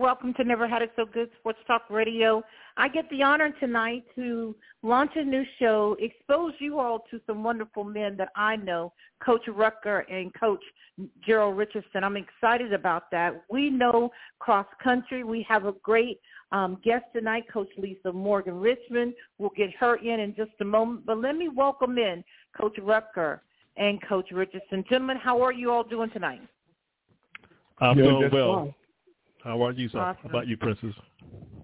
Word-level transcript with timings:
Welcome 0.00 0.32
to 0.32 0.44
Never 0.44 0.66
Had 0.66 0.80
It 0.80 0.92
So 0.96 1.04
Good 1.04 1.28
Sports 1.38 1.58
Talk 1.66 1.82
Radio. 1.90 2.42
I 2.78 2.88
get 2.88 3.04
the 3.10 3.22
honor 3.22 3.52
tonight 3.60 4.02
to 4.16 4.56
launch 4.82 5.10
a 5.14 5.22
new 5.22 5.44
show, 5.58 5.94
expose 6.00 6.54
you 6.58 6.80
all 6.80 7.04
to 7.10 7.20
some 7.26 7.44
wonderful 7.44 7.84
men 7.84 8.16
that 8.16 8.30
I 8.34 8.56
know, 8.56 8.94
Coach 9.22 9.42
Rucker 9.46 10.06
and 10.10 10.32
Coach 10.32 10.62
Gerald 11.22 11.58
Richardson. 11.58 12.02
I'm 12.02 12.16
excited 12.16 12.72
about 12.72 13.10
that. 13.10 13.42
We 13.50 13.68
know 13.68 14.10
cross 14.38 14.64
country. 14.82 15.22
We 15.22 15.44
have 15.46 15.66
a 15.66 15.72
great 15.82 16.18
um, 16.50 16.78
guest 16.82 17.04
tonight, 17.14 17.44
Coach 17.52 17.68
Lisa 17.76 18.10
Morgan 18.10 18.54
Richmond. 18.54 19.12
We'll 19.36 19.52
get 19.54 19.68
her 19.78 19.96
in 19.96 20.18
in 20.18 20.34
just 20.34 20.52
a 20.62 20.64
moment. 20.64 21.04
But 21.04 21.18
let 21.18 21.36
me 21.36 21.50
welcome 21.54 21.98
in 21.98 22.24
Coach 22.58 22.78
Rucker 22.80 23.42
and 23.76 24.00
Coach 24.08 24.30
Richardson. 24.32 24.82
Gentlemen, 24.88 25.18
how 25.22 25.42
are 25.42 25.52
you 25.52 25.70
all 25.70 25.84
doing 25.84 26.08
tonight? 26.08 26.40
I'm 27.80 27.98
doing 27.98 28.30
well. 28.32 28.74
How 29.44 29.64
are 29.64 29.72
you, 29.72 29.88
sir? 29.88 29.98
Awesome. 29.98 30.22
How 30.24 30.28
about 30.28 30.48
you, 30.48 30.56
Princess? 30.56 30.94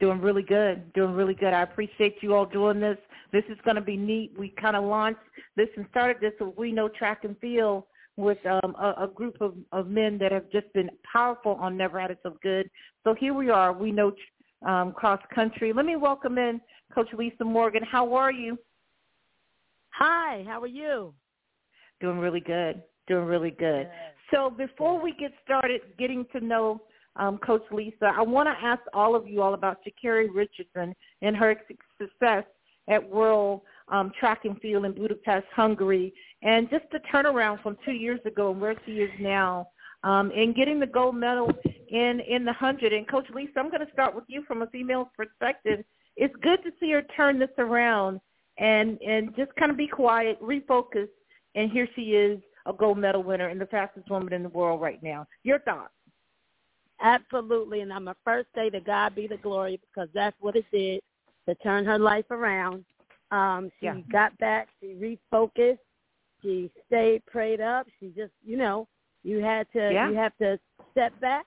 Doing 0.01 0.21
really 0.21 0.43
good. 0.43 0.93
Doing 0.93 1.13
really 1.13 1.35
good. 1.35 1.53
I 1.53 1.63
appreciate 1.63 2.17
you 2.21 2.35
all 2.35 2.47
doing 2.47 2.81
this. 2.81 2.99
This 3.33 3.45
is 3.49 3.59
going 3.65 3.77
to 3.77 3.83
be 3.83 3.97
neat. 3.97 4.33
We 4.39 4.51
kind 4.61 4.77
of 4.77 4.85
launched 4.85 5.21
this 5.57 5.69
and 5.77 5.87
started 5.91 6.17
this 6.21 6.33
with 6.41 6.57
We 6.57 6.73
Know 6.73 6.89
Track 6.89 7.25
and 7.25 7.39
Field 7.39 7.85
with 8.17 8.39
um, 8.47 8.75
a, 8.81 9.05
a 9.05 9.11
group 9.15 9.37
of, 9.41 9.55
of 9.73 9.89
men 9.89 10.17
that 10.19 10.33
have 10.33 10.51
just 10.51 10.73
been 10.73 10.91
powerful 11.11 11.53
on 11.61 11.77
Never 11.77 12.01
Had 12.01 12.11
It 12.11 12.19
So 12.23 12.37
Good. 12.43 12.71
So 13.05 13.15
here 13.15 13.35
we 13.35 13.51
are. 13.51 13.73
We 13.73 13.93
know 13.93 14.13
um, 14.67 14.93
cross 14.93 15.21
country. 15.35 15.73
Let 15.73 15.85
me 15.85 15.97
welcome 15.97 16.39
in 16.39 16.61
Coach 16.95 17.09
Lisa 17.13 17.45
Morgan. 17.45 17.83
How 17.83 18.15
are 18.15 18.33
you? 18.33 18.59
Hi. 19.91 20.45
How 20.47 20.63
are 20.63 20.67
you? 20.67 21.13
Doing 22.01 22.19
really 22.19 22.41
good. 22.41 22.83
Doing 23.07 23.27
really 23.27 23.51
good. 23.51 23.89
So 24.33 24.51
before 24.51 25.01
we 25.01 25.13
get 25.13 25.33
started 25.45 25.83
getting 25.99 26.27
to 26.33 26.41
know 26.41 26.81
um, 27.19 27.39
Coach 27.39 27.65
Lisa. 27.71 28.13
I 28.15 28.23
want 28.23 28.49
to 28.49 28.67
ask 28.67 28.83
all 28.93 29.15
of 29.15 29.27
you 29.27 29.43
all 29.43 29.55
about 29.55 29.79
Sha'Carri 29.85 30.29
Richardson 30.33 30.95
and 31.23 31.37
her 31.37 31.57
success 31.99 32.45
at 32.89 33.09
World 33.09 33.63
um, 33.89 34.13
Track 34.19 34.45
and 34.45 34.61
Field 34.61 34.85
in 34.85 34.93
Budapest, 34.93 35.47
Hungary, 35.55 36.13
and 36.43 36.69
just 36.71 36.85
the 36.93 37.01
turnaround 37.13 37.63
from 37.63 37.77
two 37.85 37.93
years 37.93 38.21
ago 38.25 38.51
and 38.51 38.61
where 38.61 38.77
she 38.85 38.93
is 38.93 39.11
now, 39.21 39.69
um, 40.05 40.31
and 40.37 40.55
getting 40.55 40.81
the 40.81 40.87
gold 40.87 41.17
medal 41.17 41.51
in 41.89 42.21
in 42.29 42.45
the 42.45 42.53
hundred. 42.53 42.93
And 42.93 43.09
Coach 43.09 43.27
Lisa, 43.35 43.59
I'm 43.59 43.71
going 43.71 43.85
to 43.87 43.93
start 43.93 44.15
with 44.15 44.25
you 44.29 44.45
from 44.47 44.63
a 44.63 44.67
female's 44.69 45.09
perspective. 45.17 45.85
It's 46.17 46.35
good 46.43 46.63
to 46.65 46.71
see 46.81 46.91
her 46.93 47.03
turn 47.17 47.39
this 47.39 47.51
around 47.59 48.21
and 48.59 49.01
and 49.03 49.35
just 49.37 49.55
kind 49.57 49.71
of 49.71 49.77
be 49.77 49.87
quiet, 49.87 50.41
refocus, 50.41 51.09
and 51.55 51.71
here 51.71 51.89
she 51.95 52.13
is, 52.13 52.41
a 52.67 52.73
gold 52.73 52.99
medal 52.99 53.23
winner 53.23 53.49
and 53.49 53.61
the 53.61 53.67
fastest 53.67 54.11
woman 54.11 54.33
in 54.33 54.43
the 54.43 54.49
world 54.49 54.81
right 54.81 55.03
now. 55.03 55.27
Your 55.43 55.59
thoughts? 55.61 55.93
Absolutely, 57.01 57.81
and 57.83 57.93
I'm 57.93 58.09
a 58.09 58.17
first 58.25 58.49
say 58.55 58.71
to 58.71 58.81
God 58.81 59.15
be 59.15 59.27
the 59.27 59.37
glory 59.37 59.81
because 59.89 60.09
that's 60.15 60.37
what 60.41 60.57
it 60.57 60.65
did 60.73 61.01
to 61.49 61.55
turn 61.57 61.85
her 61.85 61.99
life 61.99 62.31
around. 62.31 62.85
Um, 63.31 63.71
she 63.81 63.87
yeah. 63.87 64.01
got 64.11 64.37
back, 64.39 64.69
she 64.81 64.95
refocused, 64.95 65.79
she 66.43 66.71
stayed 66.87 67.25
prayed 67.27 67.61
up. 67.61 67.87
She 67.99 68.09
just, 68.09 68.33
you 68.45 68.57
know, 68.57 68.87
you 69.23 69.39
had 69.43 69.67
to 69.73 69.91
yeah. 69.93 70.09
you 70.09 70.17
have 70.17 70.37
to 70.39 70.59
step 70.93 71.19
back 71.21 71.47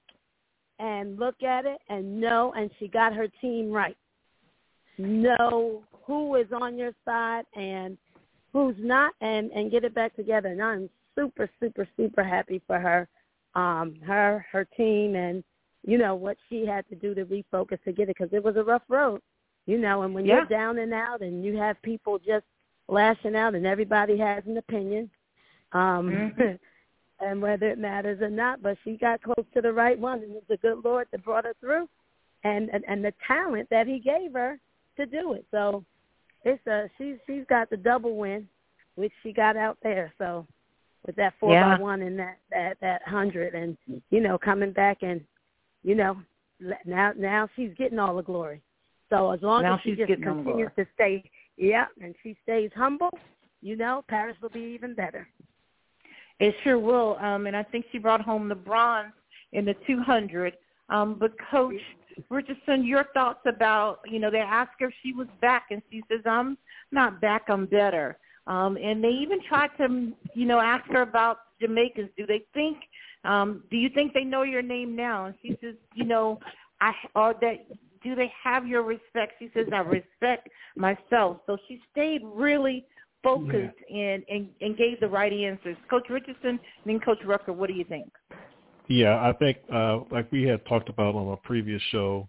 and 0.79 1.17
look 1.17 1.41
at 1.43 1.65
it 1.65 1.79
and 1.89 2.19
know 2.19 2.53
and 2.55 2.69
she 2.79 2.87
got 2.87 3.13
her 3.13 3.27
team 3.41 3.71
right. 3.71 3.97
Know 4.97 5.83
who 6.05 6.35
is 6.35 6.47
on 6.51 6.77
your 6.77 6.91
side 7.05 7.45
and 7.55 7.97
who's 8.51 8.75
not 8.79 9.13
and 9.21 9.51
and 9.51 9.71
get 9.71 9.85
it 9.85 9.95
back 9.95 10.15
together. 10.15 10.49
And 10.49 10.61
I'm 10.61 10.89
super 11.15 11.49
super 11.61 11.87
super 11.95 12.23
happy 12.23 12.61
for 12.67 12.79
her 12.79 13.07
um, 13.55 13.95
her, 14.05 14.45
her 14.51 14.65
team, 14.77 15.15
and 15.15 15.43
you 15.83 15.97
know 15.97 16.15
what 16.15 16.37
she 16.49 16.65
had 16.65 16.87
to 16.89 16.95
do 16.95 17.13
to 17.15 17.25
refocus 17.25 17.81
to 17.83 17.91
get 17.91 18.09
it 18.09 18.17
because 18.17 18.33
it 18.33 18.43
was 18.43 18.55
a 18.55 18.63
rough 18.63 18.83
road, 18.89 19.21
you 19.65 19.77
know. 19.77 20.03
And 20.03 20.13
when 20.13 20.25
yeah. 20.25 20.35
you're 20.35 20.45
down 20.45 20.79
and 20.79 20.93
out, 20.93 21.21
and 21.21 21.43
you 21.43 21.57
have 21.57 21.81
people 21.81 22.19
just 22.19 22.45
lashing 22.87 23.35
out, 23.35 23.55
and 23.55 23.65
everybody 23.65 24.17
has 24.17 24.43
an 24.45 24.57
opinion, 24.57 25.09
um, 25.71 26.33
mm-hmm. 26.37 26.43
and 27.25 27.41
whether 27.41 27.69
it 27.69 27.79
matters 27.79 28.21
or 28.21 28.29
not, 28.29 28.61
but 28.61 28.77
she 28.83 28.97
got 28.97 29.21
close 29.21 29.45
to 29.53 29.61
the 29.61 29.73
right 29.73 29.97
one, 29.97 30.21
and 30.21 30.35
it's 30.35 30.47
the 30.47 30.57
good 30.57 30.83
Lord 30.83 31.07
that 31.11 31.23
brought 31.23 31.45
her 31.45 31.55
through, 31.59 31.87
and 32.43 32.69
and, 32.69 32.83
and 32.87 33.03
the 33.03 33.13
talent 33.27 33.69
that 33.69 33.87
He 33.87 33.99
gave 33.99 34.33
her 34.33 34.59
to 34.97 35.05
do 35.05 35.33
it. 35.33 35.45
So 35.51 35.83
it's 36.43 36.65
a 36.67 36.89
she's 36.97 37.15
she's 37.25 37.43
got 37.49 37.69
the 37.69 37.77
double 37.77 38.15
win, 38.15 38.47
which 38.95 39.13
she 39.23 39.33
got 39.33 39.57
out 39.57 39.77
there. 39.81 40.13
So 40.17 40.45
with 41.05 41.15
that 41.15 41.33
four 41.39 41.53
yeah. 41.53 41.77
by 41.77 41.81
one 41.81 42.01
and 42.01 42.17
that 42.19 42.37
that 42.51 42.77
that 42.81 43.01
hundred, 43.07 43.55
and 43.55 43.77
you 44.09 44.21
know 44.21 44.37
coming 44.37 44.71
back 44.71 44.99
and 45.01 45.21
you 45.83 45.95
know 45.95 46.17
now 46.85 47.13
now 47.17 47.49
she's 47.55 47.71
getting 47.77 47.99
all 47.99 48.15
the 48.15 48.23
glory. 48.23 48.61
So 49.09 49.31
as 49.31 49.41
long 49.41 49.63
now 49.63 49.75
as 49.75 49.81
she 49.83 49.95
just 49.95 50.21
continues 50.21 50.69
to 50.77 50.85
stay, 50.93 51.23
yeah, 51.57 51.85
and 52.01 52.13
she 52.21 52.37
stays 52.43 52.69
humble, 52.75 53.09
you 53.61 53.75
know, 53.75 54.03
Paris 54.07 54.35
will 54.41 54.49
be 54.49 54.59
even 54.61 54.93
better. 54.93 55.27
It 56.39 56.55
sure 56.63 56.79
will. 56.79 57.17
Um, 57.19 57.47
and 57.47 57.55
I 57.55 57.63
think 57.63 57.85
she 57.91 57.97
brought 57.97 58.21
home 58.21 58.47
the 58.47 58.55
bronze 58.55 59.11
in 59.51 59.65
the 59.65 59.75
200. 59.87 60.53
Um, 60.89 61.17
but 61.19 61.33
Coach 61.51 61.81
Richardson, 62.29 62.85
your 62.85 63.05
thoughts 63.13 63.41
about, 63.45 63.99
you 64.05 64.19
know, 64.19 64.31
they 64.31 64.39
asked 64.39 64.71
her 64.79 64.87
if 64.87 64.93
she 65.03 65.13
was 65.13 65.27
back, 65.41 65.67
and 65.71 65.81
she 65.91 66.03
says, 66.09 66.21
I'm 66.25 66.57
not 66.91 67.21
back, 67.21 67.43
I'm 67.49 67.65
better. 67.65 68.17
Um, 68.49 68.77
and 68.77 69.01
they 69.03 69.09
even 69.09 69.39
tried 69.47 69.69
to, 69.77 70.11
you 70.33 70.45
know, 70.45 70.59
ask 70.59 70.83
her 70.89 71.03
about 71.03 71.37
Jamaicans. 71.61 72.09
Do 72.17 72.25
they 72.25 72.43
think, 72.53 72.77
um, 73.23 73.63
do 73.69 73.77
you 73.77 73.89
think 73.93 74.13
they 74.13 74.23
know 74.23 74.41
your 74.41 74.63
name 74.63 74.95
now? 74.95 75.25
And 75.25 75.35
she 75.41 75.55
says, 75.61 75.75
you 75.93 76.03
know, 76.03 76.39
I, 76.81 76.91
or 77.15 77.35
that, 77.41 77.67
do 78.03 78.15
they 78.15 78.33
have 78.43 78.65
your 78.65 78.81
respect? 78.81 79.33
She 79.37 79.51
says, 79.53 79.67
I 79.71 79.79
respect 79.79 80.49
myself. 80.75 81.37
So 81.45 81.57
she 81.67 81.79
stayed 81.91 82.21
really 82.25 82.85
focused 83.21 83.75
yeah. 83.87 84.13
and, 84.13 84.23
and, 84.29 84.49
and 84.61 84.75
gave 84.75 84.99
the 84.99 85.07
right 85.07 85.31
answers. 85.31 85.77
Coach 85.87 86.07
Richardson 86.09 86.51
and 86.51 86.59
then 86.85 86.99
Coach 86.99 87.19
Rucker, 87.25 87.53
what 87.53 87.67
do 87.67 87.75
you 87.75 87.83
think? 87.83 88.11
Yeah, 88.87 89.17
I 89.21 89.33
think 89.33 89.57
uh, 89.71 89.99
like 90.09 90.31
we 90.31 90.43
had 90.43 90.65
talked 90.65 90.89
about 90.89 91.13
on 91.13 91.31
a 91.33 91.37
previous 91.37 91.81
show 91.91 92.27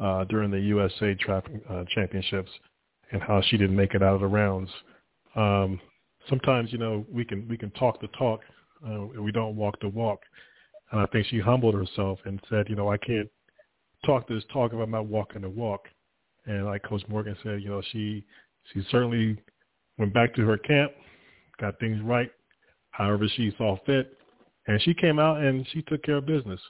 uh, 0.00 0.24
during 0.24 0.50
the 0.50 0.58
USA 0.58 1.14
Track 1.14 1.44
uh, 1.68 1.84
Championships 1.94 2.50
and 3.12 3.22
how 3.22 3.40
she 3.42 3.56
didn't 3.56 3.76
make 3.76 3.94
it 3.94 4.02
out 4.02 4.14
of 4.14 4.20
the 4.20 4.26
rounds 4.26 4.70
um, 5.36 5.80
sometimes 6.28 6.72
you 6.72 6.78
know 6.78 7.04
we 7.10 7.24
can 7.24 7.46
we 7.48 7.56
can 7.56 7.70
talk 7.72 8.00
the 8.00 8.08
talk, 8.08 8.40
uh, 8.86 9.06
we 9.20 9.32
don't 9.32 9.56
walk 9.56 9.80
the 9.80 9.88
walk. 9.88 10.20
And 10.92 11.00
I 11.00 11.06
think 11.06 11.26
she 11.26 11.38
humbled 11.38 11.74
herself 11.74 12.18
and 12.24 12.40
said, 12.50 12.68
you 12.68 12.74
know, 12.74 12.90
I 12.90 12.96
can't 12.96 13.28
talk 14.04 14.28
this 14.28 14.42
talk 14.52 14.72
if 14.72 14.80
I'm 14.80 14.90
not 14.90 15.06
walking 15.06 15.42
the 15.42 15.48
walk. 15.48 15.82
And 16.46 16.66
like 16.66 16.82
Coach 16.82 17.02
Morgan 17.08 17.36
said, 17.42 17.62
you 17.62 17.68
know, 17.68 17.82
she 17.92 18.24
she 18.72 18.82
certainly 18.90 19.38
went 19.98 20.14
back 20.14 20.34
to 20.34 20.42
her 20.46 20.58
camp, 20.58 20.92
got 21.60 21.78
things 21.78 22.00
right, 22.02 22.30
however 22.90 23.26
she 23.36 23.54
saw 23.58 23.76
fit, 23.86 24.16
and 24.66 24.80
she 24.82 24.94
came 24.94 25.18
out 25.18 25.38
and 25.38 25.66
she 25.72 25.82
took 25.82 26.02
care 26.02 26.16
of 26.16 26.26
business. 26.26 26.60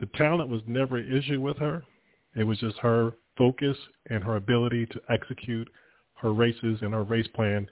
The 0.00 0.06
talent 0.16 0.50
was 0.50 0.62
never 0.66 0.96
an 0.96 1.16
issue 1.16 1.40
with 1.40 1.56
her. 1.58 1.84
It 2.34 2.44
was 2.44 2.58
just 2.58 2.78
her 2.78 3.12
focus 3.38 3.76
and 4.10 4.22
her 4.24 4.36
ability 4.36 4.86
to 4.86 5.00
execute 5.10 5.68
her 6.14 6.32
races 6.32 6.78
and 6.82 6.92
her 6.92 7.04
race 7.04 7.26
plan 7.34 7.68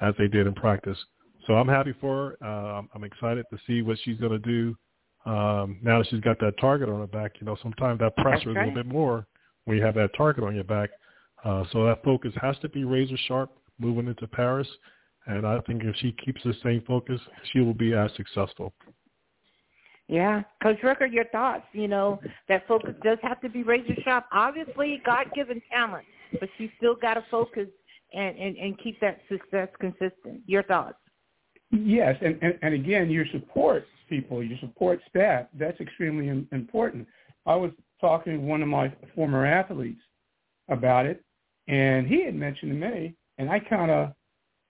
as 0.00 0.14
they 0.18 0.28
did 0.28 0.46
in 0.46 0.54
practice. 0.54 0.98
So 1.46 1.54
I'm 1.54 1.68
happy 1.68 1.94
for 2.00 2.36
her. 2.40 2.46
Uh, 2.46 2.82
I'm 2.94 3.04
excited 3.04 3.44
to 3.50 3.58
see 3.66 3.82
what 3.82 3.98
she's 4.04 4.18
going 4.18 4.32
to 4.32 4.38
do 4.38 4.76
um, 5.26 5.78
now 5.82 5.98
that 5.98 6.06
she's 6.08 6.20
got 6.20 6.38
that 6.40 6.58
target 6.60 6.88
on 6.88 7.00
her 7.00 7.06
back. 7.06 7.32
You 7.40 7.46
know, 7.46 7.56
sometimes 7.62 8.00
that 8.00 8.16
pressure 8.16 8.50
is 8.50 8.56
a 8.56 8.58
little 8.60 8.74
bit 8.74 8.86
more 8.86 9.26
when 9.64 9.76
you 9.76 9.82
have 9.82 9.94
that 9.94 10.10
target 10.16 10.44
on 10.44 10.54
your 10.54 10.64
back. 10.64 10.90
Uh, 11.44 11.64
so 11.72 11.84
that 11.84 12.02
focus 12.02 12.32
has 12.40 12.58
to 12.60 12.68
be 12.68 12.84
razor 12.84 13.16
sharp 13.26 13.50
moving 13.78 14.06
into 14.06 14.26
Paris. 14.26 14.68
And 15.26 15.46
I 15.46 15.60
think 15.60 15.82
if 15.84 15.96
she 15.96 16.12
keeps 16.12 16.42
the 16.42 16.54
same 16.62 16.82
focus, 16.86 17.20
she 17.52 17.60
will 17.60 17.74
be 17.74 17.94
as 17.94 18.10
successful. 18.16 18.72
Yeah, 20.06 20.42
Coach 20.62 20.78
Rucker, 20.82 21.06
your 21.06 21.24
thoughts? 21.26 21.64
You 21.72 21.88
know 21.88 22.20
that 22.48 22.68
focus 22.68 22.94
does 23.02 23.18
have 23.22 23.40
to 23.40 23.48
be 23.48 23.62
razor 23.62 23.94
sharp. 24.04 24.26
Obviously, 24.32 25.00
God-given 25.04 25.62
talent, 25.70 26.04
but 26.38 26.48
she's 26.58 26.68
still 26.76 26.94
got 26.94 27.14
to 27.14 27.24
focus 27.30 27.68
and, 28.14 28.38
and, 28.38 28.56
and 28.56 28.78
keep 28.82 29.00
that 29.00 29.20
success 29.28 29.68
consistent. 29.80 30.42
Your 30.46 30.62
thoughts? 30.62 30.96
Yes, 31.70 32.16
and, 32.20 32.38
and, 32.42 32.58
and 32.62 32.74
again, 32.74 33.10
your 33.10 33.26
support 33.32 33.86
people, 34.08 34.42
your 34.42 34.58
support 34.58 35.00
staff, 35.08 35.46
that's 35.58 35.80
extremely 35.80 36.46
important. 36.52 37.06
I 37.46 37.54
was 37.56 37.72
talking 38.00 38.34
to 38.34 38.38
one 38.38 38.62
of 38.62 38.68
my 38.68 38.92
former 39.14 39.46
athletes 39.46 40.00
about 40.68 41.06
it, 41.06 41.22
And 41.66 42.06
he 42.06 42.24
had 42.24 42.34
mentioned 42.34 42.72
to 42.72 42.88
me, 42.88 43.14
and 43.38 43.50
I 43.50 43.58
kind 43.58 43.90
of 43.90 44.12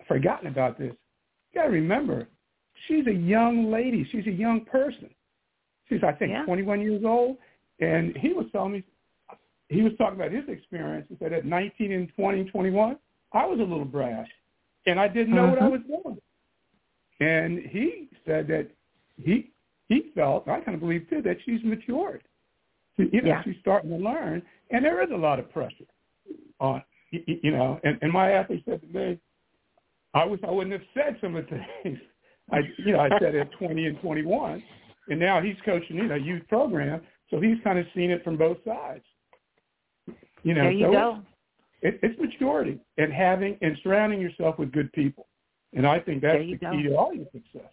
forgotten 0.07 0.47
about 0.47 0.79
this. 0.79 0.93
You 1.53 1.61
got 1.61 1.67
to 1.67 1.73
remember, 1.73 2.29
she's 2.87 3.07
a 3.07 3.13
young 3.13 3.71
lady. 3.71 4.07
She's 4.11 4.27
a 4.27 4.33
young 4.33 4.65
person. 4.65 5.11
She's, 5.89 6.01
I 6.03 6.13
think, 6.13 6.33
yeah. 6.33 6.45
21 6.45 6.81
years 6.81 7.03
old. 7.05 7.37
And 7.81 8.17
he 8.17 8.33
was 8.33 8.47
telling 8.53 8.73
me, 8.73 8.85
he 9.69 9.83
was 9.83 9.93
talking 9.99 10.19
about 10.19 10.33
his 10.33 10.45
experience. 10.49 11.07
He 11.09 11.17
said 11.19 11.33
at 11.33 11.45
19 11.45 11.93
and 11.93 12.09
20, 12.15 12.45
21, 12.45 12.97
I 13.35 13.47
was 13.47 13.59
a 13.59 13.63
little 13.63 13.85
brash, 13.85 14.29
and 14.87 14.99
I 14.99 15.09
didn't 15.09 15.35
know 15.35 15.47
uh-huh. 15.47 15.51
what 15.51 15.63
I 15.63 15.67
mm-hmm. 15.67 15.93
was 15.93 16.03
doing. 16.05 16.19
And 17.21 17.59
he 17.71 18.09
said 18.27 18.49
that 18.49 18.71
he 19.23 19.51
he 19.89 20.11
felt, 20.15 20.49
I 20.49 20.61
kind 20.61 20.75
of 20.75 20.81
believe 20.81 21.09
too, 21.11 21.21
that 21.23 21.37
she's 21.45 21.61
matured. 21.63 22.23
you 22.97 23.21
know, 23.21 23.29
yeah. 23.29 23.43
she's 23.45 23.57
starting 23.61 23.91
to 23.91 23.97
learn, 23.97 24.43
and 24.71 24.85
there 24.85 25.03
is 25.03 25.11
a 25.13 25.17
lot 25.17 25.39
of 25.39 25.51
pressure 25.53 25.85
on, 26.59 26.83
you 27.11 27.51
know. 27.51 27.79
And, 27.85 27.99
and 28.01 28.11
my 28.11 28.33
athlete 28.33 28.63
said 28.67 28.81
to 28.81 28.87
me, 28.87 29.19
I 30.15 30.25
wish 30.25 30.41
I 30.47 30.51
wouldn't 30.51 30.73
have 30.73 30.89
said 30.95 31.19
some 31.21 31.37
of 31.37 31.45
the 31.47 31.61
things 31.83 31.99
I, 32.51 32.61
you 32.79 32.93
know, 32.93 33.01
I 33.01 33.09
said 33.21 33.35
at 33.35 33.53
20 33.59 33.87
and 33.87 34.01
21, 34.01 34.63
and 35.09 35.21
now 35.21 35.41
he's 35.41 35.57
coaching, 35.65 35.97
you 35.97 36.07
know, 36.07 36.15
youth 36.15 36.47
program, 36.49 37.03
so 37.31 37.41
he's 37.41 37.57
kind 37.63 37.79
of 37.79 37.87
seen 37.95 38.11
it 38.11 38.23
from 38.25 38.37
both 38.37 38.59
sides. 38.65 39.05
You 40.43 40.55
know, 40.55 40.63
there 40.63 40.73
you 40.73 40.87
so 40.87 40.93
go. 40.93 41.23
It, 41.85 42.01
it's 42.03 42.19
maturity 42.19 42.81
and 42.97 43.13
having 43.13 43.59
and 43.61 43.77
surrounding 43.83 44.21
yourself 44.21 44.59
with 44.59 44.73
good 44.73 44.91
people, 44.93 45.27
and 45.75 45.87
I 45.87 46.01
think 46.01 46.23
that's 46.23 46.39
the 46.39 46.57
go. 46.57 46.73
key 46.73 46.83
to 46.85 46.97
all 46.97 47.15
your 47.15 47.27
success. 47.27 47.71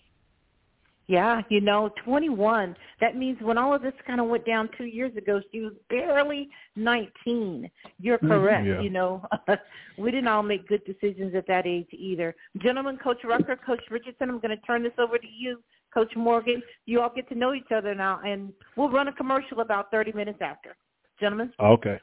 Yeah, 1.08 1.42
you 1.50 1.60
know, 1.60 1.92
21. 2.06 2.76
That 3.02 3.18
means 3.18 3.38
when 3.42 3.58
all 3.58 3.74
of 3.74 3.82
this 3.82 3.94
kind 4.06 4.22
of 4.22 4.28
went 4.28 4.46
down 4.46 4.70
two 4.78 4.86
years 4.86 5.16
ago, 5.18 5.42
she 5.52 5.62
was 5.62 5.74
barely 5.90 6.50
19. 6.76 7.70
You're 8.00 8.18
mm-hmm. 8.18 8.28
correct. 8.28 8.68
Yeah. 8.68 8.82
You 8.82 8.92
know, 8.92 9.26
we 9.98 10.12
didn't 10.12 10.28
all 10.28 10.44
make 10.44 10.68
good 10.68 10.84
decisions 10.86 11.34
at 11.36 11.48
that 11.48 11.66
age 11.66 11.88
either. 11.92 12.36
Gentlemen, 12.62 12.98
Coach 12.98 13.24
Rucker, 13.24 13.58
Coach 13.58 13.82
Richardson, 13.90 14.30
I'm 14.30 14.40
going 14.40 14.58
to 14.58 14.64
turn 14.66 14.84
this 14.84 14.94
over 15.00 15.18
to 15.18 15.28
you. 15.28 15.62
Coach 15.94 16.14
Morgan, 16.16 16.62
you 16.86 17.02
all 17.02 17.12
get 17.14 17.28
to 17.30 17.36
know 17.36 17.54
each 17.54 17.72
other 17.76 17.94
now, 17.94 18.22
and 18.26 18.54
we'll 18.78 18.90
run 18.90 19.10
a 19.10 19.14
commercial 19.14 19.60
about 19.60 19.92
30 19.92 20.14
minutes 20.14 20.40
after. 20.42 20.78
Gentlemen? 21.20 21.52
Okay. 21.60 22.00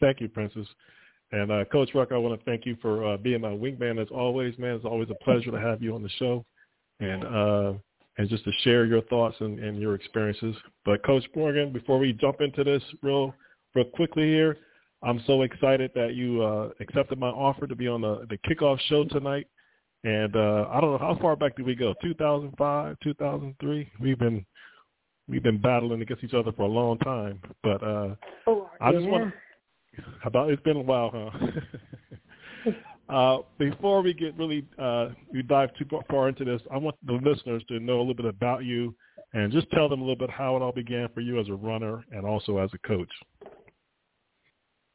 Thank 0.00 0.20
you, 0.20 0.28
Princess. 0.28 0.66
And 1.32 1.52
uh, 1.52 1.64
Coach 1.66 1.90
Rucker, 1.94 2.14
I 2.14 2.18
want 2.18 2.38
to 2.38 2.44
thank 2.44 2.66
you 2.66 2.76
for 2.82 3.12
uh, 3.12 3.16
being 3.16 3.40
my 3.40 3.50
wingman 3.50 4.00
as 4.02 4.08
always, 4.10 4.58
man. 4.58 4.74
It's 4.74 4.84
always 4.84 5.10
a 5.10 5.24
pleasure 5.24 5.50
to 5.50 5.60
have 5.60 5.82
you 5.82 5.94
on 5.94 6.02
the 6.02 6.08
show. 6.18 6.44
And 6.98 7.24
uh, 7.24 7.72
and 8.18 8.28
just 8.28 8.44
to 8.44 8.52
share 8.62 8.84
your 8.84 9.00
thoughts 9.02 9.36
and, 9.40 9.58
and 9.60 9.78
your 9.78 9.94
experiences. 9.94 10.54
But 10.84 11.04
Coach 11.04 11.24
Morgan, 11.34 11.72
before 11.72 11.98
we 11.98 12.12
jump 12.12 12.40
into 12.40 12.64
this 12.64 12.82
real 13.02 13.34
real 13.74 13.86
quickly 13.86 14.24
here, 14.24 14.58
I'm 15.02 15.22
so 15.26 15.42
excited 15.42 15.90
that 15.94 16.14
you 16.14 16.42
uh, 16.42 16.70
accepted 16.80 17.18
my 17.18 17.28
offer 17.28 17.66
to 17.66 17.74
be 17.74 17.88
on 17.88 18.02
the, 18.02 18.26
the 18.28 18.36
kickoff 18.38 18.78
show 18.88 19.04
tonight. 19.04 19.46
And 20.04 20.34
uh, 20.34 20.66
I 20.70 20.80
don't 20.80 20.92
know 20.92 20.98
how 20.98 21.16
far 21.20 21.36
back 21.36 21.56
did 21.56 21.64
we 21.64 21.74
go? 21.74 21.94
2005, 22.02 22.96
2003. 23.02 23.92
We've 24.00 24.18
been 24.18 24.44
we've 25.28 25.42
been 25.42 25.60
battling 25.60 26.02
against 26.02 26.24
each 26.24 26.34
other 26.34 26.52
for 26.52 26.62
a 26.62 26.68
long 26.68 26.98
time. 26.98 27.40
But 27.62 27.82
uh, 27.82 28.14
oh, 28.46 28.70
I 28.80 28.92
just 28.92 29.06
want 29.06 29.32
about 30.24 30.50
it's 30.50 30.62
been 30.62 30.76
a 30.76 30.80
while, 30.80 31.10
huh? 31.12 31.50
Uh, 33.10 33.38
before 33.58 34.02
we 34.02 34.14
get 34.14 34.36
really 34.38 34.64
uh, 34.78 35.08
we 35.32 35.42
dive 35.42 35.70
too 35.74 35.84
far 36.08 36.28
into 36.28 36.44
this, 36.44 36.62
I 36.72 36.76
want 36.76 36.94
the 37.04 37.14
listeners 37.14 37.60
to 37.66 37.80
know 37.80 37.96
a 37.96 38.00
little 38.00 38.14
bit 38.14 38.26
about 38.26 38.62
you 38.62 38.94
and 39.32 39.52
just 39.52 39.68
tell 39.72 39.88
them 39.88 40.00
a 40.00 40.04
little 40.04 40.14
bit 40.14 40.30
how 40.30 40.54
it 40.56 40.62
all 40.62 40.70
began 40.70 41.08
for 41.12 41.20
you 41.20 41.40
as 41.40 41.48
a 41.48 41.54
runner 41.54 42.04
and 42.12 42.24
also 42.24 42.58
as 42.58 42.70
a 42.72 42.78
coach. 42.86 43.10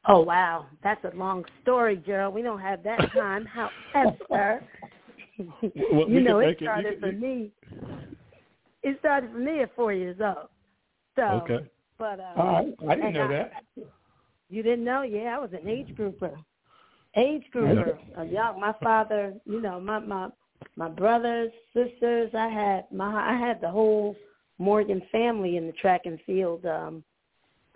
Oh 0.08 0.20
wow, 0.20 0.66
that's 0.82 1.04
a 1.04 1.14
long 1.14 1.44
story, 1.62 2.02
Gerald. 2.06 2.34
We 2.34 2.40
don't 2.40 2.60
have 2.60 2.82
that 2.84 3.12
time. 3.12 3.46
However, 3.92 4.64
well, 5.92 6.08
you 6.08 6.20
know, 6.20 6.38
it 6.38 6.56
started 6.58 6.94
it. 6.94 7.00
for 7.00 7.12
me. 7.12 7.50
It 8.82 8.98
started 9.00 9.30
for 9.32 9.38
me 9.38 9.60
at 9.60 9.74
four 9.74 9.92
years 9.92 10.16
old. 10.24 10.48
So, 11.16 11.22
okay. 11.22 11.66
But 11.98 12.20
uh, 12.20 12.32
oh, 12.38 12.74
I 12.88 12.94
didn't 12.94 13.14
know 13.14 13.24
I, 13.24 13.28
that. 13.28 13.52
You 14.48 14.62
didn't 14.62 14.84
know? 14.84 15.02
Yeah, 15.02 15.36
I 15.36 15.38
was 15.38 15.50
an 15.52 15.68
age 15.68 15.94
grouper 15.96 16.36
age 17.16 17.44
grouper. 17.50 17.98
Uh, 18.16 18.22
young, 18.22 18.60
my 18.60 18.74
father, 18.82 19.34
you 19.44 19.60
know, 19.60 19.80
my 19.80 19.98
my 19.98 20.28
my 20.76 20.88
brothers, 20.88 21.50
sisters. 21.74 22.30
I 22.34 22.48
had 22.48 22.84
my 22.92 23.34
I 23.34 23.38
had 23.38 23.60
the 23.60 23.70
whole 23.70 24.16
Morgan 24.58 25.02
family 25.10 25.56
in 25.56 25.66
the 25.66 25.72
track 25.72 26.02
and 26.04 26.18
field 26.26 26.64
um, 26.66 27.02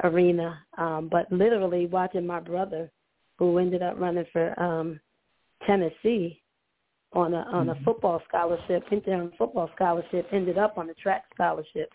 arena. 0.05 0.59
Um, 0.79 1.09
but 1.11 1.31
literally 1.33 1.87
watching 1.87 2.27
my 2.27 2.41
brother, 2.41 2.91
who 3.39 3.59
ended 3.59 3.83
up 3.83 3.99
running 3.99 4.27
for 4.33 4.59
um, 4.61 5.01
Tennessee 5.67 6.43
on 7.13 7.35
a 7.35 7.39
on 7.53 7.69
a 7.69 7.75
mm-hmm. 7.75 7.85
football 7.85 8.23
scholarship, 8.29 8.85
interim 8.93 9.33
football 9.37 9.71
scholarship, 9.75 10.27
ended 10.33 10.59
up 10.59 10.79
on 10.79 10.91
a 10.91 10.95
track 10.95 11.25
scholarship. 11.35 11.93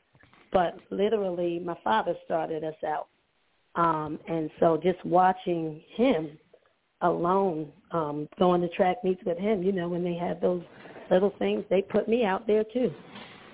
But 0.51 0.77
literally, 0.89 1.59
my 1.59 1.75
father 1.83 2.15
started 2.23 2.63
us 2.63 2.75
out, 2.87 3.07
um, 3.75 4.19
and 4.27 4.49
so 4.59 4.79
just 4.81 5.03
watching 5.05 5.81
him 5.95 6.37
alone 7.01 7.71
um 7.91 8.27
going 8.39 8.61
to 8.61 8.69
track 8.69 9.03
meets 9.03 9.21
with 9.25 9.37
him 9.37 9.61
you 9.61 9.73
know 9.73 9.89
when 9.89 10.01
they 10.03 10.15
have 10.15 10.39
those 10.39 10.63
little 11.11 11.33
things 11.39 11.63
they 11.69 11.81
put 11.81 12.07
me 12.07 12.23
out 12.23 12.47
there 12.47 12.63
too. 12.63 12.91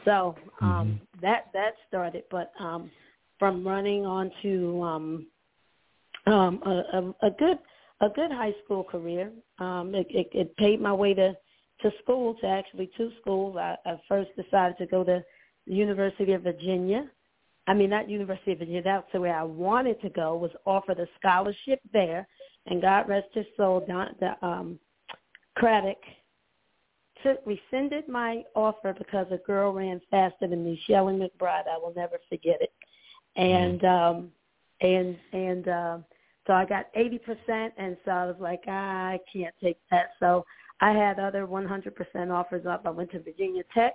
So 0.05 0.35
um 0.61 0.69
mm-hmm. 0.69 1.21
that 1.21 1.45
that 1.53 1.73
started. 1.87 2.23
But 2.31 2.51
um 2.59 2.91
from 3.39 3.65
running 3.67 4.05
on 4.05 4.31
to 4.41 4.81
um 4.83 5.27
um 6.27 6.61
a, 6.65 6.97
a, 6.97 7.27
a 7.27 7.31
good 7.31 7.57
a 8.01 8.09
good 8.09 8.31
high 8.31 8.53
school 8.63 8.83
career 8.83 9.31
um 9.59 9.93
it, 9.95 10.07
it 10.09 10.29
it 10.33 10.57
paid 10.57 10.81
my 10.81 10.93
way 10.93 11.13
to 11.13 11.33
to 11.81 11.91
school 12.03 12.35
to 12.35 12.47
actually 12.47 12.91
two 12.95 13.11
schools. 13.19 13.57
I, 13.57 13.75
I 13.85 13.99
first 14.07 14.29
decided 14.35 14.77
to 14.77 14.85
go 14.85 15.03
to 15.03 15.23
the 15.65 15.73
university 15.73 16.33
of 16.33 16.43
virginia 16.43 17.09
I 17.71 17.73
mean, 17.73 17.89
not 17.89 18.09
University 18.09 18.51
of 18.51 18.59
Virginia. 18.59 18.81
That's 18.83 19.13
where 19.13 19.33
I 19.33 19.43
wanted 19.43 20.01
to 20.01 20.09
go. 20.09 20.35
Was 20.35 20.51
offered 20.65 20.99
a 20.99 21.07
scholarship 21.17 21.79
there, 21.93 22.27
and 22.65 22.81
God 22.81 23.07
rest 23.07 23.29
his 23.31 23.45
soul, 23.55 23.85
Don, 23.87 24.13
the, 24.19 24.45
um, 24.45 24.77
Craddock 25.55 26.03
took, 27.23 27.39
rescinded 27.45 28.09
my 28.09 28.43
offer 28.55 28.93
because 28.97 29.27
a 29.31 29.37
girl 29.37 29.71
ran 29.71 30.01
faster 30.11 30.47
than 30.49 30.65
me, 30.65 30.81
Shelley 30.85 31.13
McBride. 31.13 31.69
I 31.73 31.77
will 31.81 31.93
never 31.95 32.17
forget 32.27 32.59
it. 32.59 32.73
And 33.37 33.85
um, 33.85 34.31
and 34.81 35.15
and 35.31 35.67
uh, 35.69 35.97
so 36.45 36.51
I 36.51 36.65
got 36.65 36.87
eighty 36.95 37.19
percent, 37.19 37.73
and 37.77 37.95
so 38.03 38.11
I 38.11 38.25
was 38.25 38.35
like, 38.37 38.63
I 38.67 39.17
can't 39.31 39.55
take 39.63 39.77
that. 39.91 40.09
So 40.19 40.45
I 40.81 40.91
had 40.91 41.19
other 41.19 41.45
one 41.45 41.65
hundred 41.65 41.95
percent 41.95 42.31
offers 42.31 42.65
up. 42.65 42.81
I 42.85 42.89
went 42.89 43.11
to 43.11 43.21
Virginia 43.21 43.63
Tech, 43.73 43.93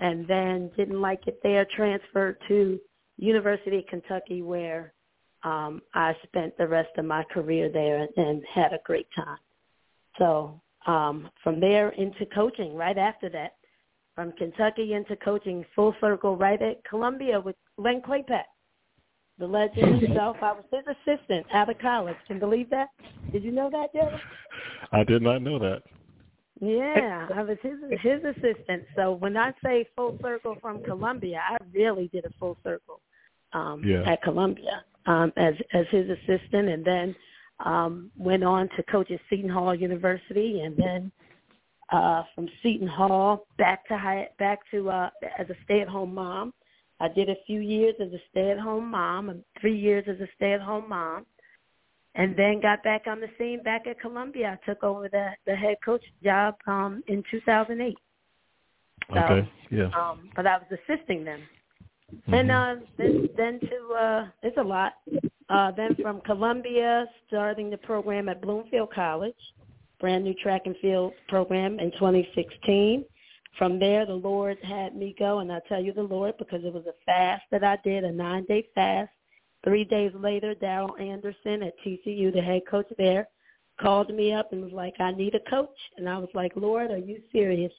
and 0.00 0.26
then 0.26 0.72
didn't 0.76 1.00
like 1.00 1.28
it 1.28 1.38
there. 1.44 1.64
Transferred 1.76 2.38
to 2.48 2.80
University 3.16 3.78
of 3.78 3.86
Kentucky, 3.86 4.42
where 4.42 4.92
um, 5.44 5.82
I 5.94 6.14
spent 6.24 6.56
the 6.56 6.66
rest 6.66 6.90
of 6.96 7.04
my 7.04 7.22
career 7.24 7.70
there 7.72 8.06
and, 8.16 8.42
had 8.52 8.72
a 8.72 8.78
great 8.84 9.06
time. 9.14 9.38
So 10.18 10.60
um, 10.86 11.28
from 11.42 11.60
there 11.60 11.90
into 11.90 12.26
coaching 12.34 12.74
right 12.74 12.98
after 12.98 13.28
that, 13.30 13.54
from 14.14 14.32
Kentucky 14.32 14.94
into 14.94 15.16
coaching 15.16 15.64
full 15.74 15.94
circle 16.00 16.36
right 16.36 16.60
at 16.62 16.84
Columbia 16.84 17.40
with 17.40 17.56
Len 17.76 18.00
Klepack, 18.00 18.44
the 19.38 19.46
legend 19.46 20.02
himself. 20.06 20.36
I 20.40 20.52
was 20.52 20.64
his 20.72 20.84
assistant 20.86 21.46
out 21.52 21.68
of 21.68 21.78
college. 21.78 22.16
Can 22.26 22.36
you 22.36 22.40
believe 22.40 22.70
that? 22.70 22.88
Did 23.32 23.42
you 23.42 23.50
know 23.50 23.70
that, 23.70 23.92
Jerry? 23.92 24.20
I 24.92 25.02
did 25.04 25.22
not 25.22 25.42
know 25.42 25.58
that. 25.58 25.82
Yeah, 26.64 27.28
I 27.34 27.42
was 27.42 27.58
his 27.62 27.78
his 28.00 28.20
assistant. 28.24 28.84
So 28.96 29.12
when 29.12 29.36
I 29.36 29.52
say 29.62 29.86
full 29.94 30.18
circle 30.22 30.56
from 30.60 30.82
Columbia, 30.82 31.40
I 31.48 31.56
really 31.72 32.08
did 32.08 32.24
a 32.24 32.30
full 32.38 32.56
circle 32.64 33.00
um, 33.52 33.82
yeah. 33.84 34.10
at 34.10 34.22
Columbia 34.22 34.84
um, 35.06 35.32
as 35.36 35.54
as 35.72 35.86
his 35.90 36.08
assistant, 36.08 36.68
and 36.68 36.84
then 36.84 37.14
um, 37.64 38.10
went 38.16 38.44
on 38.44 38.68
to 38.76 38.82
coach 38.84 39.10
at 39.10 39.20
Seton 39.28 39.50
Hall 39.50 39.74
University, 39.74 40.60
and 40.60 40.76
then 40.76 41.12
uh, 41.92 42.22
from 42.34 42.48
Seton 42.62 42.88
Hall 42.88 43.46
back 43.58 43.86
to 43.88 43.98
high, 43.98 44.28
back 44.38 44.60
to 44.70 44.90
uh, 44.90 45.10
as 45.38 45.48
a 45.50 45.56
stay-at-home 45.64 46.14
mom. 46.14 46.52
I 47.00 47.08
did 47.08 47.28
a 47.28 47.36
few 47.46 47.60
years 47.60 47.94
as 48.00 48.12
a 48.12 48.20
stay-at-home 48.30 48.90
mom, 48.90 49.28
and 49.28 49.44
three 49.60 49.78
years 49.78 50.04
as 50.08 50.20
a 50.20 50.28
stay-at-home 50.36 50.88
mom, 50.88 51.26
and 52.14 52.36
then 52.36 52.60
got 52.60 52.82
back 52.82 53.06
on 53.06 53.20
the 53.20 53.28
scene 53.38 53.62
back 53.62 53.86
at 53.86 54.00
Columbia. 54.00 54.58
I 54.60 54.70
took 54.70 54.82
over 54.84 55.08
the 55.08 55.30
the 55.46 55.54
head 55.54 55.76
coach 55.84 56.02
job 56.22 56.56
um, 56.66 57.02
in 57.08 57.22
2008. 57.30 57.96
So, 59.12 59.18
okay. 59.18 59.48
Yeah. 59.70 59.90
Um, 59.98 60.30
but 60.36 60.46
I 60.46 60.58
was 60.58 60.66
assisting 60.70 61.24
them. 61.24 61.40
Mm-hmm. 62.14 62.34
And 62.34 62.50
uh, 62.50 62.76
then, 62.96 63.28
then 63.36 63.60
to 63.60 63.94
uh, 63.94 64.26
it's 64.42 64.56
a 64.56 64.62
lot. 64.62 64.92
Uh, 65.48 65.70
then 65.72 65.94
from 66.00 66.20
Columbia, 66.22 67.06
starting 67.26 67.70
the 67.70 67.76
program 67.76 68.28
at 68.28 68.40
Bloomfield 68.40 68.92
College, 68.94 69.34
brand 70.00 70.24
new 70.24 70.34
track 70.34 70.62
and 70.64 70.76
field 70.80 71.12
program 71.28 71.78
in 71.80 71.90
2016. 71.92 73.04
From 73.58 73.78
there, 73.78 74.04
the 74.06 74.14
Lord 74.14 74.58
had 74.62 74.96
me 74.96 75.14
go, 75.18 75.38
and 75.38 75.52
I 75.52 75.60
tell 75.68 75.82
you 75.82 75.92
the 75.92 76.02
Lord 76.02 76.34
because 76.38 76.64
it 76.64 76.72
was 76.72 76.86
a 76.86 76.94
fast 77.06 77.42
that 77.50 77.62
I 77.62 77.78
did, 77.84 78.02
a 78.02 78.10
nine-day 78.10 78.68
fast. 78.74 79.10
Three 79.64 79.84
days 79.84 80.12
later, 80.14 80.54
Darryl 80.54 81.00
Anderson 81.00 81.62
at 81.62 81.74
TCU, 81.84 82.32
the 82.32 82.42
head 82.42 82.62
coach 82.70 82.86
there, 82.98 83.28
called 83.80 84.14
me 84.14 84.32
up 84.32 84.52
and 84.52 84.62
was 84.62 84.72
like, 84.72 84.94
I 85.00 85.12
need 85.12 85.34
a 85.34 85.50
coach. 85.50 85.76
And 85.96 86.08
I 86.08 86.18
was 86.18 86.28
like, 86.34 86.52
Lord, 86.54 86.90
are 86.90 86.98
you 86.98 87.20
serious? 87.32 87.72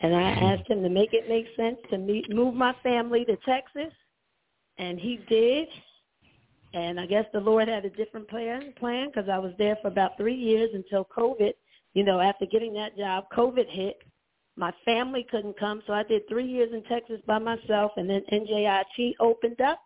And 0.00 0.14
I 0.14 0.22
mm-hmm. 0.22 0.44
asked 0.44 0.70
him 0.70 0.82
to 0.82 0.88
make 0.88 1.12
it 1.12 1.28
make 1.28 1.46
sense 1.56 1.78
to 1.90 1.98
meet, 1.98 2.32
move 2.34 2.54
my 2.54 2.74
family 2.82 3.24
to 3.26 3.36
Texas. 3.46 3.92
And 4.78 4.98
he 4.98 5.20
did. 5.28 5.68
And 6.72 6.98
I 6.98 7.06
guess 7.06 7.26
the 7.32 7.40
Lord 7.40 7.68
had 7.68 7.84
a 7.84 7.90
different 7.90 8.28
plan 8.28 8.72
plan 8.78 9.08
because 9.08 9.28
I 9.28 9.38
was 9.38 9.52
there 9.58 9.76
for 9.82 9.88
about 9.88 10.16
three 10.16 10.36
years 10.36 10.70
until 10.72 11.06
COVID. 11.16 11.52
You 11.94 12.04
know, 12.04 12.20
after 12.20 12.46
getting 12.46 12.74
that 12.74 12.96
job, 12.96 13.24
COVID 13.36 13.68
hit. 13.68 13.98
My 14.56 14.72
family 14.84 15.26
couldn't 15.30 15.58
come, 15.58 15.82
so 15.86 15.92
I 15.92 16.02
did 16.02 16.28
three 16.28 16.46
years 16.46 16.70
in 16.72 16.82
Texas 16.84 17.20
by 17.26 17.38
myself, 17.38 17.92
and 17.96 18.10
then 18.10 18.22
NJIT 18.30 19.14
opened 19.18 19.60
up, 19.60 19.80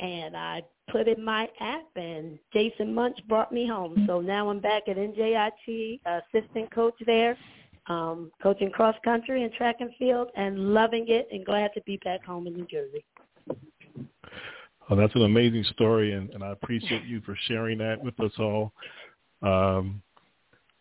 and 0.00 0.36
I 0.36 0.62
put 0.90 1.08
in 1.08 1.24
my 1.24 1.48
app, 1.60 1.86
and 1.96 2.38
Jason 2.52 2.94
Munch 2.94 3.18
brought 3.28 3.52
me 3.52 3.66
home. 3.66 4.04
So 4.06 4.20
now 4.20 4.48
I'm 4.48 4.60
back 4.60 4.84
at 4.88 4.96
NJIT, 4.96 6.00
assistant 6.06 6.70
coach 6.72 6.94
there, 7.04 7.36
um, 7.88 8.30
coaching 8.42 8.70
cross 8.70 8.94
country 9.04 9.42
and 9.44 9.52
track 9.52 9.76
and 9.80 9.90
field, 9.98 10.28
and 10.36 10.74
loving 10.74 11.06
it, 11.08 11.28
and 11.32 11.44
glad 11.44 11.70
to 11.74 11.80
be 11.82 11.98
back 11.98 12.24
home 12.24 12.46
in 12.46 12.54
New 12.54 12.66
Jersey. 12.66 13.04
Oh, 14.88 14.94
that's 14.94 15.14
an 15.16 15.22
amazing 15.22 15.64
story, 15.72 16.12
and, 16.12 16.30
and 16.30 16.44
I 16.44 16.50
appreciate 16.50 17.04
you 17.04 17.20
for 17.22 17.36
sharing 17.48 17.78
that 17.78 18.02
with 18.02 18.18
us 18.20 18.32
all. 18.38 18.72
Um, 19.42 20.02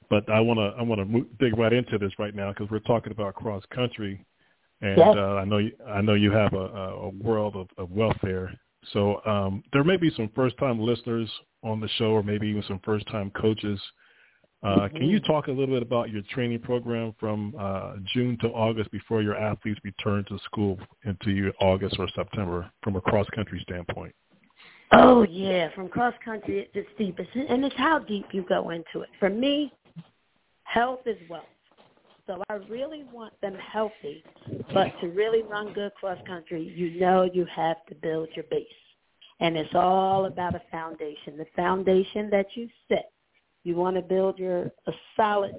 but 0.10 0.30
I 0.30 0.40
want 0.40 0.60
to 0.60 0.80
I 0.80 0.84
want 0.84 1.02
to 1.02 1.26
dig 1.40 1.58
right 1.58 1.74
into 1.74 1.98
this 1.98 2.12
right 2.20 2.36
now 2.36 2.50
because 2.52 2.70
we're 2.70 2.80
talking 2.80 3.12
about 3.12 3.34
cross 3.34 3.64
country, 3.74 4.24
and 4.82 4.98
yes. 4.98 5.16
uh, 5.18 5.36
I 5.36 5.46
know 5.46 5.58
you, 5.58 5.72
I 5.88 6.02
know 6.02 6.14
you 6.14 6.32
have 6.32 6.54
a, 6.54 6.58
a 6.58 7.10
world 7.10 7.56
of, 7.56 7.68
of 7.78 7.92
welfare. 7.92 8.54
So 8.94 9.22
um, 9.26 9.64
there 9.74 9.84
may 9.84 9.98
be 9.98 10.12
some 10.16 10.30
first 10.36 10.58
time 10.58 10.80
listeners 10.80 11.30
on 11.64 11.80
the 11.80 11.90
show, 11.98 12.12
or 12.12 12.24
maybe 12.24 12.48
even 12.48 12.64
some 12.68 12.80
first 12.84 13.08
time 13.08 13.32
coaches. 13.32 13.80
Uh, 14.64 14.68
mm-hmm. 14.68 14.98
Can 14.98 15.06
you 15.08 15.20
talk 15.22 15.48
a 15.48 15.52
little 15.52 15.76
bit 15.76 15.84
about 15.84 16.10
your 16.10 16.22
training 16.32 16.60
program 16.60 17.14
from 17.20 17.54
uh, 17.60 17.96
June 18.14 18.38
to 18.42 18.48
August 18.48 18.92
before 18.92 19.22
your 19.22 19.36
athletes 19.36 19.80
return 19.84 20.26
to 20.30 20.40
school 20.46 20.80
into 21.04 21.32
your 21.32 21.52
August 21.62 21.96
or 22.00 22.08
September 22.16 22.70
from 22.84 22.96
a 22.96 23.02
cross 23.02 23.28
country 23.36 23.60
standpoint? 23.64 24.14
Oh 24.92 25.24
yeah, 25.24 25.70
from 25.74 25.90
cross 25.90 26.14
country 26.24 26.70
it's 26.74 26.88
deep, 26.98 27.18
and 27.18 27.66
it's 27.66 27.76
how 27.76 28.00
deep 28.00 28.28
you 28.32 28.46
go 28.48 28.70
into 28.70 29.02
it. 29.02 29.10
For 29.20 29.30
me, 29.30 29.74
health 30.64 31.02
is 31.06 31.18
wealth. 31.30 31.46
So 32.28 32.42
I 32.50 32.54
really 32.70 33.04
want 33.12 33.40
them 33.42 33.56
healthy, 33.56 34.24
but 34.74 34.92
to 35.02 35.08
really 35.10 35.44
run 35.44 35.74
good 35.74 35.94
cross 35.96 36.18
country, 36.26 36.64
you 36.76 37.00
know 37.00 37.30
you 37.32 37.46
have 37.56 37.86
to 37.88 37.96
build 37.96 38.30
your 38.36 38.46
base. 38.50 38.68
And 39.40 39.58
it's 39.58 39.76
all 39.76 40.26
about 40.26 40.56
a 40.56 40.62
foundation. 40.72 41.38
The 41.38 41.46
foundation 41.56 42.30
that 42.32 42.48
you 42.56 42.68
set 42.88 43.12
you 43.66 43.76
want 43.76 43.96
to 43.96 44.02
build 44.02 44.38
your 44.38 44.72
a 44.88 44.92
solid 45.18 45.56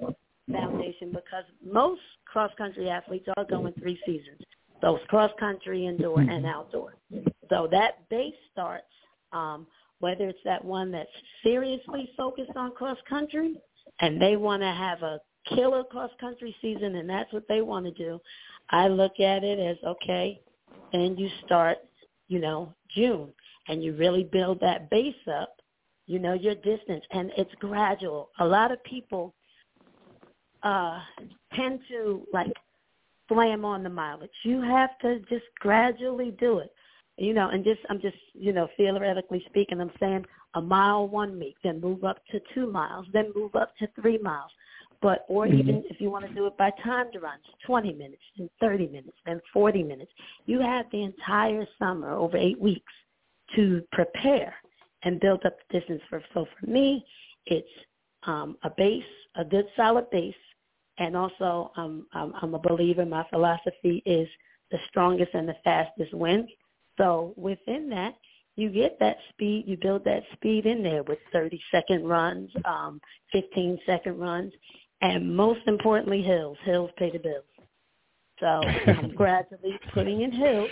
foundation 0.51 1.11
because 1.11 1.43
most 1.63 2.01
cross 2.25 2.51
country 2.57 2.89
athletes 2.89 3.27
are 3.35 3.43
going 3.43 3.73
three 3.73 3.99
seasons. 4.05 4.41
So 4.81 4.95
it's 4.95 5.05
cross 5.07 5.31
country, 5.39 5.85
indoor, 5.85 6.21
and 6.21 6.45
outdoor. 6.45 6.95
So 7.49 7.67
that 7.71 8.07
base 8.09 8.35
starts 8.51 8.85
um, 9.33 9.67
whether 9.99 10.29
it's 10.29 10.39
that 10.45 10.63
one 10.63 10.91
that's 10.91 11.09
seriously 11.43 12.09
focused 12.15 12.55
on 12.55 12.71
cross 12.71 12.97
country 13.09 13.55
and 13.99 14.21
they 14.21 14.35
want 14.35 14.61
to 14.61 14.71
have 14.71 15.01
a 15.01 15.19
killer 15.55 15.83
cross 15.83 16.11
country 16.19 16.55
season 16.61 16.95
and 16.95 17.09
that's 17.09 17.31
what 17.33 17.47
they 17.47 17.61
want 17.61 17.85
to 17.85 17.91
do. 17.91 18.19
I 18.69 18.87
look 18.87 19.19
at 19.19 19.43
it 19.43 19.59
as 19.59 19.77
okay, 19.85 20.41
and 20.93 21.17
you 21.19 21.29
start, 21.45 21.77
you 22.27 22.39
know, 22.39 22.73
June 22.89 23.31
and 23.67 23.83
you 23.83 23.93
really 23.93 24.23
build 24.23 24.59
that 24.61 24.89
base 24.89 25.15
up 25.31 25.57
you 26.07 26.19
know 26.19 26.33
your 26.33 26.55
distance 26.55 27.03
and 27.11 27.31
it's 27.37 27.53
gradual. 27.59 28.29
A 28.39 28.45
lot 28.45 28.71
of 28.71 28.83
people 28.83 29.35
uh 30.63 30.99
tend 31.53 31.79
to 31.89 32.25
like 32.33 32.51
slam 33.27 33.63
on 33.65 33.83
the 33.83 33.89
mileage. 33.89 34.31
You 34.43 34.61
have 34.61 34.97
to 34.99 35.19
just 35.29 35.45
gradually 35.59 36.31
do 36.39 36.59
it. 36.59 36.71
You 37.17 37.33
know 37.33 37.49
and 37.49 37.63
just 37.63 37.81
i'm 37.89 37.99
just 37.99 38.17
you 38.33 38.53
know 38.53 38.67
theoretically 38.77 39.43
speaking 39.49 39.81
i'm 39.81 39.91
saying 39.99 40.25
a 40.53 40.61
mile 40.61 41.07
one 41.07 41.37
week 41.39 41.55
then 41.63 41.81
move 41.81 42.03
up 42.03 42.19
to 42.31 42.39
two 42.53 42.71
miles 42.71 43.07
then 43.11 43.31
move 43.35 43.55
up 43.55 43.75
to 43.77 43.87
three 43.99 44.19
miles 44.19 44.51
but 45.01 45.25
or 45.27 45.45
mm-hmm. 45.45 45.59
even 45.59 45.83
if 45.89 46.01
you 46.01 46.09
want 46.09 46.27
to 46.27 46.33
do 46.33 46.47
it 46.47 46.57
by 46.57 46.71
timed 46.83 47.15
runs, 47.21 47.43
20 47.65 47.93
minutes, 47.93 48.21
then 48.37 48.49
30 48.59 48.87
minutes, 48.87 49.17
then 49.25 49.39
40 49.53 49.83
minutes. 49.83 50.11
You 50.45 50.59
have 50.61 50.85
the 50.91 51.03
entire 51.03 51.65
summer 51.79 52.11
over 52.11 52.37
eight 52.37 52.59
weeks 52.59 52.93
to 53.55 53.81
prepare 53.91 54.53
and 55.03 55.19
build 55.19 55.45
up 55.45 55.55
the 55.71 55.79
distance 55.79 56.01
for. 56.09 56.21
So 56.33 56.47
for 56.59 56.69
me, 56.69 57.05
it's 57.45 57.67
um, 58.23 58.57
a 58.63 58.69
base, 58.75 59.03
a 59.35 59.45
good 59.45 59.65
solid 59.75 60.09
base, 60.09 60.35
and 60.97 61.15
also 61.15 61.71
um, 61.77 62.07
I'm, 62.13 62.33
I'm 62.41 62.53
a 62.55 62.59
believer. 62.59 63.05
My 63.05 63.25
philosophy 63.29 64.01
is 64.05 64.27
the 64.71 64.79
strongest 64.89 65.33
and 65.33 65.47
the 65.47 65.55
fastest 65.63 66.13
wins. 66.13 66.49
So 66.97 67.33
within 67.37 67.89
that, 67.89 68.15
you 68.57 68.71
get 68.71 68.97
that 68.99 69.17
speed, 69.29 69.65
you 69.67 69.77
build 69.77 70.03
that 70.05 70.23
speed 70.33 70.65
in 70.65 70.81
there 70.81 71.03
with 71.03 71.19
30 71.31 71.61
second 71.71 72.07
runs, 72.07 72.49
um, 72.65 72.99
15 73.31 73.79
second 73.85 74.17
runs, 74.17 74.51
and 75.01 75.35
most 75.35 75.61
importantly, 75.67 76.21
hills. 76.21 76.57
Hills 76.63 76.91
pay 76.97 77.11
the 77.11 77.19
bills. 77.19 77.43
So 78.39 78.45
I'm 78.45 79.09
gradually 79.15 79.79
putting 79.93 80.21
in 80.21 80.31
hills 80.31 80.69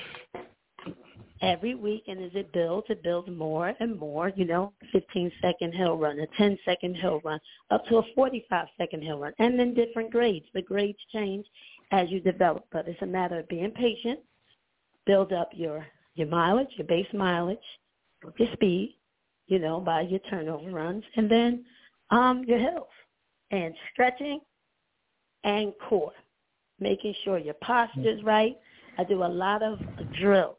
every 1.42 1.76
week 1.76 2.04
and 2.08 2.24
as 2.24 2.32
it 2.34 2.52
builds, 2.54 2.88
it 2.90 3.04
builds 3.04 3.30
more 3.30 3.74
and 3.80 4.00
more, 4.00 4.32
you 4.36 4.46
know, 4.46 4.74
15 4.92 5.32
second 5.42 5.74
hill 5.74 5.98
run, 5.98 6.20
a 6.20 6.28
10 6.38 6.58
second 6.66 6.96
hill 6.96 7.22
run, 7.24 7.40
up 7.72 7.86
to 7.88 7.98
a 7.98 8.04
45 8.16 8.68
second 8.78 9.04
hill 9.04 9.20
run, 9.20 9.34
and 9.40 9.60
then 9.60 9.74
different 9.74 10.12
grades. 10.12 10.46
The 10.54 10.62
grades 10.62 10.98
change 11.14 11.46
as 11.92 12.10
you 12.10 12.20
develop, 12.20 12.66
but 12.72 12.88
it's 12.88 13.02
a 13.02 13.08
matter 13.08 13.40
of 13.40 13.48
being 13.48 13.72
patient, 13.72 14.20
build 15.06 15.34
up 15.34 15.50
your, 15.54 15.86
your 16.16 16.28
mileage, 16.28 16.70
your 16.78 16.88
base 16.88 17.08
mileage, 17.14 17.58
your 18.38 18.52
speed, 18.54 18.98
you 19.48 19.60
know, 19.60 19.80
by 19.80 20.02
your 20.02 20.20
turnover 20.30 20.72
runs, 20.72 21.04
and 21.16 21.30
then 21.30 21.66
um, 22.10 22.44
your 22.48 22.60
hills 22.60 22.88
and 23.56 23.74
stretching 23.94 24.40
and 25.44 25.74
core, 25.88 26.12
making 26.80 27.14
sure 27.24 27.38
your 27.38 27.54
posture 27.56 28.10
is 28.10 28.24
right. 28.24 28.58
I 28.98 29.04
do 29.04 29.24
a 29.24 29.26
lot 29.26 29.64
of 29.64 29.80
drills 30.20 30.58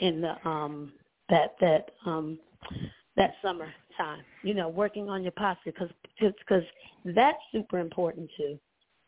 in 0.00 0.20
the 0.20 0.48
um 0.48 0.92
that 1.28 1.54
that 1.60 1.90
um 2.04 2.38
that 3.16 3.34
summer 3.42 3.68
time. 3.96 4.22
You 4.42 4.54
know, 4.54 4.68
working 4.68 5.08
on 5.08 5.22
your 5.22 5.32
posture 5.32 5.72
because 5.72 5.90
because 6.18 6.64
that's 7.04 7.38
super 7.52 7.78
important 7.78 8.30
too. 8.36 8.58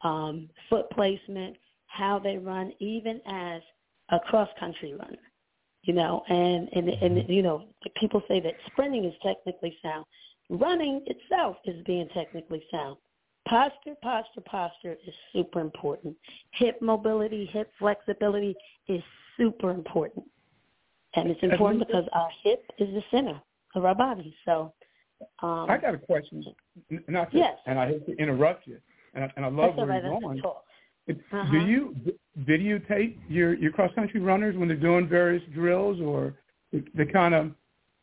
Um, 0.03 0.49
foot 0.71 0.89
placement, 0.91 1.57
how 1.87 2.19
they 2.21 2.39
run, 2.39 2.73
even 2.79 3.21
as 3.27 3.63
a 4.11 4.21
cross 4.21 4.49
country 4.61 4.95
runner. 4.95 5.19
You 5.83 5.95
know, 5.95 6.23
and 6.29 6.69
and 6.73 6.89
and 6.89 7.29
you 7.29 7.43
know, 7.43 7.65
people 7.97 8.23
say 8.29 8.41
that 8.41 8.55
sprinting 8.67 9.05
is 9.05 9.15
technically 9.23 9.77
sound. 9.83 10.05
Running 10.51 11.05
itself 11.07 11.57
is 11.65 11.83
being 11.85 12.09
technically 12.15 12.63
sound. 12.71 12.97
Posture, 13.49 13.95
posture, 14.03 14.41
posture 14.43 14.97
is 15.07 15.15
super 15.33 15.61
important. 15.61 16.15
Hip 16.53 16.81
mobility, 16.83 17.47
hip 17.47 17.71
flexibility 17.79 18.55
is 18.89 19.03
super 19.37 19.71
important. 19.71 20.25
And 21.15 21.31
it's 21.31 21.43
important 21.43 21.87
because 21.87 22.05
our 22.13 22.29
hip 22.43 22.65
is 22.79 22.89
the 22.93 23.03
center 23.11 23.41
of 23.75 23.85
our 23.85 23.95
body. 23.95 24.35
So 24.45 24.73
um, 25.43 25.71
I 25.71 25.79
got 25.79 25.95
a 25.95 25.99
question. 25.99 26.45
Not 27.09 27.31
to, 27.33 27.39
yes. 27.39 27.57
and 27.67 27.79
I 27.79 27.89
hate 27.89 28.07
to 28.07 28.17
interrupt 28.17 28.67
you, 28.67 28.79
and 29.15 29.25
I, 29.25 29.33
and 29.37 29.45
I 29.45 29.49
love 29.49 29.75
That's 29.77 29.79
where 29.79 29.87
right, 29.87 30.05
you're 30.05 30.21
going. 30.21 30.43
Uh-huh. 30.45 31.45
Do 31.51 31.59
you 31.61 31.97
videotape 32.41 33.17
your 33.29 33.55
your 33.55 33.73
cross 33.73 33.91
country 33.95 34.21
runners 34.21 34.57
when 34.57 34.69
they're 34.69 34.77
doing 34.77 35.09
various 35.09 35.43
drills, 35.55 35.99
or 36.01 36.35
they 36.73 37.07
kind 37.07 37.35
of 37.35 37.53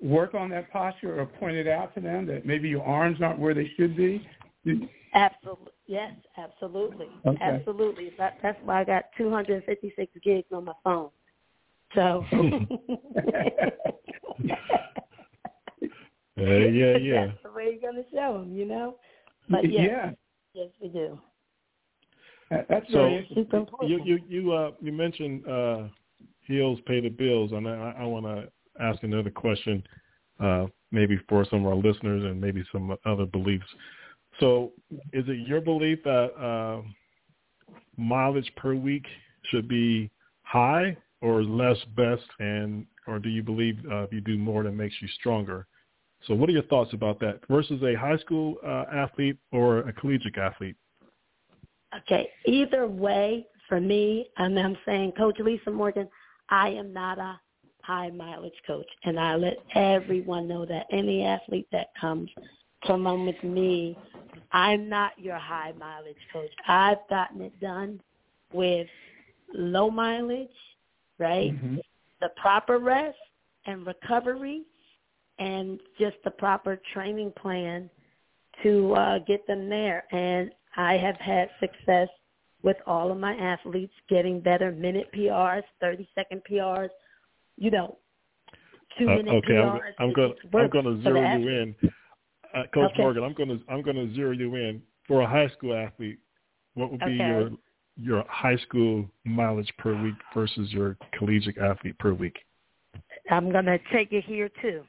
work 0.02 0.34
on 0.34 0.50
that 0.50 0.72
posture, 0.72 1.20
or 1.20 1.26
point 1.28 1.56
it 1.56 1.68
out 1.68 1.94
to 1.94 2.02
them 2.02 2.26
that 2.26 2.46
maybe 2.46 2.68
your 2.68 2.84
arms 2.84 3.20
aren't 3.22 3.40
where 3.40 3.54
they 3.54 3.70
should 3.78 3.96
be? 3.96 4.28
Absolutely. 5.16 5.72
Yes, 5.88 6.12
absolutely. 6.38 7.08
Okay. 7.26 7.38
Absolutely. 7.42 8.12
That, 8.18 8.38
that's 8.44 8.60
why 8.66 8.82
I 8.82 8.84
got 8.84 9.06
256 9.18 10.12
gigs 10.24 10.48
on 10.52 10.66
my 10.66 10.74
phone. 10.84 11.10
So. 11.96 12.26
uh, 12.32 12.42
yeah, 16.38 16.98
yeah. 16.98 17.28
That's 17.28 17.44
the 17.44 17.52
way 17.56 17.78
you're 17.80 17.92
going 17.92 18.04
to 18.04 18.10
show 18.12 18.40
them, 18.40 18.54
you 18.56 18.66
know. 18.66 18.98
But 19.50 19.72
yes, 19.72 19.88
yeah, 19.90 20.12
yes, 20.54 20.68
we 20.82 20.90
do. 20.90 21.18
That's 22.50 22.86
so 22.92 23.04
very. 23.04 23.28
You 23.88 24.02
you 24.04 24.20
you 24.28 24.52
uh 24.54 24.72
you 24.80 24.92
mentioned 24.92 25.48
uh 25.48 25.84
heels 26.42 26.80
pay 26.86 27.02
the 27.02 27.10
bills, 27.10 27.52
and 27.52 27.68
I, 27.68 27.96
I 28.00 28.06
want 28.06 28.26
to 28.26 28.48
ask 28.80 29.02
another 29.04 29.30
question, 29.30 29.84
uh, 30.40 30.68
maybe 30.92 31.20
for 31.28 31.46
some 31.50 31.66
of 31.66 31.68
our 31.68 31.76
listeners 31.76 32.24
and 32.24 32.40
maybe 32.40 32.64
some 32.72 32.96
other 33.06 33.26
beliefs. 33.26 33.66
So, 34.40 34.74
is 35.14 35.26
it 35.28 35.48
your 35.48 35.62
belief 35.62 36.00
that 36.04 36.34
uh, 36.36 36.82
mileage 37.98 38.52
per 38.58 38.76
week 38.76 39.06
should 39.50 39.68
be 39.68 40.12
high, 40.44 40.98
or 41.22 41.44
less 41.44 41.78
best, 41.96 42.24
and 42.40 42.86
or 43.08 43.20
do 43.20 43.30
you 43.30 43.44
believe 43.44 43.78
uh, 43.92 44.04
if 44.04 44.14
you 44.14 44.22
do 44.22 44.38
more, 44.38 44.64
that 44.64 44.74
makes 44.74 44.96
you 45.02 45.08
stronger? 45.20 45.68
So 46.28 46.34
what 46.34 46.50
are 46.50 46.54
your 46.54 46.64
thoughts 46.64 46.94
about 46.94 47.20
that 47.20 47.40
versus 47.50 47.82
a 47.84 47.94
high 47.96 48.18
school 48.18 48.56
uh, 48.66 48.86
athlete 48.92 49.38
or 49.52 49.80
a 49.80 49.94
collegiate 49.94 50.38
athlete? 50.38 50.76
Okay, 52.02 52.30
either 52.46 52.88
way, 52.88 53.46
for 53.70 53.80
me, 53.80 54.28
and 54.38 54.60
I'm 54.60 54.78
saying, 54.86 55.14
Coach 55.14 55.40
Lisa 55.40 55.72
Morgan, 55.72 56.08
I 56.50 56.70
am 56.70 56.92
not 56.94 57.20
a 57.20 57.40
high 57.84 58.10
mileage 58.10 58.54
coach, 58.66 58.88
and 59.04 59.20
I 59.20 59.36
let 59.36 59.58
everyone 59.76 60.48
know 60.48 60.66
that 60.66 60.88
any 60.92 61.24
athlete 61.24 61.68
that 61.72 61.88
comes 62.00 62.30
come 62.86 63.08
on 63.08 63.26
with 63.26 63.44
me, 63.44 63.98
I'm 64.52 64.88
not 64.88 65.12
your 65.18 65.38
high 65.38 65.74
mileage 65.78 66.16
coach. 66.32 66.52
I've 66.68 67.08
gotten 67.10 67.42
it 67.42 67.60
done 67.60 68.02
with 68.54 68.88
low 69.54 69.90
mileage, 69.90 70.48
right? 71.20 71.54
Mm-hmm. 71.54 71.78
The 72.22 72.30
proper 72.38 72.80
rest 72.80 73.18
and 73.66 73.86
recovery, 73.86 74.64
and 75.40 75.80
just 76.00 76.16
the 76.24 76.32
proper 76.32 76.80
training 76.94 77.34
plan 77.42 77.90
to 78.64 78.94
uh, 78.94 79.20
get 79.20 79.46
them 79.48 79.68
there. 79.70 80.06
And 80.12 80.52
I 80.78 80.94
have 80.94 81.18
had 81.18 81.50
success 81.60 82.08
with 82.64 82.78
all 82.88 83.12
of 83.12 83.18
my 83.18 83.34
athletes 83.36 83.94
getting 84.10 84.40
better 84.40 84.72
minute 84.72 85.08
PRs, 85.16 85.64
30 85.82 86.08
second 86.16 86.42
PRs, 86.50 86.90
you 87.58 87.70
know, 87.70 87.98
two 88.98 89.08
minute 89.08 89.28
uh, 89.28 89.38
okay, 89.38 89.54
PRs. 89.54 89.80
I'm, 90.00 90.08
I'm 90.08 90.14
going 90.14 90.34
I'm 90.56 90.70
going 90.70 90.86
to 90.86 91.04
zero 91.04 91.38
you 91.38 91.50
in. 91.50 91.76
Uh, 92.56 92.64
Coach 92.74 92.92
okay. 92.94 93.02
Morgan, 93.02 93.24
I'm 93.24 93.34
going 93.34 93.50
to 93.50 93.60
I'm 93.70 93.82
going 93.82 93.96
to 93.96 94.14
zero 94.16 94.32
you 94.32 94.56
in 94.56 94.82
for 95.08 95.22
a 95.22 95.28
high 95.28 95.50
school 95.50 95.76
athlete. 95.76 96.20
What 96.74 96.92
would 96.92 97.00
be 97.00 97.06
okay. 97.06 97.16
your 97.16 97.52
your 97.98 98.24
high 98.30 98.58
school 98.58 99.06
mileage 99.26 99.72
per 99.78 100.02
week 100.02 100.16
versus 100.34 100.72
your 100.72 100.98
collegiate 101.18 101.58
athlete 101.58 101.98
per 102.00 102.14
week? 102.14 102.38
I'm 103.30 103.52
going 103.52 103.66
to 103.66 103.80
take 103.92 104.12
it 104.12 104.24
here 104.26 104.50
too. 104.62 104.84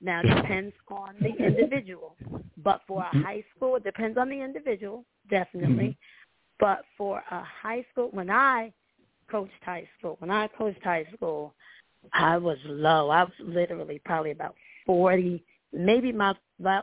Now 0.00 0.20
it 0.20 0.34
depends 0.42 0.74
on 0.88 1.14
the 1.20 1.34
individual, 1.44 2.16
but 2.62 2.82
for 2.86 3.02
a 3.02 3.06
mm-hmm. 3.06 3.22
high 3.22 3.44
school, 3.56 3.76
it 3.76 3.84
depends 3.84 4.16
on 4.16 4.28
the 4.28 4.40
individual, 4.40 5.04
definitely. 5.28 5.84
Mm-hmm. 5.84 5.90
But 6.60 6.84
for 6.96 7.22
a 7.30 7.42
high 7.42 7.84
school, 7.92 8.08
when 8.12 8.30
I 8.30 8.72
coached 9.30 9.52
high 9.64 9.88
school, 9.98 10.16
when 10.20 10.30
I 10.30 10.48
coached 10.48 10.82
high 10.82 11.06
school, 11.14 11.54
I 12.12 12.36
was 12.36 12.58
low. 12.64 13.10
I 13.10 13.24
was 13.24 13.32
literally 13.40 14.00
probably 14.04 14.30
about 14.30 14.54
forty. 14.86 15.44
Maybe 15.72 16.12
my, 16.12 16.34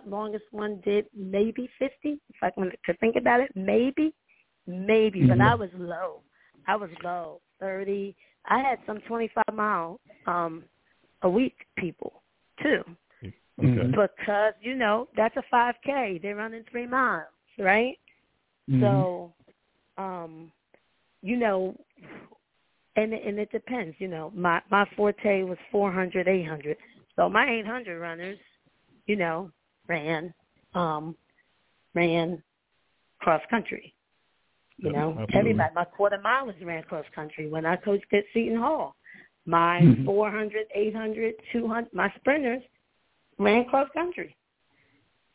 longest 0.08 0.46
one 0.51 0.82
did 0.86 1.06
maybe 1.15 1.70
fifty. 1.80 2.20
If 2.30 2.36
I 2.42 2.50
can 2.51 2.72
to 2.86 2.94
think 3.00 3.15
about 3.15 3.42
it, 3.42 3.51
maybe, 3.56 4.13
maybe. 4.68 5.22
Mm-hmm. 5.22 5.30
But 5.30 5.42
I 5.42 5.56
was 5.56 5.70
low. 5.77 6.22
I 6.68 6.75
was 6.75 6.89
low. 7.04 7.42
Thirty. 7.60 8.15
I 8.48 8.60
had 8.60 8.80
some 8.86 9.00
twenty-five 9.08 9.54
mile 9.54 10.00
um 10.27 10.63
a 11.24 11.30
week 11.30 11.56
people 11.77 12.22
too. 12.62 12.84
Okay. 13.58 13.88
Because 13.92 14.54
you 14.62 14.75
know 14.75 15.08
that's 15.15 15.36
a 15.38 15.44
five 15.50 15.75
k. 15.84 16.20
They're 16.22 16.36
running 16.36 16.63
three 16.70 16.86
miles, 16.86 17.27
right? 17.58 17.98
Mm-hmm. 18.70 18.82
So, 18.84 19.34
um, 19.98 20.51
you 21.22 21.38
know, 21.38 21.75
and 22.98 23.13
and 23.13 23.39
it 23.39 23.51
depends. 23.51 23.96
You 24.00 24.10
know, 24.10 24.32
my 24.36 24.62
my 24.70 24.86
forte 24.96 25.44
was 25.44 25.58
four 25.72 25.92
hundred, 25.92 26.27
eight 26.27 26.48
hundred. 26.48 26.77
So 27.15 27.30
my 27.30 27.50
eight 27.50 27.65
hundred 27.65 28.00
runners, 28.00 28.38
you 29.06 29.16
know, 29.16 29.52
ran 29.88 30.34
um 30.74 31.16
ran 31.94 32.42
cross 33.20 33.42
country. 33.50 33.94
You 34.78 34.92
know, 34.92 35.12
Absolutely. 35.12 35.40
everybody. 35.40 35.74
My 35.74 35.86
quarter 35.86 36.20
milers 36.24 36.66
ran 36.66 36.84
cross 36.84 37.06
country 37.16 37.50
when 37.50 37.66
I 37.66 37.78
coached 37.78 38.06
at 38.12 38.26
Seton 38.34 38.60
Hall. 38.60 38.96
My 39.46 39.80
mm-hmm. 39.82 40.06
400, 40.06 40.66
800, 40.74 41.36
200, 41.54 41.94
my 41.94 42.12
sprinters 42.18 42.64
ran 43.38 43.66
cross 43.66 43.88
country. 43.94 44.36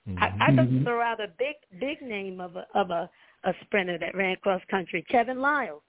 Mm-hmm. 0.09 0.23
I, 0.23 0.47
I 0.47 0.50
just 0.50 0.69
mm-hmm. 0.69 0.85
throw 0.85 1.00
out 1.00 1.21
a 1.21 1.29
big, 1.38 1.57
big 1.79 2.03
name 2.03 2.40
of 2.40 2.57
a 2.57 2.66
of 2.75 2.90
a, 2.90 3.09
a 3.44 3.53
sprinter 3.62 3.99
that 3.99 4.14
ran 4.14 4.37
cross 4.42 4.61
country, 4.71 5.05
Kevin 5.09 5.40
Lyles, 5.40 5.83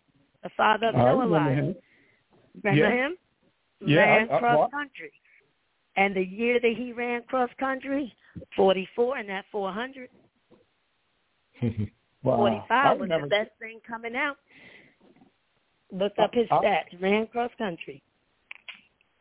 the 0.43 0.49
father 0.55 0.87
of 0.87 0.95
Noah 0.95 1.25
Lyles. 1.25 1.57
Him. 1.57 1.75
Remember 2.63 2.95
yeah. 2.95 3.05
him? 3.07 3.17
Yeah, 3.85 3.99
ran 3.99 4.29
I, 4.29 4.35
I, 4.35 4.39
cross 4.39 4.71
country. 4.71 5.11
And 5.97 6.15
the 6.15 6.23
year 6.23 6.59
that 6.59 6.73
he 6.77 6.93
ran 6.93 7.23
cross 7.23 7.49
country, 7.59 8.13
44 8.55 9.19
in 9.19 9.27
that 9.27 9.45
400. 9.51 10.09
wow. 12.23 12.37
45 12.37 12.99
was 12.99 13.09
the 13.09 13.27
best 13.27 13.51
thing 13.59 13.79
coming 13.87 14.15
out. 14.15 14.37
Look 15.91 16.13
up 16.21 16.33
his 16.33 16.47
stats. 16.47 17.01
Ran 17.01 17.27
cross 17.27 17.51
country. 17.57 18.01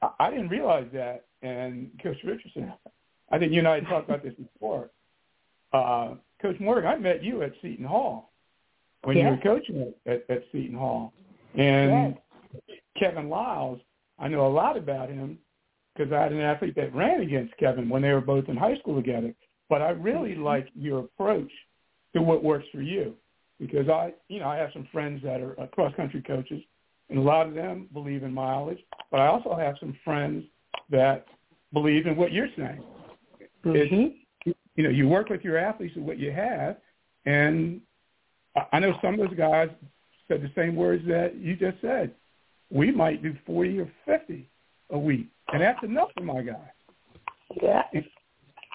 I, 0.00 0.10
I 0.20 0.30
didn't 0.30 0.48
realize 0.48 0.86
that. 0.92 1.24
And 1.42 1.90
Coach 2.02 2.18
Richardson, 2.24 2.72
I 3.30 3.38
think 3.38 3.52
you 3.52 3.58
and 3.60 3.68
I 3.68 3.76
had 3.76 3.86
talked 3.86 4.08
about 4.08 4.22
this 4.22 4.34
before. 4.34 4.90
Uh, 5.72 6.14
Coach 6.40 6.58
Morgan, 6.60 6.90
I 6.90 6.96
met 6.96 7.22
you 7.22 7.42
at 7.42 7.52
Seton 7.62 7.84
Hall 7.84 8.30
when 9.04 9.16
you 9.16 9.26
were 9.26 9.38
coaching 9.42 9.92
at, 10.06 10.12
at, 10.12 10.24
at 10.28 10.42
Seton 10.52 10.76
Hall. 10.76 11.12
And 11.56 12.16
Kevin 12.98 13.28
Lyles, 13.28 13.80
I 14.18 14.28
know 14.28 14.46
a 14.46 14.48
lot 14.48 14.76
about 14.76 15.08
him 15.08 15.38
because 15.94 16.12
I 16.12 16.22
had 16.22 16.32
an 16.32 16.40
athlete 16.40 16.76
that 16.76 16.94
ran 16.94 17.20
against 17.20 17.56
Kevin 17.56 17.88
when 17.88 18.02
they 18.02 18.12
were 18.12 18.20
both 18.20 18.48
in 18.48 18.56
high 18.56 18.76
school 18.78 18.96
together. 18.96 19.34
But 19.68 19.82
I 19.82 19.90
really 19.90 20.32
mm-hmm. 20.32 20.42
like 20.42 20.68
your 20.74 21.00
approach 21.00 21.50
to 22.14 22.22
what 22.22 22.42
works 22.42 22.66
for 22.72 22.82
you 22.82 23.14
because 23.60 23.88
I, 23.88 24.14
you 24.28 24.40
know, 24.40 24.48
I 24.48 24.56
have 24.56 24.70
some 24.72 24.88
friends 24.90 25.22
that 25.22 25.40
are 25.40 25.58
uh, 25.60 25.66
cross 25.66 25.94
country 25.94 26.22
coaches, 26.22 26.62
and 27.10 27.18
a 27.18 27.22
lot 27.22 27.46
of 27.46 27.54
them 27.54 27.88
believe 27.92 28.22
in 28.22 28.32
mileage. 28.32 28.80
But 29.10 29.20
I 29.20 29.26
also 29.26 29.54
have 29.54 29.76
some 29.78 29.96
friends 30.02 30.44
that 30.88 31.26
believe 31.72 32.06
in 32.06 32.16
what 32.16 32.32
you're 32.32 32.48
saying. 32.56 32.82
Mm-hmm. 33.64 34.06
It's, 34.46 34.56
you 34.76 34.84
know, 34.84 34.90
you 34.90 35.06
work 35.08 35.28
with 35.28 35.42
your 35.42 35.58
athletes 35.58 35.94
with 35.94 36.04
what 36.04 36.18
you 36.18 36.32
have, 36.32 36.78
and 37.26 37.80
I 38.72 38.78
know 38.78 38.94
some 39.02 39.14
of 39.14 39.20
those 39.20 39.36
guys 39.36 39.68
said 40.26 40.42
the 40.42 40.50
same 40.56 40.74
words 40.74 41.06
that 41.06 41.36
you 41.36 41.54
just 41.54 41.80
said. 41.80 42.14
We 42.70 42.90
might 42.90 43.22
do 43.22 43.36
40 43.46 43.80
or 43.80 43.92
50 44.06 44.48
a 44.90 44.98
week, 44.98 45.28
and 45.52 45.62
that's 45.62 45.82
enough 45.82 46.08
for 46.16 46.24
my 46.24 46.42
guys. 46.42 46.56
Yeah. 47.62 47.82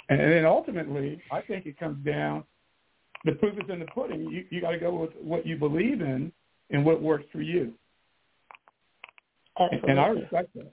And 0.09 0.19
then 0.19 0.45
ultimately, 0.45 1.21
I 1.31 1.41
think 1.41 1.65
it 1.65 1.79
comes 1.79 2.03
down 2.05 2.43
the 3.23 3.31
proof 3.33 3.55
is 3.55 3.69
in 3.69 3.79
the 3.79 3.85
pudding. 3.85 4.21
You 4.29 4.45
you 4.49 4.61
got 4.61 4.71
to 4.71 4.79
go 4.79 4.93
with 4.93 5.11
what 5.21 5.45
you 5.45 5.57
believe 5.57 6.01
in 6.01 6.31
and 6.69 6.85
what 6.85 7.01
works 7.01 7.25
for 7.31 7.41
you. 7.41 7.73
Absolutely. 9.59 9.89
And 9.89 9.99
I 9.99 10.07
respect 10.07 10.53
that. 10.55 10.71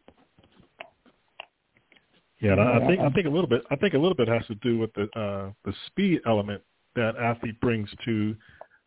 Yeah, 2.40 2.56
I 2.56 2.84
think 2.86 3.00
I 3.00 3.08
think 3.10 3.26
a 3.26 3.30
little 3.30 3.48
bit. 3.48 3.62
I 3.70 3.76
think 3.76 3.94
a 3.94 3.98
little 3.98 4.16
bit 4.16 4.28
has 4.28 4.44
to 4.48 4.56
do 4.56 4.78
with 4.78 4.92
the 4.94 5.02
uh, 5.18 5.52
the 5.64 5.72
speed 5.86 6.20
element 6.26 6.60
that 6.96 7.16
athlete 7.16 7.58
brings 7.60 7.88
to 8.04 8.36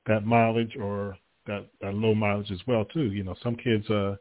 that 0.08 0.26
mileage 0.26 0.76
or 0.80 1.18
that, 1.48 1.66
that 1.82 1.94
low 1.94 2.14
mileage 2.14 2.52
as 2.52 2.60
well 2.68 2.86
too. 2.86 3.12
You 3.12 3.24
know, 3.24 3.36
some 3.42 3.56
kids 3.56 3.90
uh, 3.90 4.16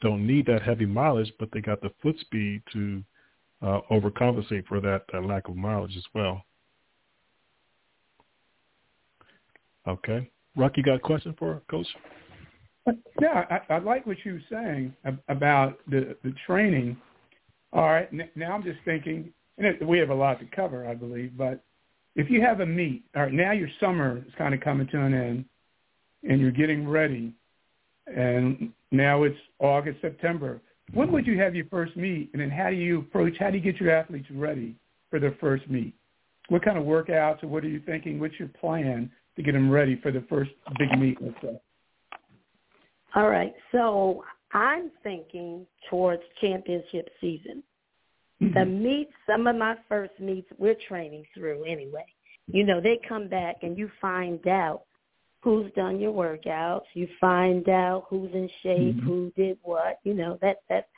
don't 0.00 0.26
need 0.26 0.46
that 0.46 0.62
heavy 0.62 0.86
mileage, 0.86 1.32
but 1.38 1.48
they 1.52 1.60
got 1.60 1.80
the 1.80 1.90
foot 2.02 2.18
speed 2.20 2.62
to 2.72 3.02
uh, 3.62 3.80
overcompensate 3.90 4.66
for 4.66 4.80
that, 4.80 5.02
that 5.12 5.24
lack 5.24 5.48
of 5.48 5.56
mileage 5.56 5.96
as 5.96 6.04
well. 6.14 6.44
Okay. 9.86 10.30
Rocky, 10.56 10.82
got 10.82 10.96
a 10.96 11.00
question 11.00 11.34
for 11.38 11.62
Coach? 11.70 11.86
Yeah, 13.20 13.44
I, 13.50 13.74
I 13.74 13.78
like 13.78 14.06
what 14.06 14.18
you 14.24 14.34
were 14.34 14.42
saying 14.50 14.94
about 15.28 15.78
the, 15.88 16.16
the 16.22 16.34
training. 16.46 16.96
All 17.72 17.88
right, 17.88 18.08
now 18.36 18.54
I'm 18.54 18.62
just 18.62 18.78
thinking, 18.84 19.32
and 19.58 19.88
we 19.88 19.98
have 19.98 20.10
a 20.10 20.14
lot 20.14 20.38
to 20.40 20.46
cover, 20.54 20.86
I 20.86 20.94
believe, 20.94 21.36
but 21.36 21.64
if 22.14 22.30
you 22.30 22.40
have 22.42 22.60
a 22.60 22.66
meet, 22.66 23.04
all 23.16 23.22
right, 23.22 23.32
now 23.32 23.52
your 23.52 23.68
summer 23.80 24.18
is 24.18 24.32
kind 24.36 24.54
of 24.54 24.60
coming 24.60 24.86
to 24.88 25.00
an 25.00 25.14
end, 25.14 25.44
and 26.22 26.40
you're 26.40 26.52
getting 26.52 26.86
ready, 26.88 27.32
and 28.06 28.72
now 28.90 29.22
it's 29.22 29.38
August, 29.58 30.00
September. 30.00 30.60
When 30.92 31.10
would 31.12 31.26
you 31.26 31.38
have 31.38 31.54
your 31.54 31.66
first 31.66 31.96
meet, 31.96 32.30
and 32.32 32.42
then 32.42 32.50
how 32.50 32.70
do 32.70 32.76
you 32.76 33.00
approach, 33.00 33.34
how 33.38 33.50
do 33.50 33.58
you 33.58 33.62
get 33.62 33.80
your 33.80 33.90
athletes 33.90 34.26
ready 34.30 34.76
for 35.10 35.18
their 35.18 35.36
first 35.40 35.68
meet? 35.68 35.94
What 36.48 36.62
kind 36.62 36.76
of 36.76 36.84
workouts, 36.84 37.42
or 37.42 37.48
what 37.48 37.64
are 37.64 37.68
you 37.68 37.80
thinking? 37.86 38.20
What's 38.20 38.38
your 38.38 38.48
plan 38.48 39.10
to 39.36 39.42
get 39.42 39.52
them 39.52 39.70
ready 39.70 39.98
for 40.02 40.12
the 40.12 40.24
first 40.28 40.50
big 40.78 40.98
meet, 40.98 41.16
let's 41.20 41.40
say? 41.42 41.58
All 43.14 43.30
right. 43.30 43.54
So 43.72 44.24
I'm 44.52 44.90
thinking 45.02 45.66
towards 45.88 46.22
championship 46.40 47.08
season. 47.20 47.62
Mm-hmm. 48.42 48.58
The 48.58 48.66
meets, 48.66 49.12
some 49.26 49.46
of 49.46 49.56
my 49.56 49.76
first 49.88 50.12
meets, 50.20 50.48
we're 50.58 50.76
training 50.88 51.24
through 51.34 51.64
anyway. 51.64 52.04
You 52.46 52.64
know, 52.64 52.80
they 52.80 53.00
come 53.08 53.28
back 53.28 53.56
and 53.62 53.78
you 53.78 53.90
find 54.00 54.46
out 54.46 54.82
who's 55.44 55.70
done 55.74 56.00
your 56.00 56.12
workouts. 56.12 56.86
You 56.94 57.06
find 57.20 57.68
out 57.68 58.06
who's 58.08 58.32
in 58.32 58.48
shape, 58.62 58.96
mm-hmm. 58.96 59.06
who 59.06 59.32
did 59.36 59.58
what. 59.62 59.98
You 60.02 60.14
know, 60.14 60.38
that 60.40 60.62
that 60.70 60.88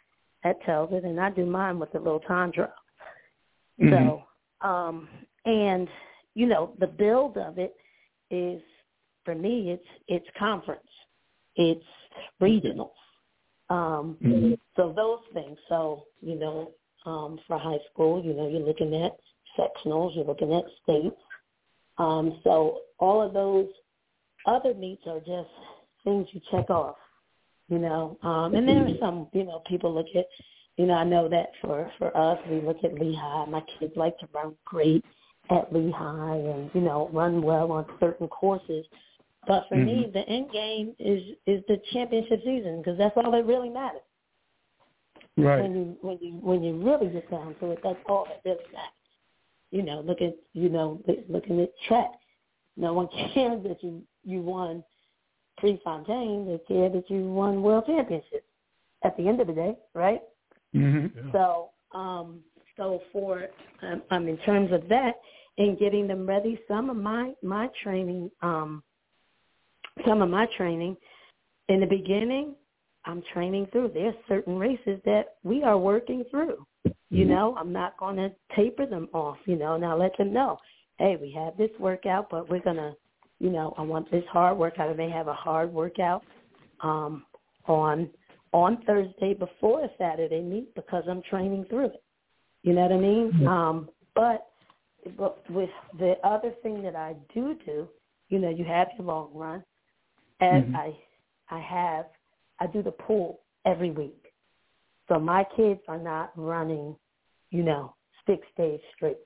that 0.44 0.62
tells 0.64 0.92
it. 0.92 1.02
And 1.02 1.20
I 1.20 1.30
do 1.30 1.44
mine 1.44 1.80
with 1.80 1.94
a 1.96 1.98
little 1.98 2.20
time 2.20 2.52
trial. 2.52 2.72
Mm-hmm. 3.82 3.92
So, 3.92 4.66
um, 4.66 5.08
and 5.44 5.88
you 6.34 6.46
know, 6.46 6.74
the 6.78 6.86
build 6.86 7.36
of 7.36 7.58
it 7.58 7.74
is 8.30 8.62
for 9.24 9.34
me 9.34 9.72
it's 9.72 9.88
it's 10.06 10.26
conference, 10.38 10.80
it's 11.56 11.84
regional. 12.40 12.94
Um, 13.68 14.16
mm-hmm. 14.22 14.54
So 14.76 14.92
those 14.94 15.18
things. 15.34 15.58
So 15.68 16.04
you 16.20 16.38
know, 16.38 16.70
um, 17.04 17.40
for 17.48 17.58
high 17.58 17.80
school, 17.92 18.24
you 18.24 18.32
know, 18.32 18.48
you're 18.48 18.60
looking 18.60 18.94
at 18.94 19.16
sectionals, 19.58 20.14
you're 20.14 20.24
looking 20.24 20.54
at 20.54 20.62
states. 20.84 21.16
Um, 21.98 22.38
so 22.44 22.82
all 22.98 23.20
of 23.20 23.32
those 23.32 23.66
other 24.46 24.74
meets 24.74 25.02
are 25.06 25.18
just 25.20 25.50
things 26.04 26.26
you 26.32 26.40
check 26.50 26.70
off, 26.70 26.96
you 27.68 27.78
know. 27.78 28.18
Um, 28.22 28.54
and 28.54 28.68
there 28.68 28.84
are 28.84 28.98
some, 29.00 29.28
you 29.32 29.44
know, 29.44 29.62
people 29.68 29.92
look 29.92 30.06
at, 30.14 30.26
you 30.76 30.86
know, 30.86 30.94
I 30.94 31.04
know 31.04 31.28
that 31.28 31.52
for 31.60 31.90
for 31.98 32.16
us, 32.16 32.38
we 32.50 32.60
look 32.60 32.78
at 32.84 32.94
Lehigh. 32.94 33.46
My 33.46 33.62
kids 33.78 33.92
like 33.96 34.18
to 34.18 34.28
run 34.34 34.54
great 34.64 35.04
at 35.50 35.72
Lehigh, 35.72 36.36
and 36.36 36.70
you 36.74 36.80
know, 36.80 37.10
run 37.12 37.42
well 37.42 37.72
on 37.72 37.86
certain 38.00 38.28
courses. 38.28 38.84
But 39.46 39.66
for 39.68 39.76
mm-hmm. 39.76 39.86
me, 39.86 40.10
the 40.12 40.28
end 40.28 40.50
game 40.52 40.94
is 40.98 41.22
is 41.46 41.62
the 41.68 41.80
championship 41.92 42.40
season 42.44 42.78
because 42.78 42.98
that's 42.98 43.16
all 43.16 43.30
that 43.30 43.46
really 43.46 43.70
matters. 43.70 44.00
Right. 45.36 45.62
When 45.62 45.74
you 45.74 45.96
when 46.00 46.18
you 46.20 46.32
when 46.42 46.62
you 46.62 46.82
really 46.82 47.12
get 47.12 47.30
down 47.30 47.54
to 47.60 47.70
it, 47.72 47.80
that's 47.82 47.98
all 48.08 48.26
that 48.26 48.40
really 48.44 48.64
matters. 48.72 48.90
You 49.70 49.82
know, 49.82 50.00
look 50.00 50.20
at 50.20 50.34
you 50.52 50.68
know 50.68 51.00
looking 51.28 51.60
at 51.60 51.70
track. 51.86 52.10
No 52.76 52.92
one 52.92 53.08
cares 53.34 53.62
that 53.64 53.82
you 53.82 54.02
you 54.26 54.42
won 54.42 54.84
Prefontaine. 55.56 56.46
They 56.46 56.60
care 56.68 56.90
that 56.90 57.08
you 57.08 57.30
won 57.32 57.62
world 57.62 57.84
championships. 57.86 58.42
At 59.04 59.16
the 59.16 59.28
end 59.28 59.40
of 59.40 59.46
the 59.46 59.52
day, 59.52 59.76
right? 59.94 60.20
Mm-hmm. 60.74 61.18
Yeah. 61.18 61.32
So, 61.32 61.70
um, 61.96 62.40
so 62.76 63.00
for 63.12 63.46
um, 63.82 64.02
um, 64.10 64.26
in 64.26 64.36
terms 64.38 64.72
of 64.72 64.88
that 64.88 65.12
and 65.58 65.78
getting 65.78 66.08
them 66.08 66.26
ready, 66.26 66.58
some 66.66 66.90
of 66.90 66.96
my 66.96 67.32
my 67.42 67.68
training, 67.82 68.30
um, 68.42 68.82
some 70.06 70.22
of 70.22 70.28
my 70.28 70.46
training 70.56 70.96
in 71.68 71.80
the 71.80 71.86
beginning, 71.86 72.54
I'm 73.04 73.22
training 73.32 73.68
through. 73.70 73.92
There's 73.94 74.14
certain 74.28 74.58
races 74.58 75.00
that 75.04 75.36
we 75.42 75.62
are 75.62 75.78
working 75.78 76.24
through. 76.30 76.66
You 76.84 77.24
mm-hmm. 77.24 77.30
know, 77.30 77.56
I'm 77.58 77.72
not 77.72 77.96
going 77.98 78.16
to 78.16 78.30
taper 78.54 78.86
them 78.86 79.08
off. 79.12 79.38
You 79.46 79.56
know, 79.56 79.76
now 79.76 79.96
let 79.96 80.16
them 80.18 80.32
know, 80.32 80.58
hey, 80.98 81.16
we 81.20 81.30
have 81.32 81.56
this 81.56 81.70
workout, 81.78 82.28
but 82.30 82.48
we're 82.48 82.60
gonna, 82.60 82.94
you 83.38 83.50
know, 83.50 83.74
I 83.76 83.82
want 83.82 84.10
this 84.10 84.24
hard 84.30 84.56
workout. 84.56 84.88
I 84.88 84.94
may 84.94 85.10
have 85.10 85.28
a 85.28 85.34
hard 85.34 85.72
workout 85.72 86.24
um, 86.80 87.24
on 87.66 88.08
on 88.52 88.78
Thursday 88.86 89.34
before 89.34 89.84
a 89.84 89.88
Saturday 89.98 90.40
meet 90.40 90.74
because 90.74 91.04
I'm 91.08 91.22
training 91.22 91.66
through 91.68 91.86
it. 91.86 92.02
You 92.62 92.72
know 92.72 92.82
what 92.82 92.92
I 92.92 92.96
mean? 92.96 93.32
Mm-hmm. 93.32 93.46
Um, 93.46 93.88
but 94.14 94.46
but 95.16 95.48
with 95.50 95.70
the 95.98 96.14
other 96.24 96.52
thing 96.62 96.82
that 96.82 96.96
I 96.96 97.14
do 97.34 97.56
do, 97.64 97.88
you 98.28 98.38
know, 98.38 98.48
you 98.48 98.64
have 98.64 98.88
your 98.98 99.06
long 99.06 99.30
run, 99.34 99.62
and 100.40 100.66
mm-hmm. 100.66 100.76
I 100.76 100.96
I 101.50 101.60
have 101.60 102.06
I 102.58 102.66
do 102.66 102.82
the 102.82 102.92
pool 102.92 103.40
every 103.66 103.90
week. 103.90 104.32
So 105.08 105.18
my 105.20 105.44
kids 105.56 105.80
are 105.88 105.98
not 105.98 106.32
running, 106.36 106.96
you 107.50 107.62
know, 107.62 107.94
six 108.26 108.46
days 108.56 108.80
straight. 108.96 109.18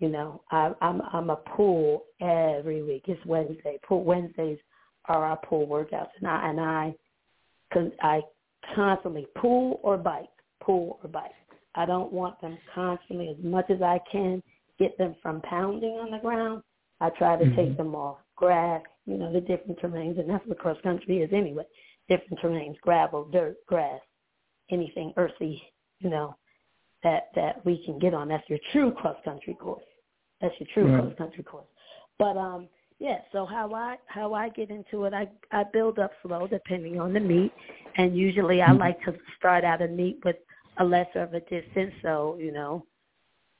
You 0.00 0.08
know, 0.08 0.42
I, 0.50 0.72
I'm 0.80 1.02
I'm 1.12 1.30
a 1.30 1.36
pool 1.36 2.04
every 2.20 2.82
week. 2.82 3.04
It's 3.06 3.24
Wednesday. 3.26 3.78
Pool 3.86 4.02
Wednesdays 4.02 4.58
are 5.06 5.24
our 5.24 5.36
pool 5.36 5.66
workouts, 5.66 6.08
and 6.18 6.26
I 6.26 6.48
and 6.48 6.60
I, 6.60 6.94
cause 7.72 7.90
I 8.02 8.22
constantly 8.74 9.26
pool 9.36 9.78
or 9.82 9.98
bike, 9.98 10.30
pool 10.62 10.98
or 11.02 11.08
bike. 11.10 11.30
I 11.74 11.84
don't 11.84 12.12
want 12.12 12.40
them 12.40 12.58
constantly 12.74 13.28
as 13.28 13.36
much 13.44 13.70
as 13.70 13.82
I 13.82 14.00
can 14.10 14.42
get 14.78 14.96
them 14.96 15.14
from 15.22 15.42
pounding 15.42 15.92
on 15.92 16.10
the 16.10 16.18
ground. 16.18 16.62
I 17.00 17.10
try 17.10 17.36
to 17.36 17.44
mm-hmm. 17.44 17.56
take 17.56 17.76
them 17.76 17.94
off 17.94 18.18
grass, 18.36 18.82
you 19.04 19.18
know, 19.18 19.30
the 19.30 19.40
different 19.40 19.78
terrains, 19.80 20.18
and 20.18 20.28
that's 20.28 20.46
what 20.46 20.58
cross 20.58 20.78
country 20.82 21.18
is 21.18 21.30
anyway. 21.32 21.64
Different 22.08 22.40
terrains, 22.40 22.78
gravel, 22.80 23.28
dirt, 23.30 23.56
grass, 23.66 24.00
anything 24.70 25.12
earthy, 25.18 25.62
you 25.98 26.08
know, 26.08 26.34
that 27.02 27.28
that 27.34 27.64
we 27.66 27.84
can 27.84 27.98
get 27.98 28.14
on. 28.14 28.28
That's 28.28 28.48
your 28.48 28.58
true 28.72 28.92
cross 28.92 29.16
country 29.24 29.54
course. 29.54 29.84
That's 30.40 30.54
your 30.58 30.68
true 30.72 30.92
right. 30.92 31.02
cross 31.02 31.14
country 31.18 31.44
course. 31.44 31.66
But 32.18 32.36
um, 32.36 32.68
yeah. 32.98 33.18
So 33.32 33.46
how 33.46 33.72
I 33.74 33.96
how 34.06 34.34
I 34.34 34.48
get 34.50 34.70
into 34.70 35.04
it, 35.04 35.14
I 35.14 35.28
I 35.52 35.64
build 35.72 35.98
up 35.98 36.12
slow 36.22 36.46
depending 36.46 37.00
on 37.00 37.12
the 37.12 37.20
meet, 37.20 37.52
and 37.96 38.16
usually 38.16 38.62
I 38.62 38.68
mm-hmm. 38.68 38.78
like 38.78 39.02
to 39.04 39.14
start 39.38 39.64
out 39.64 39.82
a 39.82 39.88
meet 39.88 40.20
with 40.24 40.36
a 40.78 40.84
lesser 40.84 41.22
of 41.22 41.34
a 41.34 41.40
distance. 41.40 41.92
So 42.02 42.36
you 42.38 42.52
know, 42.52 42.84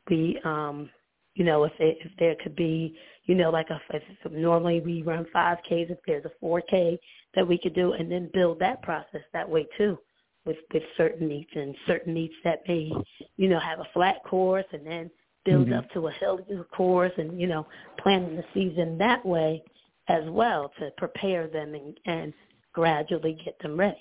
we 0.09 0.39
um, 0.45 0.91
you 1.35 1.45
know, 1.45 1.65
if 1.65 1.73
it, 1.79 1.99
if 2.05 2.13
there 2.19 2.35
could 2.43 2.57
be, 2.57 2.97
you 3.25 3.35
know, 3.35 3.51
like 3.51 3.71
a 3.71 3.81
if 3.95 4.03
normally 4.31 4.81
we 4.81 5.03
run 5.03 5.27
five 5.33 5.59
Ks, 5.59 5.91
if 5.91 5.99
there's 6.07 6.25
a 6.25 6.33
four 6.41 6.61
K 6.61 6.99
that 7.35 7.47
we 7.47 7.59
could 7.59 7.75
do, 7.75 7.93
and 7.93 8.11
then 8.11 8.31
build 8.33 8.59
that 8.59 8.83
process 8.83 9.23
that 9.33 9.49
way 9.49 9.67
too 9.79 9.99
with 10.45 10.57
with 10.73 10.83
certain 10.97 11.29
meets 11.29 11.51
and 11.55 11.75
certain 11.87 12.15
meets 12.15 12.35
that 12.45 12.61
may 12.67 12.91
you 13.37 13.49
know 13.49 13.61
have 13.61 13.81
a 13.81 13.89
flat 13.93 14.17
course 14.25 14.65
and 14.73 14.87
then 14.87 15.11
build 15.45 15.67
mm-hmm. 15.67 15.79
up 15.79 15.91
to 15.91 16.09
a 16.09 16.13
hill 16.13 16.39
course 16.75 17.13
and 17.17 17.41
you 17.41 17.47
know 17.47 17.67
planning 17.99 18.37
the 18.37 18.45
season 18.55 18.99
that 18.99 19.25
way 19.25 19.63
as 20.09 20.25
well 20.29 20.73
to 20.79 20.91
prepare 20.97 21.47
them 21.47 21.75
and, 21.75 21.99
and 22.07 22.33
gradually 22.73 23.39
get 23.45 23.57
them 23.61 23.79
ready. 23.79 23.97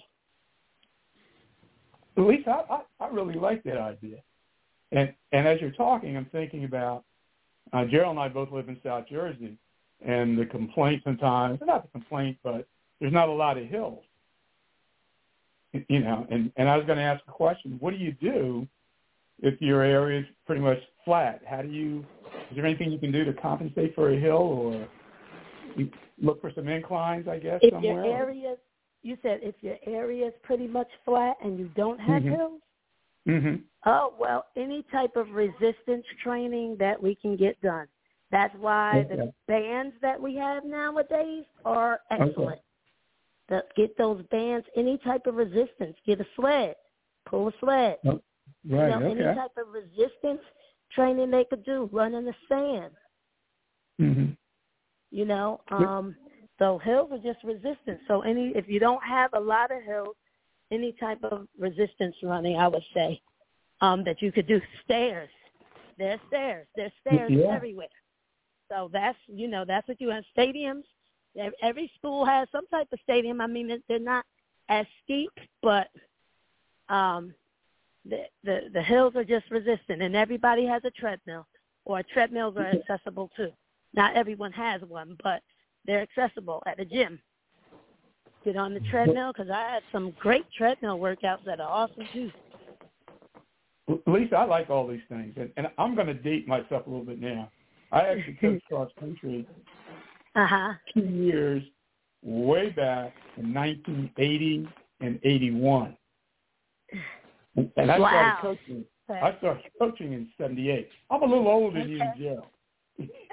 Lisa, 2.18 2.50
I, 2.50 2.74
I, 2.74 3.06
I 3.06 3.08
really 3.10 3.36
like 3.36 3.64
that 3.64 3.78
idea. 3.78 4.18
And 4.92 5.14
and 5.32 5.48
as 5.48 5.62
you're 5.62 5.72
talking, 5.72 6.18
I'm 6.18 6.26
thinking 6.26 6.66
about 6.66 7.04
uh, 7.74 7.86
Gerald 7.86 8.12
and 8.12 8.20
I 8.20 8.28
both 8.28 8.52
live 8.52 8.70
in 8.70 8.78
South 8.84 9.06
Jersey, 9.10 9.58
and 10.06 10.38
the 10.38 10.46
complaint 10.46 11.04
sometimes, 11.04 11.60
not 11.66 11.84
the 11.84 11.92
complaint, 11.92 12.38
but 12.44 12.68
there's 13.00 13.14
not 13.14 13.30
a 13.30 13.34
lot 13.34 13.58
of 13.58 13.68
hills 13.68 14.04
you 15.88 16.00
know, 16.00 16.26
and, 16.30 16.52
and 16.58 16.68
I 16.68 16.78
was 16.78 16.86
going 16.86 16.98
to 16.98 17.04
ask 17.04 17.22
a 17.28 17.32
question. 17.32 17.78
What 17.80 17.92
do 17.92 17.98
you 17.98 18.12
do 18.14 18.68
if 19.42 19.60
your 19.62 19.82
area 19.82 20.22
is 20.22 20.26
pretty 20.46 20.62
much 20.62 20.80
flat? 21.06 21.42
How 21.50 21.62
do 21.62 21.70
you, 21.70 22.06
is 22.50 22.56
there 22.56 22.66
anything 22.66 22.92
you 22.92 23.00
can 23.00 23.12
do 23.12 23.24
to 23.26 23.34
compensate 23.34 23.96
for 23.96 24.12
a 24.12 24.20
hill 24.20 24.34
or 24.34 24.88
look 26.22 26.42
for 26.42 26.52
some 26.54 26.68
inclines, 26.68 27.28
I 27.28 27.40
guess, 27.40 27.60
if 27.62 27.74
somewhere? 27.74 28.06
Your 28.06 28.18
area, 28.18 28.56
you 29.02 29.18
said 29.22 29.40
if 29.42 29.56
your 29.62 29.78
area 29.86 30.28
is 30.28 30.34
pretty 30.44 30.68
much 30.68 30.90
flat 31.06 31.36
and 31.44 31.58
you 31.58 31.70
don't 31.76 32.00
have 32.00 32.22
mm-hmm. 32.22 32.36
hills? 32.36 32.62
Mm-hmm. 33.28 33.56
Oh, 33.86 34.14
well, 34.20 34.46
any 34.58 34.86
type 34.92 35.16
of 35.16 35.30
resistance 35.32 36.06
training 36.24 36.78
that 36.80 37.02
we 37.02 37.16
can 37.16 37.36
get 37.36 37.62
done. 37.62 37.88
That's 38.32 38.54
why 38.60 39.06
okay. 39.06 39.16
the 39.16 39.34
bands 39.48 39.96
that 40.02 40.22
we 40.22 40.36
have 40.36 40.64
nowadays 40.64 41.46
are 41.66 42.00
excellent. 42.12 42.40
Okay 42.40 42.62
the, 43.50 43.64
get 43.76 43.98
those 43.98 44.24
bands, 44.32 44.66
any 44.78 44.98
type 45.00 45.28
of 45.28 45.36
resistance. 45.36 45.96
Get 46.06 46.22
a 46.22 46.26
sled, 46.36 46.76
pull 47.28 47.50
a 47.50 47.52
sled. 47.60 47.98
Oh, 48.06 48.22
right. 48.70 48.90
You 48.90 49.00
know, 49.00 49.08
okay. 49.08 49.24
Any 49.24 49.36
type 49.36 49.52
of 49.58 49.68
resistance 49.74 50.42
training 50.94 51.32
they 51.32 51.46
could 51.46 51.64
do. 51.66 51.90
Run 51.92 52.14
in 52.14 52.26
the 52.26 52.34
sand. 52.48 52.94
Mm-hmm. 54.02 54.32
You 55.12 55.26
know, 55.26 55.62
um, 55.72 56.16
so 56.60 56.78
hills 56.80 57.10
are 57.12 57.18
just 57.18 57.44
resistance. 57.44 58.00
So 58.08 58.22
any 58.22 58.54
if 58.56 58.68
you 58.68 58.80
don't 58.80 59.04
have 59.04 59.32
a 59.34 59.40
lot 59.40 59.72
of 59.72 59.84
hills, 59.84 60.16
any 60.72 60.94
type 61.00 61.24
of 61.24 61.48
resistance 61.58 62.16
running, 62.22 62.58
I 62.58 62.68
would 62.68 62.84
say 62.94 63.22
um, 63.82 64.04
that 64.06 64.22
you 64.22 64.32
could 64.32 64.48
do 64.48 64.62
stairs. 64.86 65.30
There's 65.98 66.20
stairs. 66.28 66.68
There's 66.76 66.92
stairs 67.06 67.32
yeah. 67.34 67.54
everywhere. 67.54 67.88
So 68.72 68.90
that's 68.94 69.18
you 69.28 69.48
know 69.48 69.66
that's 69.68 69.88
what 69.88 70.00
you 70.00 70.10
have 70.10 70.24
stadiums 70.38 70.84
Every 71.62 71.92
school 71.98 72.26
has 72.26 72.48
some 72.52 72.68
type 72.68 72.88
of 72.92 73.00
stadium. 73.04 73.42
I 73.42 73.48
mean, 73.48 73.82
they're 73.88 74.00
not 74.00 74.26
as 74.68 74.86
steep, 75.04 75.32
but 75.62 75.88
um, 76.90 77.34
the 78.10 78.24
the 78.44 78.60
the 78.74 78.82
hills 78.82 79.16
are 79.16 79.24
just 79.24 79.50
resistant, 79.52 80.02
and 80.02 80.16
everybody 80.16 80.66
has 80.66 80.82
a 80.86 80.92
treadmill, 80.92 81.46
or 81.86 82.04
treadmills 82.04 82.58
are 82.58 82.68
accessible 82.68 83.30
too. 83.36 83.52
Not 83.94 84.16
everyone 84.16 84.52
has 84.52 84.82
one, 84.82 85.18
but 85.24 85.42
they're 85.86 86.02
accessible 86.02 86.62
at 86.66 86.78
the 86.78 86.86
gym. 86.86 87.20
Get 88.46 88.56
on 88.56 88.74
the 88.74 88.80
treadmill 88.92 89.34
because 89.34 89.52
I 89.52 89.72
had 89.72 89.84
some 89.92 90.14
great 90.20 90.46
treadmill 90.56 90.98
workouts 90.98 91.44
that 91.46 91.60
are 91.60 91.70
awesome 91.70 92.08
too. 92.14 92.32
Lisa, 94.06 94.36
I 94.36 94.46
like 94.46 94.70
all 94.70 94.88
these 94.88 95.02
things, 95.10 95.34
and, 95.36 95.52
and 95.58 95.68
I'm 95.78 95.96
going 95.96 96.08
to 96.08 96.14
date 96.14 96.48
myself 96.48 96.86
a 96.86 96.90
little 96.90 97.06
bit 97.06 97.20
now. 97.20 97.52
I 97.92 98.02
actually 98.02 98.34
coached 98.42 98.66
cross 98.68 98.92
country 99.00 99.48
uh-huh. 100.36 100.74
two 100.94 101.06
years 101.06 101.64
way 102.22 102.70
back 102.70 103.14
in 103.38 103.54
1980 103.54 104.68
and 105.02 105.20
81. 105.24 105.98
And 107.78 107.92
I 107.92 108.00
wow. 108.00 108.10
started 108.10 108.42
coaching. 108.42 108.86
I 109.10 109.38
started 109.40 109.64
coaching 109.80 110.14
in 110.14 110.30
'78. 110.38 110.88
I'm 111.10 111.24
a 111.24 111.26
little 111.26 111.48
older 111.48 111.80
than 111.80 111.90
you, 111.90 112.02
Jill. 112.18 112.46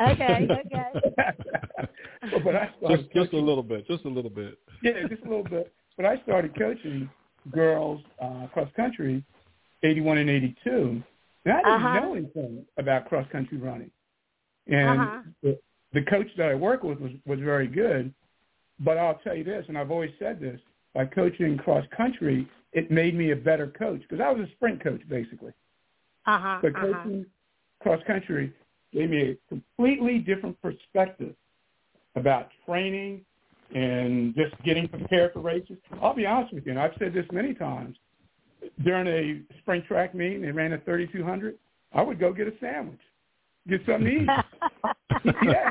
Okay, 0.00 0.48
okay. 0.66 2.38
but 2.44 2.56
I 2.56 2.70
started 2.78 3.00
just, 3.02 3.12
just 3.12 3.32
a 3.32 3.38
little 3.38 3.62
bit, 3.62 3.86
just 3.86 4.04
a 4.04 4.08
little 4.08 4.30
bit. 4.30 4.58
Yeah, 4.82 4.92
just 5.08 5.22
a 5.24 5.28
little 5.28 5.44
bit. 5.44 5.72
But 5.96 6.06
I 6.06 6.20
started 6.22 6.56
coaching 6.56 7.10
girls 7.52 8.00
uh, 8.22 8.46
cross 8.52 8.68
country, 8.76 9.24
'81 9.82 10.18
and 10.18 10.30
'82, 10.30 11.02
and 11.44 11.52
I 11.52 11.56
didn't 11.56 11.72
uh-huh. 11.72 12.00
know 12.00 12.14
anything 12.14 12.64
about 12.78 13.08
cross 13.08 13.26
country 13.30 13.58
running. 13.58 13.90
And 14.66 15.00
uh-huh. 15.00 15.22
the, 15.42 15.58
the 15.92 16.02
coach 16.02 16.28
that 16.36 16.48
I 16.48 16.54
work 16.54 16.82
with 16.82 16.98
was, 17.00 17.12
was 17.26 17.38
very 17.40 17.68
good. 17.68 18.12
But 18.78 18.98
I'll 18.98 19.18
tell 19.24 19.34
you 19.34 19.44
this, 19.44 19.64
and 19.68 19.78
I've 19.78 19.90
always 19.90 20.10
said 20.18 20.38
this, 20.38 20.60
by 20.96 21.04
coaching 21.04 21.58
cross 21.58 21.84
country, 21.94 22.48
it 22.72 22.90
made 22.90 23.14
me 23.14 23.30
a 23.32 23.36
better 23.36 23.68
coach 23.68 24.00
because 24.00 24.18
I 24.18 24.32
was 24.32 24.48
a 24.48 24.50
sprint 24.52 24.82
coach 24.82 25.02
basically. 25.08 25.52
Uh-huh, 26.26 26.58
but 26.62 26.74
uh-huh. 26.74 26.86
coaching 26.86 27.26
cross 27.80 28.00
country 28.06 28.52
gave 28.92 29.10
me 29.10 29.30
a 29.30 29.36
completely 29.48 30.18
different 30.18 30.60
perspective 30.62 31.34
about 32.16 32.48
training 32.64 33.20
and 33.74 34.34
just 34.34 34.54
getting 34.64 34.88
prepared 34.88 35.34
for 35.34 35.40
races. 35.40 35.76
I'll 36.00 36.14
be 36.14 36.24
honest 36.24 36.54
with 36.54 36.64
you, 36.64 36.72
and 36.72 36.80
I've 36.80 36.94
said 36.98 37.12
this 37.12 37.26
many 37.30 37.52
times. 37.52 37.96
During 38.82 39.06
a 39.06 39.58
spring 39.58 39.82
track 39.86 40.14
meeting, 40.14 40.40
they 40.40 40.50
ran 40.50 40.72
a 40.72 40.78
3200. 40.78 41.56
I 41.92 42.02
would 42.02 42.18
go 42.18 42.32
get 42.32 42.48
a 42.48 42.52
sandwich, 42.58 42.98
get 43.68 43.80
something 43.86 44.04
to 44.04 45.24
eat. 45.24 45.34
yeah, 45.44 45.70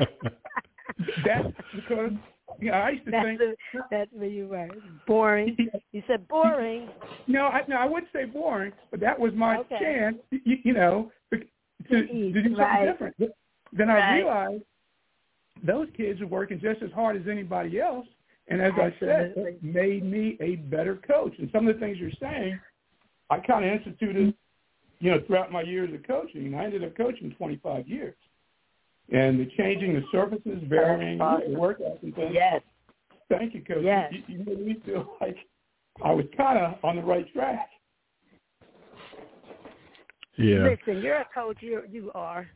that's 1.24 1.52
because 1.74 2.12
know, 2.60 2.72
I 2.72 2.90
used 2.90 3.04
to 3.04 3.10
that's 3.10 3.26
think 3.26 3.38
the, 3.38 3.54
that's 3.90 4.10
where 4.12 4.28
you 4.28 4.48
were 4.48 4.68
boring. 5.06 5.56
You 5.92 6.02
said 6.06 6.26
boring. 6.28 6.88
No, 7.26 7.46
I, 7.46 7.62
no, 7.68 7.76
I 7.76 7.86
wouldn't 7.86 8.12
say 8.12 8.24
boring, 8.24 8.72
but 8.90 9.00
that 9.00 9.18
was 9.18 9.32
my 9.34 9.58
okay. 9.58 9.78
chance. 9.80 10.16
You, 10.30 10.56
you 10.62 10.72
know, 10.74 11.10
to, 11.32 11.38
to, 11.88 12.06
to, 12.06 12.32
do 12.32 12.42
something 12.42 12.56
right. 12.56 12.84
different. 12.84 13.16
Then 13.72 13.88
right. 13.88 14.02
I 14.02 14.16
realized 14.16 14.62
those 15.64 15.88
kids 15.96 16.20
are 16.20 16.26
working 16.26 16.60
just 16.60 16.82
as 16.82 16.90
hard 16.92 17.16
as 17.16 17.28
anybody 17.30 17.80
else. 17.80 18.06
And 18.48 18.60
as 18.60 18.72
Absolutely. 18.78 19.08
I 19.08 19.18
said, 19.18 19.32
it 19.36 19.62
made 19.62 20.04
me 20.04 20.36
a 20.40 20.56
better 20.56 20.96
coach. 20.96 21.34
And 21.38 21.50
some 21.52 21.66
of 21.66 21.74
the 21.74 21.80
things 21.80 21.98
you're 21.98 22.10
saying, 22.20 22.58
I 23.28 23.38
kind 23.38 23.64
of 23.64 23.72
instituted, 23.72 24.34
you 25.00 25.10
know, 25.10 25.20
throughout 25.26 25.50
my 25.50 25.62
years 25.62 25.92
of 25.92 26.06
coaching. 26.06 26.54
I 26.54 26.64
ended 26.64 26.84
up 26.84 26.96
coaching 26.96 27.34
25 27.36 27.88
years. 27.88 28.14
And 29.12 29.38
the 29.38 29.46
changing 29.56 29.94
the 29.94 30.02
surfaces, 30.10 30.62
varying 30.68 31.20
awesome. 31.20 31.52
the 31.52 31.58
workouts 31.58 32.02
and 32.02 32.14
things. 32.14 32.30
Yes. 32.32 32.60
Thank 33.28 33.54
you, 33.54 33.62
Coach. 33.64 33.78
Yes. 33.82 34.12
You, 34.12 34.38
you 34.38 34.44
made 34.44 34.66
me 34.66 34.76
feel 34.84 35.16
like 35.20 35.36
I 36.04 36.12
was 36.12 36.24
kind 36.36 36.58
of 36.58 36.74
on 36.84 36.96
the 36.96 37.02
right 37.02 37.30
track. 37.32 37.68
Yeah. 40.36 40.68
Listen, 40.86 41.02
you're 41.02 41.16
a 41.16 41.26
coach. 41.34 41.58
You 41.60 41.82
you 41.90 42.10
are. 42.14 42.46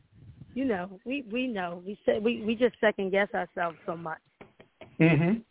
You 0.53 0.65
know, 0.65 0.99
we 1.05 1.23
we 1.31 1.47
know. 1.47 1.81
We 1.85 1.97
say 2.05 2.19
we 2.19 2.43
we 2.43 2.55
just 2.55 2.75
second 2.79 3.11
guess 3.11 3.29
ourselves 3.33 3.77
so 3.85 3.95
much. 3.95 4.19
Mhm. 4.99 5.41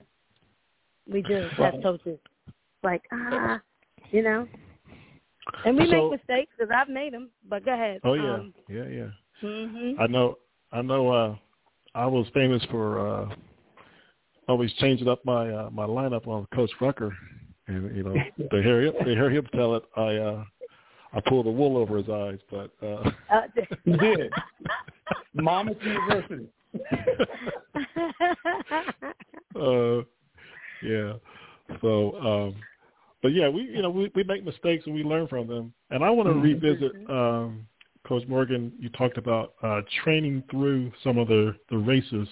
We 1.11 1.23
do 1.23 1.49
Right. 1.59 1.75
as 1.75 1.83
coaches. 1.83 2.19
Like 2.83 3.03
ah, 3.13 3.61
you 4.11 4.23
know. 4.23 4.47
And 5.65 5.77
we 5.77 5.87
So- 5.91 6.11
make 6.11 6.21
mistakes 6.21 6.53
because 6.57 6.71
I've 6.75 6.89
made 6.89 7.13
them. 7.15 7.31
But 7.49 7.65
go 7.65 7.73
ahead. 7.73 8.01
Oh 8.05 8.15
yeah, 8.15 8.35
Um, 8.35 8.55
yeah, 8.69 8.85
yeah. 8.87 9.11
mhm. 9.43 9.95
I 9.99 10.07
know. 10.07 10.39
I 10.73 10.83
know. 10.83 11.09
uh 11.11 11.37
I 11.95 12.07
was 12.07 12.27
famous 12.33 12.65
for 12.71 13.01
uh 13.01 13.35
always 14.49 14.73
changing 14.75 15.09
up 15.09 15.25
my 15.25 15.51
uh, 15.51 15.71
my 15.71 15.87
lineup 15.87 16.27
on 16.27 16.47
Coach 16.55 16.71
Rucker, 16.81 17.17
and 17.69 17.95
you 17.97 18.03
know 18.03 18.15
to 18.51 18.63
hear 18.63 18.83
him 18.83 18.95
to 19.05 19.11
hear 19.11 19.31
him 19.31 19.47
tell 19.55 19.75
it, 19.77 19.83
I 19.97 20.17
uh 20.17 20.45
I 21.13 21.21
pulled 21.21 21.47
the 21.47 21.51
wool 21.51 21.77
over 21.77 21.97
his 21.99 22.09
eyes. 22.09 22.39
But 22.51 22.71
uh 22.83 23.11
Uh, 23.31 23.43
You 23.85 23.97
did. 23.99 24.35
Monmouth 25.35 25.79
University. 25.83 26.47
uh 29.57 30.03
yeah. 30.83 31.15
So 31.81 32.17
um 32.21 32.55
but 33.23 33.33
yeah, 33.33 33.49
we 33.49 33.63
you 33.63 33.83
know 33.83 33.91
we 33.91 34.11
we 34.15 34.25
make 34.25 34.45
mistakes 34.45 34.87
and 34.87 34.95
we 34.95 35.03
learn 35.03 35.27
from 35.29 35.47
them. 35.47 35.73
And 35.91 36.05
I 36.05 36.11
want 36.11 36.29
to 36.29 36.35
Mhm. 36.35 36.43
revisit 36.43 36.93
um 37.09 37.67
Coach 38.07 38.27
Morgan, 38.29 38.73
you 38.79 38.89
talked 38.91 39.19
about 39.19 39.55
uh 39.63 39.83
training 40.03 40.43
through 40.51 40.93
some 41.05 41.19
of 41.19 41.29
the 41.29 41.55
the 41.69 41.77
races 41.79 42.29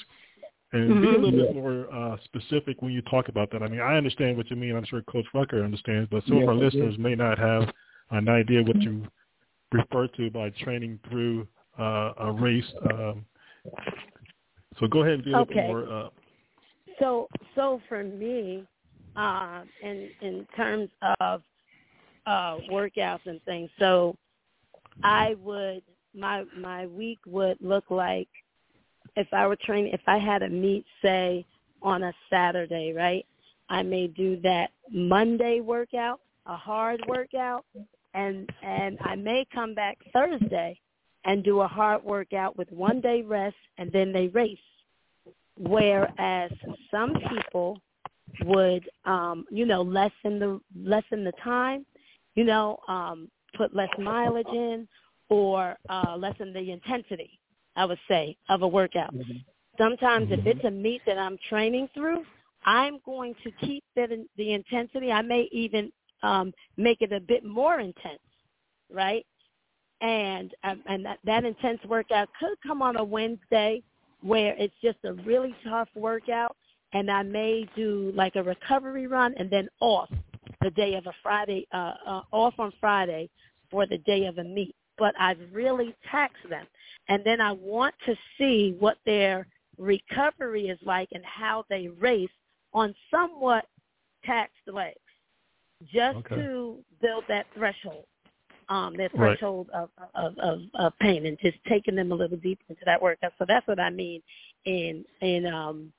and 0.72 1.00
be 1.00 1.08
a 1.08 1.12
Mhm. 1.12 1.22
little 1.22 1.32
bit 1.32 1.54
more 1.54 1.92
uh 1.92 2.16
specific 2.24 2.82
when 2.82 2.92
you 2.92 3.02
talk 3.02 3.28
about 3.28 3.50
that. 3.50 3.62
I 3.62 3.68
mean, 3.68 3.80
I 3.80 3.96
understand 3.96 4.36
what 4.36 4.50
you 4.50 4.56
mean. 4.56 4.76
I'm 4.76 4.84
sure 4.84 5.02
Coach 5.02 5.26
Rucker 5.34 5.62
understands, 5.62 6.08
but 6.10 6.24
some 6.24 6.38
of 6.38 6.48
our 6.48 6.54
I 6.54 6.58
do. 6.58 6.64
listeners 6.64 6.98
may 6.98 7.14
not 7.14 7.38
have 7.38 7.72
an 8.10 8.28
idea 8.28 8.62
what 8.62 8.82
you 8.82 9.06
refer 9.72 10.06
to 10.08 10.30
by 10.30 10.50
training 10.50 10.98
through 11.08 11.46
uh, 11.78 12.12
a 12.18 12.32
race. 12.32 12.70
Um, 12.90 13.24
so 14.78 14.86
go 14.86 15.02
ahead 15.02 15.14
and 15.14 15.24
be 15.24 15.32
a 15.32 15.38
little 15.38 15.46
bit 15.46 15.66
more 15.66 15.88
uh, 15.92 16.08
So 16.98 17.28
so 17.54 17.80
for 17.88 18.02
me, 18.02 18.64
uh, 19.16 19.62
in 19.82 20.08
in 20.20 20.46
terms 20.56 20.88
of 21.20 21.42
uh, 22.26 22.58
workouts 22.70 23.26
and 23.26 23.42
things, 23.44 23.70
so 23.78 24.16
I 25.02 25.34
would 25.42 25.82
my 26.14 26.44
my 26.56 26.86
week 26.86 27.18
would 27.26 27.58
look 27.60 27.90
like 27.90 28.28
if 29.16 29.28
I 29.32 29.46
were 29.46 29.56
training 29.56 29.92
if 29.92 30.00
I 30.06 30.18
had 30.18 30.42
a 30.42 30.48
meet 30.48 30.84
say 31.02 31.44
on 31.82 32.02
a 32.02 32.12
Saturday, 32.30 32.92
right? 32.92 33.24
I 33.68 33.82
may 33.82 34.06
do 34.06 34.40
that 34.42 34.70
Monday 34.90 35.60
workout, 35.60 36.20
a 36.46 36.56
hard 36.56 37.00
workout, 37.06 37.64
and 38.14 38.48
and 38.62 38.98
I 39.02 39.14
may 39.16 39.46
come 39.52 39.74
back 39.74 39.98
Thursday 40.12 40.78
and 41.24 41.44
do 41.44 41.60
a 41.60 41.68
hard 41.68 42.02
workout 42.04 42.56
with 42.56 42.70
one 42.72 43.00
day 43.00 43.22
rest 43.22 43.56
and 43.76 43.90
then 43.92 44.12
they 44.12 44.28
race 44.28 44.58
whereas 45.58 46.50
some 46.90 47.14
people 47.30 47.80
would 48.44 48.88
um 49.04 49.44
you 49.50 49.66
know 49.66 49.82
lessen 49.82 50.38
the 50.38 50.60
lessen 50.84 51.24
the 51.24 51.32
time 51.42 51.84
you 52.34 52.44
know 52.44 52.78
um 52.88 53.28
put 53.58 53.74
less 53.74 53.90
mileage 53.98 54.46
in 54.52 54.88
or 55.28 55.76
uh 55.90 56.16
lessen 56.16 56.52
the 56.54 56.70
intensity 56.70 57.38
i 57.76 57.84
would 57.84 57.98
say 58.08 58.36
of 58.48 58.62
a 58.62 58.68
workout. 58.68 59.14
Sometimes 59.76 60.28
if 60.32 60.44
it's 60.46 60.64
a 60.64 60.70
meet 60.70 61.02
that 61.06 61.18
i'm 61.18 61.38
training 61.48 61.88
through 61.94 62.24
i'm 62.64 62.98
going 63.04 63.34
to 63.44 63.50
keep 63.66 63.84
in, 63.96 64.26
the 64.36 64.52
intensity. 64.52 65.12
I 65.12 65.22
may 65.22 65.48
even 65.52 65.92
um 66.22 66.52
make 66.76 67.02
it 67.02 67.12
a 67.12 67.20
bit 67.20 67.44
more 67.44 67.80
intense 67.80 68.20
right? 68.90 69.26
And 70.00 70.54
um, 70.64 70.82
and 70.86 71.04
that, 71.04 71.18
that 71.24 71.44
intense 71.44 71.80
workout 71.86 72.28
could 72.40 72.56
come 72.66 72.82
on 72.82 72.96
a 72.96 73.04
wednesday 73.04 73.82
where 74.22 74.54
it's 74.58 74.74
just 74.82 74.98
a 75.04 75.12
really 75.12 75.54
tough 75.64 75.88
workout 75.94 76.56
and 76.92 77.10
I 77.10 77.22
may 77.22 77.68
do 77.76 78.12
like 78.14 78.36
a 78.36 78.42
recovery 78.42 79.06
run 79.06 79.34
and 79.38 79.50
then 79.50 79.68
off 79.80 80.10
the 80.62 80.70
day 80.70 80.94
of 80.94 81.06
a 81.06 81.12
Friday, 81.22 81.66
uh, 81.72 81.94
uh, 82.06 82.20
off 82.32 82.54
on 82.58 82.72
Friday 82.80 83.28
for 83.70 83.86
the 83.86 83.98
day 83.98 84.26
of 84.26 84.38
a 84.38 84.44
meet. 84.44 84.74
But 84.98 85.14
I've 85.18 85.38
really 85.52 85.94
taxed 86.10 86.48
them. 86.48 86.66
And 87.08 87.22
then 87.24 87.40
I 87.40 87.52
want 87.52 87.94
to 88.06 88.14
see 88.36 88.76
what 88.78 88.98
their 89.06 89.46
recovery 89.78 90.68
is 90.68 90.78
like 90.84 91.08
and 91.12 91.24
how 91.24 91.64
they 91.70 91.88
race 91.88 92.28
on 92.74 92.94
somewhat 93.10 93.66
taxed 94.24 94.56
legs 94.66 94.98
just 95.92 96.18
Okay. 96.18 96.34
to 96.34 96.84
build 97.00 97.24
that 97.28 97.46
threshold 97.54 98.04
um, 98.68 98.96
their 98.96 99.08
Right. 99.14 99.38
threshold 99.38 99.70
of, 99.74 99.90
of, 100.14 100.38
of, 100.38 100.60
of 100.74 100.98
pain 100.98 101.26
and 101.26 101.38
just 101.40 101.58
taking 101.68 101.94
them 101.94 102.12
a 102.12 102.14
little 102.14 102.36
deeper 102.36 102.64
into 102.68 102.82
that 102.84 103.00
workout. 103.00 103.32
So 103.38 103.44
that's 103.46 103.66
what 103.66 103.80
I 103.80 103.90
mean 103.90 104.22
in 104.64 105.04
in 105.20 105.46
um, 105.46 105.92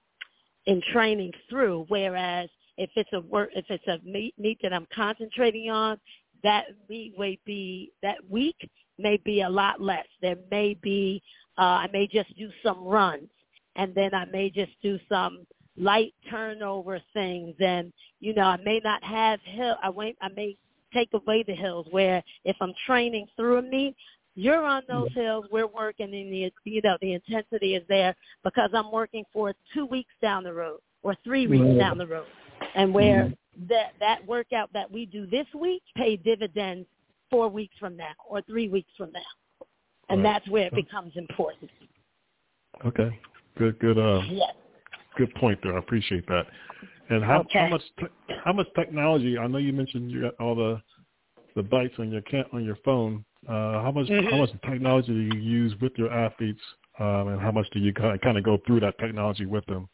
in 0.66 0.82
training 0.94 1.32
through. 1.50 1.86
Whereas 1.88 2.50
if 2.78 2.90
it's 2.96 3.10
a 3.14 3.22
work, 3.22 3.50
if 3.56 3.66
it's 3.70 3.88
a 3.88 4.00
meet, 4.08 4.34
meet 4.38 4.60
that 4.62 4.74
I'm 4.74 4.88
concentrating 4.96 5.70
on, 5.70 6.00
that 6.43 6.65
meet 6.89 7.17
may 7.17 7.38
be 7.45 7.91
that 8.02 8.17
week 8.30 8.69
may 8.97 9.17
be 9.17 9.41
a 9.41 9.49
lot 9.49 9.82
less. 9.82 10.06
There 10.21 10.38
may 10.52 10.75
be 10.82 11.21
uh, 11.58 11.62
I 11.62 11.89
may 11.91 12.08
just 12.08 12.36
do 12.38 12.49
some 12.63 12.84
runs, 12.86 13.30
and 13.75 13.93
then 13.93 14.13
I 14.13 14.25
may 14.25 14.49
just 14.49 14.71
do 14.82 14.99
some 15.10 15.45
light 15.78 16.13
turnover 16.30 17.02
things, 17.13 17.56
and 17.60 17.91
you 18.19 18.34
know 18.34 18.43
I 18.43 18.58
may 18.58 18.82
not 18.84 19.04
have 19.04 19.39
hill. 19.43 19.75
I 19.82 19.89
wait. 19.89 20.17
I 20.21 20.30
may 20.30 20.58
take 20.93 21.10
away 21.13 21.43
the 21.43 21.54
hills 21.54 21.88
where 21.91 22.23
if 22.45 22.56
I'm 22.62 22.73
training 22.86 23.28
through 23.36 23.58
a 23.58 23.62
meet, 23.62 23.95
you're 24.36 24.63
on 24.63 24.84
those 24.88 25.12
hills, 25.13 25.45
we're 25.52 25.67
working 25.67 26.13
in 26.13 26.32
the 26.32 26.52
you 26.63 26.82
know, 26.82 26.97
the 27.02 27.13
intensity 27.13 27.75
is 27.75 27.84
there 27.89 28.15
because 28.43 28.69
I'm 28.73 28.91
working 28.91 29.25
for 29.34 29.54
two 29.73 29.86
weeks 29.86 30.13
down 30.21 30.43
the 30.43 30.54
road 30.54 30.80
or 31.04 31.15
three 31.23 31.47
weeks 31.47 31.78
down 31.78 31.97
the 31.97 32.08
road. 32.08 32.25
And 32.75 32.93
where 32.93 33.34
that 33.67 33.93
that 34.00 34.26
workout 34.26 34.72
that 34.74 34.89
we 34.89 35.06
do 35.06 35.26
this 35.26 35.48
week 35.54 35.84
pay 35.95 36.15
dividends 36.15 36.88
four 37.30 37.50
weeks 37.50 37.76
from 37.80 37.98
now 37.98 38.13
or 38.28 38.41
three 38.43 38.69
weeks 38.69 38.91
from 38.98 39.12
now. 39.12 39.65
And 40.10 40.24
Right. 40.24 40.34
that's 40.34 40.48
where 40.48 40.67
it 40.67 40.76
becomes 40.76 41.15
important. 41.15 41.69
okay. 42.86 43.19
Good, 43.58 43.78
good, 43.80 43.98
uh, 43.98 44.22
Yes. 44.30 44.56
good 45.17 45.34
point 45.36 45.60
there. 45.62 45.76
I 45.76 45.80
appreciate 45.80 46.26
that. 46.28 46.48
And 47.10 47.24
how, 47.24 47.45
how 47.52 47.67
much 47.67 47.82
te- 48.00 48.34
how 48.45 48.54
much 48.54 48.67
technology? 48.76 49.38
I 49.38 49.48
know 49.48 49.58
you 49.58 49.74
mentioned 49.74 50.12
you 50.12 50.22
got 50.22 50.36
all 50.39 50.56
the 50.56 50.82
the 51.56 51.63
bites 51.63 51.93
on 52.00 52.12
your 52.12 52.22
can 52.22 52.45
on 52.54 52.63
your 52.63 52.78
phone. 52.86 53.26
Uh, 53.48 53.82
how 53.82 53.91
much 53.91 54.08
Mhm. 54.08 54.30
how 54.30 54.38
much 54.38 54.52
technology 54.62 55.08
do 55.08 55.36
you 55.36 55.41
use 55.41 55.76
with 55.82 55.98
your 55.98 56.12
athletes, 56.12 56.62
um, 57.00 57.30
and 57.30 57.41
how 57.41 57.52
much 57.52 57.69
do 57.72 57.80
you 57.80 57.93
kind 57.93 58.22
kind 58.22 58.38
of 58.38 58.43
go 58.43 58.58
through 58.65 58.80
that 58.82 58.98
technology 59.00 59.45
with 59.45 59.65
them? 59.65 59.89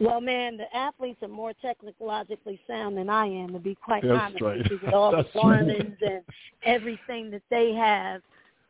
Well, 0.00 0.20
man, 0.20 0.56
the 0.56 0.74
athletes 0.76 1.22
are 1.22 1.28
more 1.28 1.52
technologically 1.60 2.60
sound 2.66 2.96
than 2.96 3.10
I 3.10 3.26
am, 3.26 3.52
to 3.52 3.58
be 3.58 3.74
quite 3.74 4.04
That's 4.04 4.20
honest 4.20 4.42
right. 4.42 4.58
with 4.58 4.70
you, 4.70 4.78
with 4.82 4.94
all 4.94 5.10
the 5.34 5.40
right. 5.40 5.68
And 5.68 6.24
everything 6.64 7.30
that 7.30 7.42
they 7.50 7.72
have. 7.72 8.22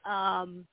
Um, 0.05 0.67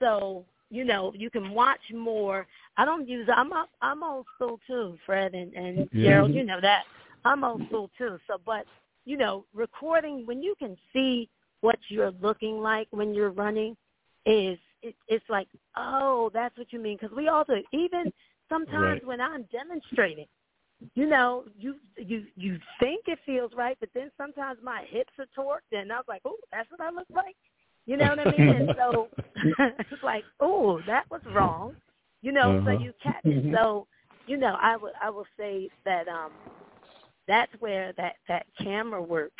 so 0.00 0.44
you 0.70 0.84
know, 0.84 1.12
you 1.16 1.30
can 1.30 1.50
watch 1.50 1.80
more. 1.92 2.46
I 2.76 2.84
don't 2.84 3.08
use. 3.08 3.28
I'm 3.34 3.52
up, 3.52 3.68
I'm 3.82 4.02
old 4.02 4.26
school 4.36 4.60
too, 4.66 4.96
Fred 5.04 5.34
and 5.34 5.52
and 5.54 5.88
Yeah. 5.92 6.10
Gerald. 6.10 6.32
You 6.32 6.44
know 6.44 6.60
that 6.60 6.84
I'm 7.24 7.44
old 7.44 7.66
school 7.66 7.90
too. 7.98 8.18
So, 8.26 8.38
but 8.46 8.64
you 9.04 9.16
know, 9.16 9.44
recording 9.52 10.26
when 10.26 10.42
you 10.42 10.54
can 10.58 10.76
see 10.92 11.28
what 11.60 11.78
you're 11.88 12.12
looking 12.22 12.60
like 12.60 12.86
when 12.90 13.12
you're 13.14 13.30
running 13.30 13.76
is 14.26 14.58
it, 14.82 14.94
it's 15.08 15.24
like, 15.28 15.48
oh, 15.76 16.30
that's 16.32 16.56
what 16.56 16.72
you 16.72 16.78
mean. 16.78 16.96
Because 17.00 17.14
we 17.14 17.28
also 17.28 17.54
even 17.72 18.12
sometimes 18.50 19.00
right. 19.00 19.06
when 19.06 19.20
I'm 19.20 19.44
demonstrating, 19.44 20.26
you 20.94 21.06
know, 21.06 21.44
you 21.58 21.76
you 21.96 22.24
you 22.36 22.58
think 22.78 23.04
it 23.06 23.18
feels 23.24 23.52
right, 23.56 23.76
but 23.80 23.90
then 23.94 24.10
sometimes 24.18 24.58
my 24.62 24.84
hips 24.88 25.12
are 25.18 25.26
torqued, 25.36 25.78
and 25.78 25.92
I 25.92 25.96
was 25.96 26.06
like, 26.08 26.22
oh, 26.24 26.36
that's 26.52 26.70
what 26.70 26.80
I 26.80 26.90
look 26.90 27.06
like. 27.14 27.36
You 27.86 27.96
know 27.96 28.08
what 28.08 28.20
I 28.20 28.36
mean? 28.36 28.48
and 28.48 28.74
so 28.76 29.08
it's 29.78 30.02
like, 30.02 30.24
oh, 30.40 30.80
that 30.86 31.04
was 31.10 31.22
wrong. 31.34 31.74
You 32.22 32.32
know, 32.32 32.58
uh-huh. 32.58 32.66
so 32.76 32.82
you 32.82 32.92
catch 33.02 33.24
it. 33.24 33.44
Mm-hmm. 33.44 33.54
So, 33.54 33.86
you 34.26 34.36
know, 34.36 34.56
I 34.60 34.76
would 34.76 34.92
I 35.02 35.10
will 35.10 35.26
say 35.38 35.68
that 35.84 36.08
um 36.08 36.32
that's 37.26 37.52
where 37.60 37.92
that 37.96 38.14
that 38.28 38.46
camera 38.60 39.02
work, 39.02 39.32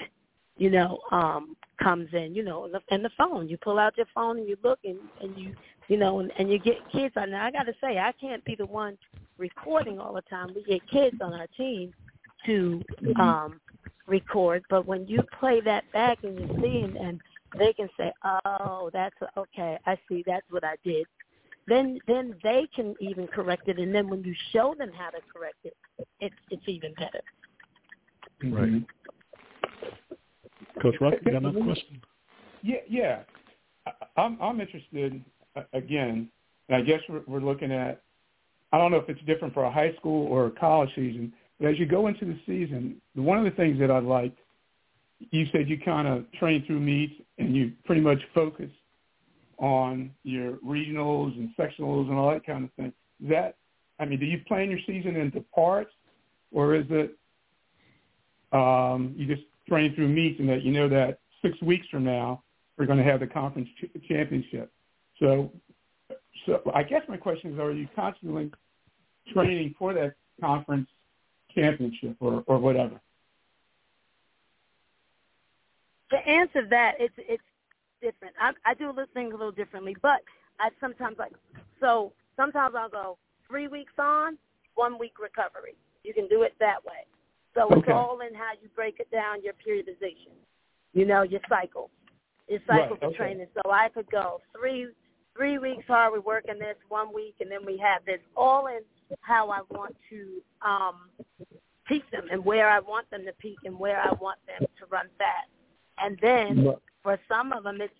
you 0.57 0.71
know, 0.71 0.99
um 1.11 1.57
comes 1.83 2.09
in. 2.13 2.35
You 2.35 2.43
know, 2.43 2.65
and 2.65 2.75
the, 2.75 2.81
and 2.91 3.05
the 3.05 3.11
phone. 3.17 3.49
You 3.49 3.57
pull 3.59 3.79
out 3.79 3.97
your 3.97 4.07
phone 4.15 4.39
and 4.39 4.49
you 4.49 4.57
look 4.63 4.79
and 4.85 4.99
and 5.21 5.37
you 5.37 5.55
you 5.91 5.97
know 5.97 6.21
and, 6.21 6.33
and 6.39 6.51
you 6.51 6.59
get 6.59 6.77
kids 6.93 7.15
on 7.17 7.31
there. 7.31 7.43
I 7.43 7.51
got 7.51 7.65
to 7.65 7.75
say, 7.81 7.99
I 7.99 8.13
can't 8.13 8.45
be 8.45 8.55
the 8.55 8.65
one 8.65 8.97
recording 9.37 9.99
all 9.99 10.15
the 10.15 10.23
time. 10.23 10.55
We 10.55 10.63
get 10.63 10.89
kids 10.89 11.17
on 11.21 11.35
our 11.35 11.49
team 11.57 11.93
to 12.47 12.81
mm-hmm. 13.03 13.21
um 13.21 13.61
record, 14.07 14.63
but 14.71 14.87
when 14.87 15.07
you 15.07 15.23
play 15.39 15.61
that 15.63 15.85
back 15.93 16.19
and 16.23 16.39
you 16.39 16.47
see 16.63 16.83
and, 16.83 16.97
and 16.97 17.21
they 17.59 17.73
can 17.73 17.89
say, 17.97 18.13
"Oh, 18.25 18.91
that's 18.93 19.17
okay. 19.37 19.79
I 19.85 19.99
see. 20.09 20.23
That's 20.25 20.47
what 20.51 20.65
I 20.65 20.77
did." 20.85 21.07
Then, 21.67 22.01
then 22.07 22.37
they 22.43 22.69
can 22.75 22.95
even 23.01 23.27
correct 23.27 23.69
it, 23.69 23.79
and 23.79 23.95
then 23.95 24.09
when 24.09 24.23
you 24.23 24.35
show 24.53 24.75
them 24.79 24.91
how 24.97 25.11
to 25.11 25.19
correct 25.33 25.57
it, 25.65 25.77
it's 26.21 26.35
it's 26.51 26.63
even 26.67 26.95
better. 26.95 27.21
Right. 28.43 28.71
Mm-hmm. 28.71 30.81
Coach 30.81 30.95
Ruff, 31.01 31.15
you 31.25 31.33
got 31.33 31.43
another 31.43 31.63
question? 31.63 32.01
Yeah, 32.63 32.79
yeah. 32.89 33.21
I'm 34.17 34.41
I'm 34.41 34.61
interested 34.61 35.23
again. 35.73 36.31
And 36.69 36.77
I 36.77 36.83
guess 36.83 37.01
we're, 37.09 37.23
we're 37.27 37.41
looking 37.41 37.73
at. 37.73 38.03
I 38.73 38.79
don't 38.79 38.93
know 38.93 38.99
if 38.99 39.09
it's 39.09 39.21
different 39.27 39.53
for 39.53 39.65
a 39.65 39.71
high 39.71 39.93
school 39.99 40.29
or 40.29 40.47
a 40.47 40.51
college 40.51 40.91
season, 40.95 41.33
but 41.59 41.69
as 41.71 41.79
you 41.79 41.87
go 41.87 42.07
into 42.07 42.25
the 42.25 42.39
season, 42.47 43.01
one 43.15 43.37
of 43.37 43.45
the 43.45 43.51
things 43.51 43.81
that 43.81 43.91
I 43.91 43.99
liked 43.99 44.39
you 45.31 45.47
said 45.53 45.69
you 45.69 45.79
kind 45.79 46.09
of 46.09 46.31
train 46.33 46.65
through 46.67 46.81
meets 46.81 47.15
and 47.39 47.55
you 47.55 47.73
pretty 47.85 48.01
much 48.01 48.19
focus 48.35 48.71
on 49.59 50.11
your 50.23 50.53
regionals 50.67 51.37
and 51.37 51.51
sectionals 51.59 52.09
and 52.09 52.19
all 52.19 52.31
that 52.31 52.45
kind 52.45 52.65
of 52.65 52.73
thing. 52.73 52.93
Is 53.23 53.29
that, 53.29 53.57
I 53.99 54.07
mean, 54.07 54.19
do 54.19 54.27
you 54.27 54.41
plan 54.49 54.71
your 54.71 54.79
season 54.87 55.17
into 55.17 55.45
parts, 55.55 55.91
or 56.51 56.75
is 56.75 56.87
it 56.89 57.17
um, 58.53 59.15
you 59.17 59.27
just 59.27 59.47
train 59.69 59.95
through 59.95 60.09
meets 60.09 60.41
and 60.41 60.49
that 60.49 60.63
you 60.63 60.73
know 60.73 60.89
that 60.89 61.21
six 61.43 61.61
weeks 61.63 61.87
from 61.91 62.05
now 62.05 62.43
we're 62.77 62.87
going 62.87 62.99
to 62.99 63.05
have 63.05 63.21
the 63.21 63.27
conference 63.27 63.69
ch- 63.79 64.09
championship? 64.09 64.73
So, 65.21 65.53
so 66.47 66.61
I 66.75 66.83
guess 66.83 67.03
my 67.09 67.17
question 67.17 67.53
is, 67.53 67.59
are 67.59 67.73
you 67.73 67.89
constantly 67.95 68.51
training 69.33 69.75
for 69.79 69.95
that 69.95 70.15
conference 70.41 70.89
championship 71.55 72.17
or, 72.21 72.43
or 72.47 72.59
whatever? 72.59 73.01
to 76.11 76.17
answer 76.29 76.67
that, 76.69 76.95
it's 76.99 77.15
it's 77.19 77.43
different. 78.03 78.35
I 78.41 78.53
I 78.65 78.75
do 78.75 78.93
things 79.15 79.33
a 79.33 79.37
little 79.37 79.53
differently, 79.53 79.97
but 80.03 80.21
I 80.59 80.71
sometimes 80.81 81.17
like 81.19 81.33
so 81.81 82.13
sometimes 82.37 82.75
I'll 82.77 82.89
go 82.89 83.17
three 83.49 83.69
weeks 83.69 83.93
on, 83.99 84.37
one 84.75 84.99
week 84.99 85.15
recovery. 85.21 85.77
You 86.05 86.15
can 86.15 86.29
do 86.29 86.43
it 86.43 86.55
that 86.61 86.85
way. 86.85 87.07
So 87.55 87.67
okay. 87.67 87.79
it's 87.79 87.89
all 87.89 88.21
in 88.21 88.35
how 88.35 88.53
you 88.61 88.69
break 88.75 89.01
it 89.01 89.11
down, 89.11 89.43
your 89.43 89.55
periodization. 89.55 90.33
You 90.93 91.07
know, 91.07 91.23
your 91.23 91.41
cycle. 91.49 91.91
Your 92.49 92.61
cycle 92.67 92.91
right. 92.91 93.01
for 93.01 93.07
okay. 93.07 93.17
training. 93.17 93.47
So 93.55 93.71
I 93.71 93.89
could 93.89 94.11
go 94.11 94.41
three 94.57 94.89
three 95.37 95.59
weeks 95.59 95.85
hard, 95.87 96.13
we're 96.13 96.21
working 96.21 96.59
this 96.59 96.77
one 96.89 97.15
week 97.15 97.35
and 97.41 97.51
then 97.51 97.65
we 97.65 97.79
have 97.79 98.05
this 98.05 98.21
all 98.37 98.67
in 98.67 98.81
how 99.21 99.51
I 99.51 99.61
want 99.71 99.97
to 100.11 100.43
um 100.67 101.09
peak 101.87 102.09
them 102.13 102.27
and 102.31 102.45
where 102.45 102.71
I 102.71 102.79
want 102.79 103.11
them 103.11 103.25
to 103.25 103.33
peak 103.35 103.59
and 103.65 103.79
where 103.79 104.01
I 104.01 104.13
want 104.21 104.39
them 104.47 104.67
to 104.79 104.87
run 104.91 105.07
fast. 105.19 105.49
And 105.99 106.19
then 106.23 106.73
for 107.03 107.19
some 107.29 107.53
of 107.53 107.65
them, 107.65 107.81
it's 107.81 107.93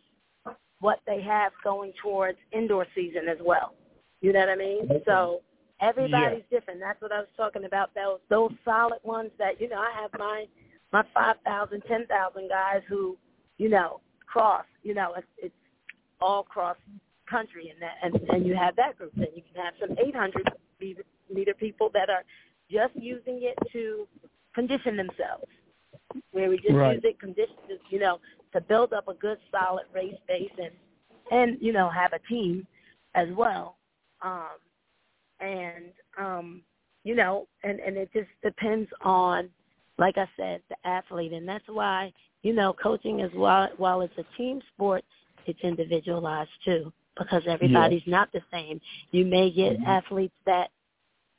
what 0.81 1.01
they 1.07 1.21
have 1.23 1.53
going 1.63 1.93
towards 2.03 2.39
indoor 2.53 2.87
season 2.95 3.29
as 3.29 3.39
well. 3.45 3.75
You 4.21 4.33
know 4.33 4.41
what 4.41 4.49
I 4.49 4.57
mean? 4.57 4.85
Okay. 4.85 5.03
So 5.07 5.41
everybody's 5.81 6.45
yeah. 6.51 6.59
different. 6.59 6.81
That's 6.81 7.01
what 7.01 7.13
I 7.13 7.19
was 7.19 7.29
talking 7.37 7.65
about. 7.65 7.91
Those 7.95 8.19
those 8.29 8.53
solid 8.65 9.01
ones 9.03 9.31
that 9.39 9.61
you 9.61 9.69
know. 9.69 9.79
I 9.79 9.91
have 10.01 10.11
my 10.19 10.47
my 10.93 11.05
five 11.13 11.37
thousand, 11.45 11.83
ten 11.89 12.07
thousand 12.07 12.49
guys 12.49 12.83
who 12.89 13.17
you 13.59 13.69
know 13.69 14.01
cross. 14.27 14.65
You 14.83 14.95
know, 14.95 15.15
it's, 15.17 15.27
it's 15.39 15.55
all 16.21 16.43
cross 16.43 16.77
country, 17.31 17.71
and 17.71 17.81
that 17.81 17.95
and 18.03 18.15
and 18.31 18.47
you 18.47 18.55
have 18.55 18.77
that 18.77 18.99
group. 18.99 19.13
Then 19.17 19.29
you 19.35 19.43
can 19.43 19.63
have 19.63 19.75
some 19.81 19.97
eight 20.05 20.15
hundred 20.15 20.51
meter 21.33 21.55
people 21.55 21.91
that 21.95 22.11
are 22.11 22.25
just 22.71 22.95
using 22.97 23.41
it 23.43 23.57
to 23.73 24.07
condition 24.55 24.97
themselves 24.97 25.45
where 26.33 26.49
we 26.49 26.57
just 26.57 26.75
right. 26.75 26.95
use 26.95 27.03
it 27.05 27.21
conditions, 27.21 27.81
you 27.91 27.99
know, 27.99 28.19
to 28.53 28.61
build 28.61 28.93
up 28.93 29.09
a 29.09 29.15
good 29.15 29.39
solid 29.51 29.85
race 29.95 30.15
base 30.27 30.51
and 30.59 30.73
and 31.31 31.59
you 31.61 31.73
know 31.73 31.89
have 31.89 32.13
a 32.13 32.19
team 32.29 32.67
as 33.15 33.29
well. 33.37 33.77
Um, 34.23 34.59
and 35.41 35.93
um, 36.19 36.63
you 37.05 37.15
know, 37.15 37.47
and 37.63 37.79
and 37.81 37.97
it 37.97 38.11
just 38.13 38.29
depends 38.43 38.91
on, 39.03 39.49
like 39.99 40.19
I 40.19 40.29
said, 40.37 40.61
the 40.69 40.77
athlete, 40.85 41.33
and 41.33 41.49
that's 41.49 41.65
why 41.69 42.13
you 42.43 42.53
know 42.53 42.75
coaching 42.83 43.21
as 43.23 43.31
well. 43.35 43.69
While 43.77 44.01
it's 44.03 44.19
a 44.19 44.37
team 44.37 44.61
sport, 44.75 45.05
it's 45.47 45.61
individualized 45.63 46.51
too 46.65 46.93
because 47.21 47.43
everybody's 47.47 48.03
yes. 48.07 48.11
not 48.11 48.33
the 48.33 48.41
same. 48.51 48.81
You 49.13 49.25
may 49.25 49.51
get 49.51 49.75
mm-hmm. 49.75 49.85
athletes 49.85 50.35
that 50.47 50.71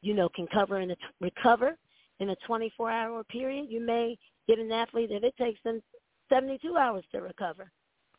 you 0.01 0.13
know 0.13 0.29
can 0.29 0.47
cover 0.47 0.79
in 0.79 0.91
a 0.91 0.95
t- 0.95 1.01
recover 1.19 1.75
in 2.19 2.29
a 2.29 2.35
24 2.47 2.91
hour 2.91 3.23
period. 3.25 3.67
You 3.69 3.81
may 3.81 4.17
get 4.47 4.59
an 4.59 4.71
athlete 4.71 5.09
that 5.09 5.23
it 5.23 5.35
takes 5.37 5.59
them 5.63 5.81
72 6.29 6.77
hours 6.77 7.03
to 7.11 7.21
recover 7.21 7.69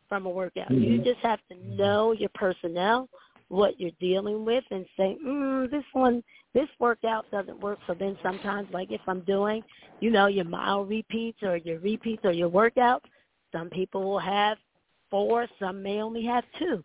from 0.09 0.27
a 0.27 0.29
workout. 0.29 0.71
Mm-hmm. 0.71 0.83
You 0.83 0.99
just 0.99 1.21
have 1.21 1.39
to 1.51 1.77
know 1.77 2.13
your 2.13 2.31
personnel, 2.35 3.09
what 3.49 3.79
you're 3.81 3.93
dealing 4.01 4.45
with, 4.45 4.65
and 4.71 4.85
say, 4.97 5.17
mm, 5.25 5.71
this 5.71 5.85
one, 5.93 6.23
this 6.53 6.69
workout 6.81 7.31
doesn't 7.31 7.61
work. 7.61 7.79
So 7.87 7.95
then 7.95 8.19
sometimes, 8.23 8.69
like 8.73 8.91
if 8.91 9.01
I'm 9.07 9.21
doing, 9.21 9.63
you 10.01 10.11
know, 10.11 10.27
your 10.27 10.45
mile 10.45 10.85
repeats 10.85 11.39
or 11.43 11.57
your 11.57 11.79
repeats 11.79 12.25
or 12.25 12.33
your 12.33 12.51
workouts, 12.51 13.05
some 13.53 13.71
people 13.71 14.03
will 14.03 14.19
have 14.19 14.59
four, 15.11 15.47
some 15.61 15.83
may 15.83 16.01
only 16.01 16.25
have 16.25 16.45
two, 16.59 16.83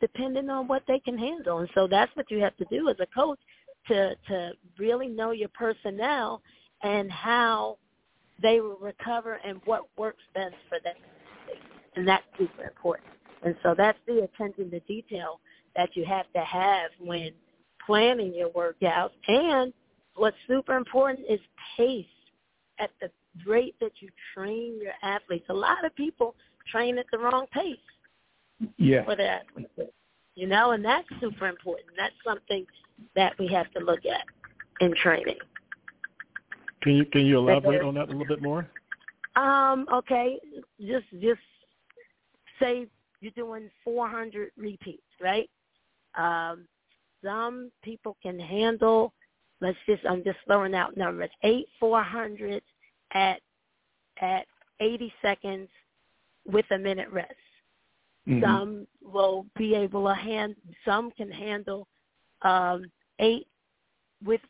depending 0.00 0.50
on 0.50 0.68
what 0.68 0.82
they 0.86 0.98
can 0.98 1.16
handle. 1.16 1.58
And 1.58 1.68
so 1.74 1.86
that's 1.86 2.14
what 2.16 2.30
you 2.30 2.40
have 2.40 2.56
to 2.56 2.64
do 2.70 2.88
as 2.88 2.96
a 3.00 3.06
coach 3.06 3.38
to 3.88 4.14
to 4.28 4.52
really 4.78 5.08
know 5.08 5.30
your 5.30 5.50
personnel 5.50 6.42
and 6.82 7.10
how 7.10 7.78
they 8.42 8.60
will 8.60 8.78
recover 8.78 9.40
and 9.44 9.60
what 9.64 9.84
works 9.96 10.22
best 10.34 10.54
for 10.68 10.78
them. 10.82 10.94
And 11.96 12.06
that's 12.06 12.24
super 12.38 12.64
important. 12.64 13.08
And 13.42 13.54
so 13.62 13.74
that's 13.76 13.98
the 14.06 14.22
attention 14.22 14.70
to 14.70 14.80
detail 14.80 15.40
that 15.76 15.90
you 15.94 16.04
have 16.04 16.26
to 16.34 16.40
have 16.40 16.90
when 16.98 17.30
planning 17.84 18.34
your 18.34 18.50
workouts. 18.50 19.10
And 19.28 19.72
what's 20.16 20.36
super 20.48 20.76
important 20.76 21.20
is 21.28 21.40
pace 21.76 22.06
at 22.78 22.90
the 23.00 23.10
rate 23.46 23.74
that 23.80 23.92
you 24.00 24.08
train 24.34 24.78
your 24.80 24.92
athletes. 25.02 25.46
A 25.50 25.54
lot 25.54 25.84
of 25.84 25.94
people 25.94 26.34
train 26.70 26.98
at 26.98 27.06
the 27.12 27.18
wrong 27.18 27.46
pace 27.52 27.76
yeah. 28.76 29.04
for 29.04 29.20
athletes. 29.20 29.70
You 30.34 30.48
know, 30.48 30.72
and 30.72 30.84
that's 30.84 31.06
super 31.20 31.46
important. 31.46 31.88
That's 31.96 32.14
something 32.24 32.66
that 33.14 33.34
we 33.38 33.46
have 33.48 33.70
to 33.72 33.80
look 33.80 34.00
at 34.04 34.24
in 34.80 34.94
training. 34.96 35.38
Can 36.82 36.96
you 36.96 37.04
can 37.06 37.24
you 37.24 37.38
elaborate 37.38 37.82
on 37.82 37.94
that 37.94 38.08
a 38.08 38.12
little 38.12 38.26
bit 38.26 38.42
more? 38.42 38.68
Um, 39.36 39.86
okay, 39.92 40.38
just 40.80 41.06
just 41.20 41.40
say 42.60 42.86
you're 43.20 43.32
doing 43.32 43.70
400 43.84 44.50
repeats, 44.56 45.02
right? 45.20 45.48
Um, 46.16 46.66
some 47.24 47.70
people 47.82 48.16
can 48.22 48.38
handle. 48.38 49.12
Let's 49.60 49.78
just 49.86 50.04
I'm 50.04 50.22
just 50.24 50.38
throwing 50.46 50.74
out 50.74 50.96
numbers. 50.96 51.30
Eight 51.42 51.66
400 51.80 52.62
at 53.14 53.40
at 54.20 54.46
80 54.80 55.12
seconds 55.22 55.68
with 56.46 56.66
a 56.70 56.78
minute 56.78 57.08
rest. 57.10 57.32
Mm-hmm. 58.28 58.42
Some 58.42 58.86
will 59.02 59.46
be 59.56 59.74
able 59.74 60.06
to 60.06 60.14
hand. 60.14 60.56
Some 60.84 61.10
can 61.10 61.30
handle 61.30 61.86
um, 62.42 62.86
eight 63.18 63.46
with 64.24 64.40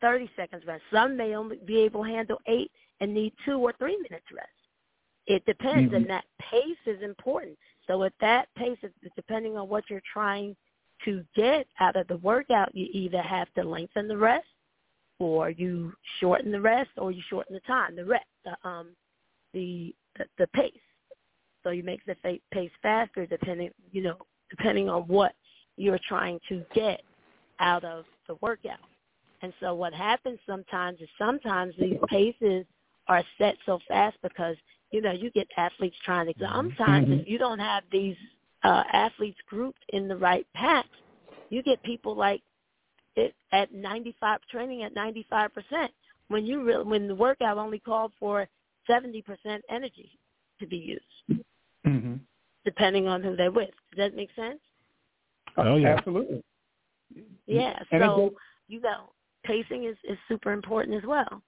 30 0.00 0.30
seconds 0.36 0.64
rest. 0.66 0.82
Some 0.92 1.16
may 1.16 1.34
only 1.34 1.58
be 1.64 1.78
able 1.78 2.04
to 2.04 2.10
handle 2.10 2.38
eight 2.46 2.70
and 3.00 3.14
need 3.14 3.32
two 3.44 3.58
or 3.58 3.72
three 3.78 3.96
minutes 3.96 4.26
rest. 4.34 4.48
It 5.26 5.44
depends, 5.46 5.86
mm-hmm. 5.86 5.94
and 5.94 6.10
that 6.10 6.24
pace 6.40 6.76
is 6.86 7.02
important. 7.02 7.56
So 7.86 8.02
at 8.02 8.12
that 8.20 8.48
pace, 8.56 8.78
depending 9.16 9.56
on 9.56 9.68
what 9.68 9.84
you're 9.88 10.02
trying 10.12 10.56
to 11.04 11.24
get 11.34 11.66
out 11.80 11.96
of 11.96 12.06
the 12.08 12.16
workout, 12.18 12.74
you 12.74 12.88
either 12.92 13.22
have 13.22 13.52
to 13.54 13.62
lengthen 13.62 14.08
the 14.08 14.16
rest, 14.16 14.46
or 15.18 15.50
you 15.50 15.92
shorten 16.20 16.50
the 16.50 16.60
rest, 16.60 16.90
or 16.96 17.12
you 17.12 17.22
shorten 17.28 17.54
the 17.54 17.60
time, 17.60 17.96
the 17.96 18.04
rest, 18.04 18.26
the 18.44 18.68
um, 18.68 18.94
the 19.54 19.94
the, 20.18 20.24
the 20.38 20.46
pace. 20.48 20.72
So 21.62 21.70
you 21.70 21.82
make 21.82 22.04
the 22.06 22.16
pace 22.52 22.70
faster, 22.82 23.26
depending 23.26 23.70
you 23.92 24.02
know 24.02 24.16
depending 24.50 24.88
on 24.88 25.02
what 25.02 25.32
you're 25.76 26.00
trying 26.06 26.38
to 26.48 26.62
get 26.74 27.02
out 27.58 27.84
of 27.84 28.04
the 28.28 28.34
workout. 28.40 28.78
And 29.42 29.52
so 29.60 29.74
what 29.74 29.92
happens 29.92 30.38
sometimes 30.46 31.00
is 31.00 31.08
sometimes 31.18 31.74
these 31.78 31.98
paces 32.08 32.64
are 33.08 33.24
set 33.38 33.56
so 33.66 33.80
fast 33.88 34.16
because 34.22 34.56
you 34.90 35.00
know 35.00 35.12
you 35.12 35.30
get 35.30 35.48
athletes 35.56 35.96
trying 36.04 36.26
to. 36.26 36.34
Sometimes 36.38 37.08
mm-hmm. 37.08 37.20
if 37.20 37.28
you 37.28 37.38
don't 37.38 37.58
have 37.58 37.82
these 37.90 38.16
uh, 38.62 38.84
athletes 38.92 39.38
grouped 39.48 39.84
in 39.88 40.06
the 40.06 40.16
right 40.16 40.46
packs, 40.54 40.88
you 41.50 41.62
get 41.62 41.82
people 41.82 42.14
like 42.16 42.40
it 43.16 43.34
at 43.52 43.74
95 43.74 44.40
training 44.50 44.84
at 44.84 44.94
95 44.94 45.50
percent 45.54 45.90
when 46.28 46.46
you 46.46 46.62
re- 46.64 46.82
when 46.82 47.08
the 47.08 47.14
workout 47.14 47.58
only 47.58 47.78
called 47.78 48.12
for 48.18 48.48
70 48.86 49.22
percent 49.22 49.64
energy 49.68 50.10
to 50.60 50.66
be 50.66 50.76
used, 50.76 51.44
mm-hmm. 51.86 52.14
depending 52.64 53.08
on 53.08 53.22
who 53.22 53.36
they're 53.36 53.52
with. 53.52 53.70
Does 53.94 53.98
that 53.98 54.16
make 54.16 54.30
sense? 54.36 54.60
Oh 55.56 55.76
yeah, 55.76 55.96
absolutely. 55.96 56.42
Yeah, 57.46 57.78
so 57.90 58.32
you 58.68 58.80
know, 58.80 59.10
pacing 59.44 59.84
is 59.84 59.96
is 60.04 60.18
super 60.28 60.52
important 60.52 60.96
as 60.96 61.06
well, 61.06 61.42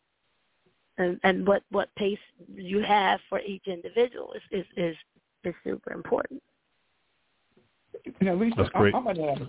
and 0.98 1.18
and 1.22 1.46
what 1.46 1.62
what 1.70 1.94
pace 1.96 2.18
you 2.54 2.82
have 2.82 3.20
for 3.28 3.40
each 3.40 3.66
individual 3.66 4.34
is 4.34 4.42
is 4.50 4.66
is, 4.76 4.96
is 5.44 5.54
super 5.64 5.92
important. 5.92 6.42
Now, 8.20 8.34
Lisa, 8.34 8.56
That's 8.58 8.68
great. 8.70 8.94
I'm 8.94 9.04
going 9.04 9.16
to 9.16 9.30
ask, 9.30 9.42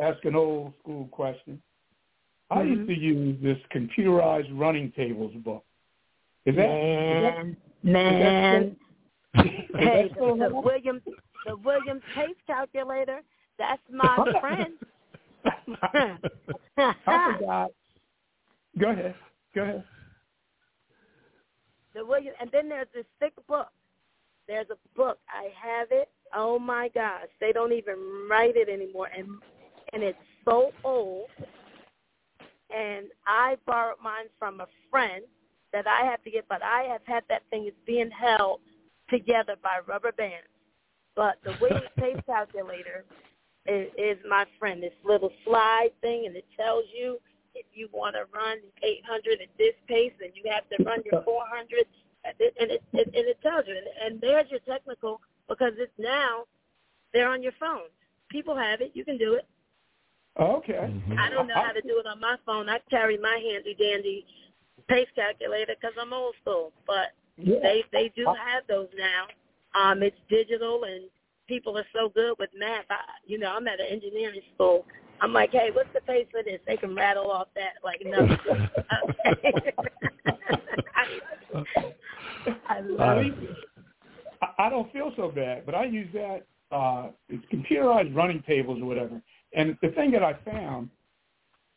ask 0.00 0.24
an 0.24 0.34
old 0.34 0.74
school 0.80 1.06
question. 1.10 1.62
I 2.50 2.56
mm-hmm. 2.56 2.72
used 2.72 2.88
to 2.88 2.94
use 2.94 3.42
this 3.42 3.58
computerized 3.74 4.50
running 4.52 4.92
tables 4.92 5.32
book. 5.44 5.64
Is 6.44 6.56
that 6.56 6.68
man, 6.68 7.16
is 7.16 7.56
that, 7.82 7.90
man? 7.90 8.62
Is 8.62 8.70
that, 8.70 8.76
hey, 9.78 10.10
the, 10.14 10.48
the 10.48 10.60
Williams 10.60 11.02
the 11.46 11.56
Williams 11.56 12.02
pace 12.14 12.36
calculator. 12.46 13.20
That's 13.58 13.82
my 13.92 14.16
friend. 14.40 14.74
I 16.76 17.34
forgot. 17.38 17.70
Go 18.78 18.90
ahead. 18.90 19.14
Go 19.54 19.62
ahead. 19.62 19.84
The 21.94 22.04
William, 22.04 22.34
and 22.40 22.50
then 22.52 22.68
there's 22.68 22.88
this 22.94 23.04
thick 23.20 23.34
book. 23.46 23.68
There's 24.48 24.66
a 24.70 24.96
book. 24.96 25.18
I 25.28 25.50
have 25.60 25.88
it. 25.90 26.08
Oh 26.34 26.58
my 26.58 26.88
gosh, 26.92 27.28
they 27.40 27.52
don't 27.52 27.72
even 27.72 27.94
write 28.28 28.56
it 28.56 28.68
anymore, 28.68 29.08
and 29.16 29.28
and 29.92 30.02
it's 30.02 30.18
so 30.44 30.72
old. 30.82 31.28
And 32.74 33.06
I 33.26 33.56
borrowed 33.66 33.98
mine 34.02 34.26
from 34.38 34.60
a 34.60 34.66
friend 34.90 35.22
that 35.72 35.86
I 35.86 36.04
have 36.04 36.22
to 36.24 36.30
get, 36.30 36.46
but 36.48 36.62
I 36.62 36.82
have 36.82 37.02
had 37.04 37.22
that 37.28 37.42
thing. 37.50 37.66
It's 37.66 37.76
being 37.86 38.10
held 38.10 38.60
together 39.10 39.56
by 39.62 39.80
rubber 39.86 40.12
bands. 40.12 40.48
But 41.16 41.36
the 41.44 41.54
Williams 41.60 41.88
pace 41.98 42.20
calculator 42.26 43.04
is, 43.66 43.88
is 43.96 44.18
my 44.28 44.44
friend. 44.58 44.82
This 44.82 44.92
little 45.04 45.30
slide 45.44 45.90
thing, 46.00 46.26
and 46.26 46.36
it 46.36 46.46
tells 46.56 46.84
you 46.96 47.18
if 47.54 47.66
you 47.72 47.88
want 47.92 48.16
to 48.16 48.24
run 48.34 48.58
800 48.82 49.40
at 49.40 49.48
this 49.58 49.74
pace, 49.86 50.12
and 50.20 50.32
you 50.34 50.50
have 50.50 50.68
to 50.70 50.84
run 50.84 51.00
your 51.10 51.22
400, 51.24 51.86
and 52.24 52.34
it, 52.40 52.54
and 52.58 52.70
it, 52.70 52.82
and 52.92 53.26
it 53.26 53.38
tells 53.42 53.64
you. 53.66 53.76
And, 53.76 54.12
and 54.12 54.20
there's 54.20 54.50
your 54.50 54.60
technical 54.60 55.20
because 55.48 55.72
it's 55.78 55.92
now 55.98 56.44
they're 57.12 57.28
on 57.28 57.42
your 57.42 57.52
phone. 57.60 57.88
People 58.30 58.56
have 58.56 58.80
it. 58.80 58.90
You 58.94 59.04
can 59.04 59.18
do 59.18 59.34
it. 59.34 59.46
Okay. 60.40 60.72
Mm-hmm. 60.72 61.18
I 61.18 61.30
don't 61.30 61.46
know 61.46 61.54
how 61.54 61.70
to 61.70 61.80
do 61.82 62.00
it 62.00 62.06
on 62.06 62.18
my 62.18 62.36
phone. 62.44 62.68
I 62.68 62.80
carry 62.90 63.16
my 63.18 63.38
handy 63.38 63.76
dandy 63.78 64.26
pace 64.88 65.06
calculator 65.14 65.74
because 65.80 65.94
I'm 66.00 66.12
old 66.12 66.34
school, 66.42 66.72
but 66.86 67.14
yeah. 67.36 67.58
they 67.62 67.84
they 67.92 68.12
do 68.14 68.26
have 68.26 68.64
those 68.68 68.88
now. 68.96 69.26
Um, 69.80 70.02
it's 70.02 70.16
digital 70.28 70.84
and 70.84 71.04
people 71.48 71.76
are 71.76 71.86
so 71.92 72.08
good 72.08 72.34
with 72.38 72.50
math. 72.56 72.84
I, 72.90 72.96
you 73.26 73.38
know, 73.38 73.52
I'm 73.54 73.66
at 73.66 73.80
an 73.80 73.86
engineering 73.90 74.40
school. 74.54 74.84
I'm 75.20 75.32
like, 75.32 75.50
hey, 75.50 75.70
what's 75.72 75.88
the 75.94 76.00
pace 76.00 76.26
for 76.30 76.42
this? 76.42 76.60
They 76.66 76.76
can 76.76 76.94
rattle 76.94 77.30
off 77.30 77.48
that 77.54 77.74
like 77.82 78.02
no. 78.04 78.18
I 82.68 82.80
love 82.80 83.18
it. 83.18 83.34
I 84.58 84.68
don't 84.68 84.92
feel 84.92 85.12
so 85.16 85.30
bad, 85.30 85.64
but 85.64 85.74
I 85.74 85.84
use 85.84 86.08
that. 86.12 86.46
Uh, 86.70 87.10
it's 87.28 87.44
computerized 87.52 88.14
running 88.14 88.42
tables 88.46 88.80
or 88.80 88.86
whatever. 88.86 89.20
And 89.52 89.76
the 89.80 89.88
thing 89.90 90.10
that 90.10 90.22
I 90.22 90.34
found, 90.44 90.90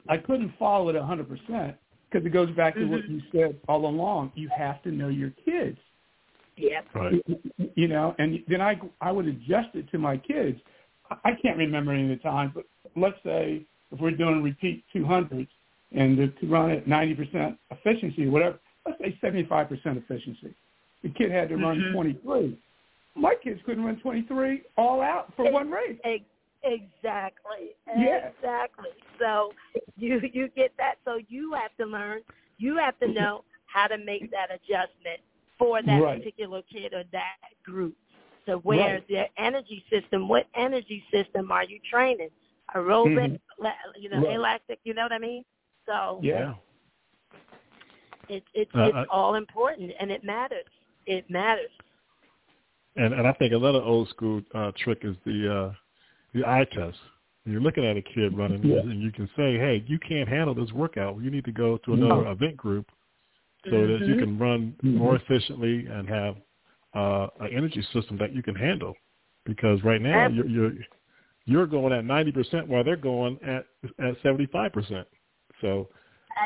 I 0.09 0.17
couldn't 0.17 0.53
follow 0.57 0.89
it 0.89 0.95
100% 0.95 1.75
because 2.09 2.25
it 2.25 2.29
goes 2.29 2.49
back 2.55 2.75
to 2.75 2.81
mm-hmm. 2.81 2.91
what 2.91 3.09
you 3.09 3.21
said 3.31 3.59
all 3.67 3.85
along. 3.87 4.31
You 4.35 4.49
have 4.55 4.81
to 4.83 4.91
know 4.91 5.09
your 5.09 5.31
kids. 5.45 5.77
Yeah. 6.55 6.81
Right. 6.93 7.23
You 7.75 7.87
know, 7.87 8.15
and 8.17 8.43
then 8.47 8.61
I 8.61 8.79
I 9.01 9.11
would 9.11 9.27
adjust 9.27 9.69
it 9.75 9.89
to 9.91 9.99
my 9.99 10.17
kids. 10.17 10.59
I 11.09 11.31
can't 11.41 11.57
remember 11.57 11.93
any 11.93 12.03
of 12.03 12.09
the 12.09 12.23
time, 12.23 12.51
but 12.53 12.65
let's 12.95 13.17
say 13.23 13.65
if 13.91 13.99
we're 13.99 14.11
doing 14.11 14.43
repeat 14.43 14.83
200s 14.95 15.47
and 15.93 16.17
to 16.17 16.47
run 16.47 16.71
at 16.71 16.85
90% 16.85 17.57
efficiency 17.71 18.27
whatever, 18.27 18.59
let's 18.85 18.99
say 18.99 19.17
75% 19.23 19.69
efficiency. 19.85 20.53
The 21.03 21.09
kid 21.09 21.31
had 21.31 21.49
to 21.49 21.55
run 21.55 21.77
mm-hmm. 21.77 21.93
23. 21.93 22.57
My 23.15 23.35
kids 23.41 23.61
couldn't 23.65 23.83
run 23.83 23.99
23 23.99 24.63
all 24.77 25.01
out 25.01 25.31
for 25.35 25.45
it, 25.45 25.53
one 25.53 25.71
race. 25.71 25.97
Exactly. 26.63 27.75
Yeah. 27.87 28.29
Exactly. 28.35 28.89
So 29.19 29.51
you 29.95 30.21
you 30.33 30.49
get 30.55 30.73
that. 30.77 30.95
So 31.05 31.19
you 31.27 31.53
have 31.53 31.75
to 31.79 31.85
learn. 31.85 32.21
You 32.57 32.77
have 32.77 32.99
to 32.99 33.07
know 33.07 33.43
how 33.67 33.87
to 33.87 33.97
make 33.97 34.31
that 34.31 34.49
adjustment 34.49 35.21
for 35.57 35.81
that 35.81 36.01
right. 36.01 36.17
particular 36.19 36.61
kid 36.71 36.93
or 36.93 37.03
that 37.11 37.37
group. 37.63 37.95
So 38.45 38.57
where 38.59 38.95
right. 38.95 39.09
their 39.09 39.27
energy 39.37 39.83
system, 39.91 40.27
what 40.27 40.45
energy 40.55 41.03
system 41.11 41.51
are 41.51 41.65
you 41.65 41.79
training? 41.89 42.29
Aerobic, 42.75 43.39
mm-hmm. 43.59 44.01
you 44.01 44.09
know, 44.09 44.21
right. 44.21 44.35
elastic. 44.35 44.79
You 44.83 44.93
know 44.93 45.03
what 45.03 45.11
I 45.11 45.19
mean? 45.19 45.43
So 45.85 46.19
yeah, 46.21 46.53
it's 48.29 48.45
it's 48.53 48.71
uh, 48.75 48.83
it's 48.83 48.95
I, 48.95 49.05
all 49.09 49.35
important 49.35 49.91
and 49.99 50.11
it 50.11 50.23
matters. 50.23 50.65
It 51.05 51.29
matters. 51.29 51.69
And 52.95 53.13
and 53.13 53.27
I 53.27 53.33
think 53.33 53.53
another 53.53 53.81
old 53.81 54.09
school 54.09 54.41
uh, 54.53 54.71
trick 54.77 54.99
is 55.03 55.15
the 55.25 55.53
uh, 55.53 55.73
the 56.37 56.47
eye 56.47 56.65
test. 56.71 56.97
You're 57.45 57.61
looking 57.61 57.85
at 57.85 57.95
a 57.95 58.01
kid 58.01 58.37
running, 58.37 58.61
yeah. 58.63 58.79
and 58.79 59.01
you 59.01 59.11
can 59.11 59.29
say, 59.37 59.57
"Hey, 59.57 59.83
you 59.87 59.97
can't 59.99 60.27
handle 60.27 60.53
this 60.53 60.71
workout. 60.73 61.21
You 61.21 61.31
need 61.31 61.45
to 61.45 61.51
go 61.51 61.77
to 61.85 61.93
another 61.93 62.23
no. 62.23 62.31
event 62.31 62.57
group 62.57 62.89
so 63.65 63.71
mm-hmm. 63.71 63.91
that 63.93 64.07
you 64.07 64.17
can 64.17 64.37
run 64.37 64.75
mm-hmm. 64.83 64.97
more 64.97 65.15
efficiently 65.15 65.85
and 65.85 66.09
have 66.09 66.35
uh, 66.93 67.27
an 67.39 67.49
energy 67.55 67.81
system 67.93 68.17
that 68.17 68.33
you 68.33 68.43
can 68.43 68.55
handle." 68.55 68.93
Because 69.45 69.81
right 69.83 70.01
now 70.01 70.27
you're 70.27 70.45
you're, 70.45 70.73
you're 71.45 71.67
going 71.67 71.93
at 71.93 72.03
ninety 72.03 72.33
percent 72.33 72.67
while 72.67 72.83
they're 72.83 72.97
going 72.97 73.39
at 73.45 73.65
at 74.05 74.15
seventy 74.21 74.47
five 74.47 74.73
percent. 74.73 75.07
So 75.61 75.87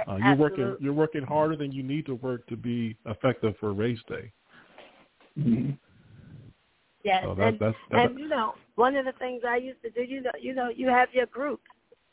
uh, 0.08 0.18
you're 0.18 0.36
working 0.36 0.78
you're 0.80 0.94
working 0.94 1.24
harder 1.24 1.56
than 1.56 1.72
you 1.72 1.82
need 1.82 2.06
to 2.06 2.16
work 2.16 2.46
to 2.48 2.56
be 2.56 2.96
effective 3.08 3.56
for 3.60 3.74
race 3.74 4.00
day. 4.08 4.32
Mm-hmm. 5.40 5.72
Yes, 7.04 7.24
so 7.26 7.34
that, 7.34 7.48
and, 7.48 7.60
that's, 7.60 7.78
that's, 7.90 8.10
and 8.12 8.20
you 8.20 8.28
know, 8.28 8.54
one 8.82 8.96
of 8.96 9.06
the 9.06 9.14
things 9.14 9.44
I 9.48 9.58
used 9.58 9.82
to 9.84 9.92
do, 9.92 10.02
you 10.02 10.22
know, 10.22 10.32
you 10.42 10.54
know, 10.56 10.70
you 10.76 10.90
have 10.90 11.10
your 11.14 11.28
group. 11.28 11.62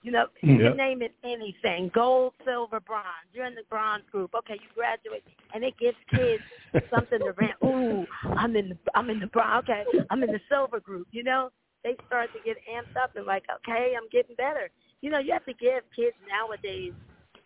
You 0.03 0.13
know, 0.13 0.27
Mm-hmm. 0.45 0.61
you 0.63 0.75
name 0.77 1.03
it 1.03 1.15
anything: 1.25 1.91
gold, 1.95 2.35
silver, 2.45 2.81
bronze. 2.81 3.29
You're 3.33 3.47
in 3.47 3.55
the 3.55 3.65
bronze 3.71 4.05
group. 4.13 4.35
Okay, 4.35 4.55
you 4.63 4.69
graduate, 4.75 5.25
and 5.55 5.65
it 5.65 5.75
gives 5.79 5.97
kids 6.15 6.45
something 6.91 7.19
to 7.25 7.33
rant. 7.33 7.57
Ooh, 7.65 8.07
I'm 8.37 8.55
in 8.57 8.69
the 8.71 8.79
I'm 8.95 9.11
in 9.11 9.19
the 9.19 9.27
bronze. 9.29 9.65
Okay, 9.65 9.85
I'm 10.11 10.23
in 10.23 10.31
the 10.31 10.41
silver 10.49 10.81
group. 10.81 11.09
You 11.11 11.25
know, 11.25 11.51
they 11.85 11.97
start 12.07 12.33
to 12.35 12.41
get 12.41 12.57
amped 12.73 13.01
up 13.03 13.17
and 13.17 13.27
like, 13.27 13.45
okay, 13.57 13.95
I'm 13.97 14.09
getting 14.13 14.37
better. 14.37 14.71
You 15.01 15.11
know, 15.11 15.19
you 15.19 15.33
have 15.33 15.47
to 15.47 15.55
give 15.55 15.83
kids 15.97 16.17
nowadays, 16.29 16.93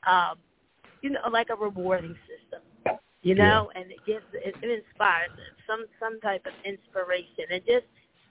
um, 0.07 0.37
you 1.03 1.11
know, 1.11 1.21
like 1.31 1.49
a 1.51 1.57
rewarding 1.57 2.17
system 2.29 2.63
you 3.23 3.35
know, 3.35 3.71
yeah. 3.75 3.81
and 3.81 3.91
it 3.91 4.05
gives 4.07 4.27
it, 4.33 4.57
it 4.63 4.83
inspires 4.85 5.31
some 5.67 5.87
some 6.01 6.21
type 6.21 6.45
of 6.47 6.53
inspiration. 6.65 7.47
And 7.51 7.63
just 7.67 7.87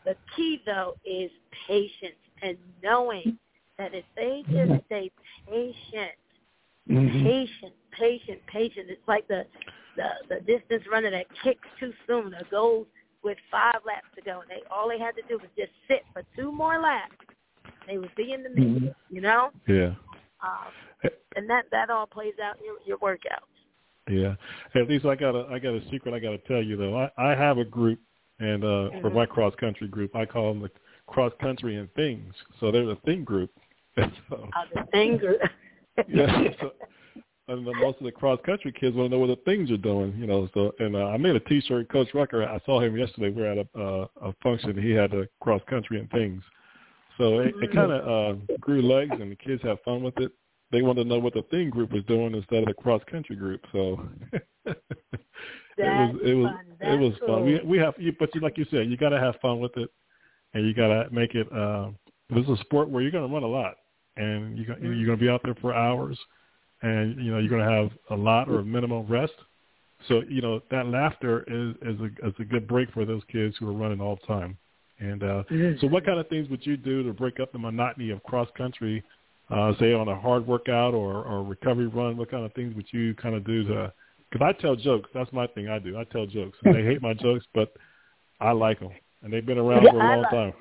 the 0.05 0.15
key 0.35 0.61
though 0.65 0.95
is 1.05 1.31
patience 1.67 2.15
and 2.41 2.57
knowing 2.83 3.37
that 3.77 3.93
if 3.93 4.05
they 4.15 4.43
just 4.51 4.85
stay 4.85 5.11
patient, 5.47 6.17
mm-hmm. 6.89 7.23
patient, 7.23 7.73
patient, 7.91 8.39
patient. 8.47 8.87
It's 8.89 9.07
like 9.07 9.27
the 9.27 9.45
the 9.95 10.09
the 10.29 10.39
distance 10.41 10.83
runner 10.91 11.11
that 11.11 11.25
kicks 11.43 11.67
too 11.79 11.93
soon 12.07 12.33
or 12.33 12.41
goes 12.49 12.85
with 13.23 13.37
five 13.49 13.81
laps 13.85 14.07
to 14.15 14.21
go, 14.21 14.41
and 14.41 14.49
they 14.49 14.63
all 14.71 14.89
they 14.89 14.99
had 14.99 15.15
to 15.15 15.21
do 15.27 15.37
was 15.37 15.49
just 15.57 15.71
sit 15.87 16.03
for 16.13 16.23
two 16.35 16.51
more 16.51 16.79
laps. 16.79 17.15
They 17.87 17.97
would 17.97 18.13
be 18.15 18.33
in 18.33 18.43
the 18.43 18.49
mix, 18.49 18.61
mm-hmm. 18.61 19.15
you 19.15 19.21
know. 19.21 19.49
Yeah. 19.67 19.93
Um, 20.41 21.11
and 21.35 21.49
that 21.49 21.65
that 21.71 21.89
all 21.89 22.05
plays 22.05 22.33
out 22.43 22.57
in 22.59 22.65
your 22.65 22.75
your 22.85 22.97
workout. 23.01 23.43
Yeah. 24.09 24.35
At 24.75 24.89
least 24.89 25.05
I 25.05 25.15
got 25.15 25.35
a 25.35 25.47
I 25.51 25.59
got 25.59 25.73
a 25.73 25.81
secret 25.89 26.13
I 26.13 26.19
got 26.19 26.31
to 26.31 26.37
tell 26.39 26.61
you 26.61 26.77
though. 26.77 26.97
I 26.97 27.09
I 27.17 27.35
have 27.35 27.57
a 27.57 27.65
group, 27.65 27.99
and 28.41 28.63
uh 28.63 28.67
mm-hmm. 28.67 29.01
for 29.01 29.09
my 29.09 29.25
cross 29.25 29.53
country 29.59 29.87
group, 29.87 30.15
I 30.15 30.25
call 30.25 30.53
them 30.53 30.61
the 30.63 30.71
cross 31.07 31.31
country 31.39 31.77
and 31.77 31.93
things. 31.93 32.33
So 32.59 32.71
they're 32.71 32.89
a 32.89 32.95
thing 32.97 33.23
group. 33.23 33.51
so, 33.95 34.05
oh, 34.31 34.47
the 34.73 34.83
thing 34.91 35.17
group. 35.17 35.41
yeah. 36.07 36.43
So, 36.59 36.71
and 37.47 37.67
the, 37.67 37.73
most 37.73 37.97
of 37.99 38.05
the 38.05 38.11
cross 38.11 38.39
country 38.45 38.71
kids 38.71 38.95
want 38.95 39.11
to 39.11 39.15
know 39.15 39.19
what 39.19 39.27
the 39.27 39.43
things 39.43 39.69
are 39.71 39.77
doing, 39.77 40.15
you 40.17 40.25
know. 40.25 40.47
So, 40.53 40.73
and 40.79 40.95
uh, 40.95 41.07
I 41.07 41.17
made 41.17 41.35
a 41.35 41.39
T-shirt. 41.41 41.89
Coach 41.89 42.07
Rucker, 42.13 42.47
I 42.47 42.59
saw 42.65 42.79
him 42.79 42.95
yesterday. 42.95 43.29
We 43.29 43.41
are 43.41 43.51
at 43.51 43.57
a 43.57 43.79
uh, 43.79 44.07
a 44.21 44.33
function. 44.41 44.81
He 44.81 44.91
had 44.91 45.13
a 45.13 45.27
cross 45.41 45.61
country 45.69 45.99
and 45.99 46.09
things. 46.11 46.41
So 47.17 47.39
it, 47.39 47.53
it 47.61 47.73
kind 47.73 47.91
of 47.91 48.07
uh, 48.07 48.55
grew 48.59 48.81
legs, 48.81 49.11
and 49.19 49.31
the 49.31 49.35
kids 49.35 49.61
have 49.63 49.77
fun 49.83 50.01
with 50.01 50.17
it. 50.17 50.31
They 50.71 50.81
want 50.81 50.97
to 50.99 51.03
know 51.03 51.19
what 51.19 51.33
the 51.33 51.43
thing 51.51 51.69
group 51.69 51.91
was 51.91 52.03
doing 52.05 52.33
instead 52.33 52.59
of 52.59 52.67
the 52.67 52.73
cross 52.73 53.01
country 53.11 53.35
group. 53.35 53.61
So 53.73 54.01
it 55.77 55.83
was 55.83 56.15
it 56.23 56.33
was 56.33 56.53
it 56.81 56.99
was 56.99 57.13
cool. 57.19 57.27
fun. 57.27 57.45
We 57.45 57.59
we 57.63 57.77
have, 57.77 57.95
but 58.19 58.33
you, 58.33 58.41
like 58.41 58.57
you 58.57 58.65
said, 58.71 58.89
you 58.89 58.97
got 58.97 59.09
to 59.09 59.19
have 59.19 59.35
fun 59.41 59.59
with 59.59 59.75
it, 59.77 59.89
and 60.53 60.65
you 60.65 60.73
got 60.73 60.87
to 60.87 61.09
make 61.11 61.35
it. 61.35 61.51
Uh, 61.51 61.89
this 62.29 62.43
is 62.43 62.49
a 62.49 62.57
sport 62.61 62.89
where 62.89 63.01
you're 63.01 63.11
going 63.11 63.27
to 63.27 63.33
run 63.33 63.43
a 63.43 63.47
lot, 63.47 63.75
and 64.17 64.57
you 64.57 64.65
you're 64.81 65.05
going 65.05 65.17
to 65.17 65.23
be 65.23 65.29
out 65.29 65.41
there 65.43 65.55
for 65.61 65.73
hours, 65.73 66.17
and 66.81 67.23
you 67.23 67.31
know 67.31 67.39
you're 67.39 67.49
going 67.49 67.65
to 67.65 67.71
have 67.71 67.91
a 68.09 68.21
lot 68.21 68.49
or 68.49 68.59
a 68.59 68.65
minimum 68.65 69.05
rest. 69.07 69.33
So 70.07 70.21
you 70.27 70.41
know 70.41 70.61
that 70.71 70.87
laughter 70.87 71.43
is 71.47 71.75
is 71.95 71.99
a 72.01 72.27
is 72.27 72.33
a 72.39 72.43
good 72.43 72.67
break 72.67 72.91
for 72.91 73.05
those 73.05 73.21
kids 73.31 73.55
who 73.59 73.67
are 73.69 73.73
running 73.73 74.01
all 74.01 74.17
the 74.19 74.27
time. 74.27 74.57
And 74.99 75.23
uh, 75.23 75.43
so, 75.79 75.87
what 75.87 76.05
kind 76.05 76.19
of 76.19 76.27
things 76.29 76.47
would 76.49 76.65
you 76.65 76.77
do 76.77 77.03
to 77.03 77.11
break 77.11 77.39
up 77.39 77.51
the 77.51 77.57
monotony 77.57 78.11
of 78.11 78.21
cross 78.23 78.47
country? 78.55 79.03
Uh, 79.49 79.73
say 79.79 79.93
on 79.93 80.07
a 80.07 80.19
hard 80.19 80.47
workout 80.47 80.93
or 80.93 81.23
or 81.23 81.43
recovery 81.43 81.87
run. 81.87 82.17
What 82.17 82.31
kind 82.31 82.45
of 82.45 82.53
things 82.53 82.75
would 82.75 82.85
you 82.91 83.13
kind 83.15 83.35
of 83.35 83.43
do 83.43 83.63
to? 83.65 83.93
Because 84.31 84.53
I 84.55 84.61
tell 84.61 84.75
jokes. 84.75 85.09
That's 85.13 85.31
my 85.33 85.47
thing. 85.47 85.67
I 85.67 85.79
do. 85.79 85.97
I 85.97 86.03
tell 86.05 86.25
jokes. 86.25 86.57
And 86.63 86.75
they 86.75 86.83
hate 86.83 87.01
my 87.01 87.13
jokes, 87.21 87.45
but 87.53 87.73
I 88.39 88.51
like 88.51 88.79
them, 88.79 88.91
and 89.21 89.31
they've 89.31 89.45
been 89.45 89.57
around 89.57 89.87
for 89.89 89.95
a 89.95 89.99
long 89.99 90.21
like, 90.23 90.31
time. 90.31 90.53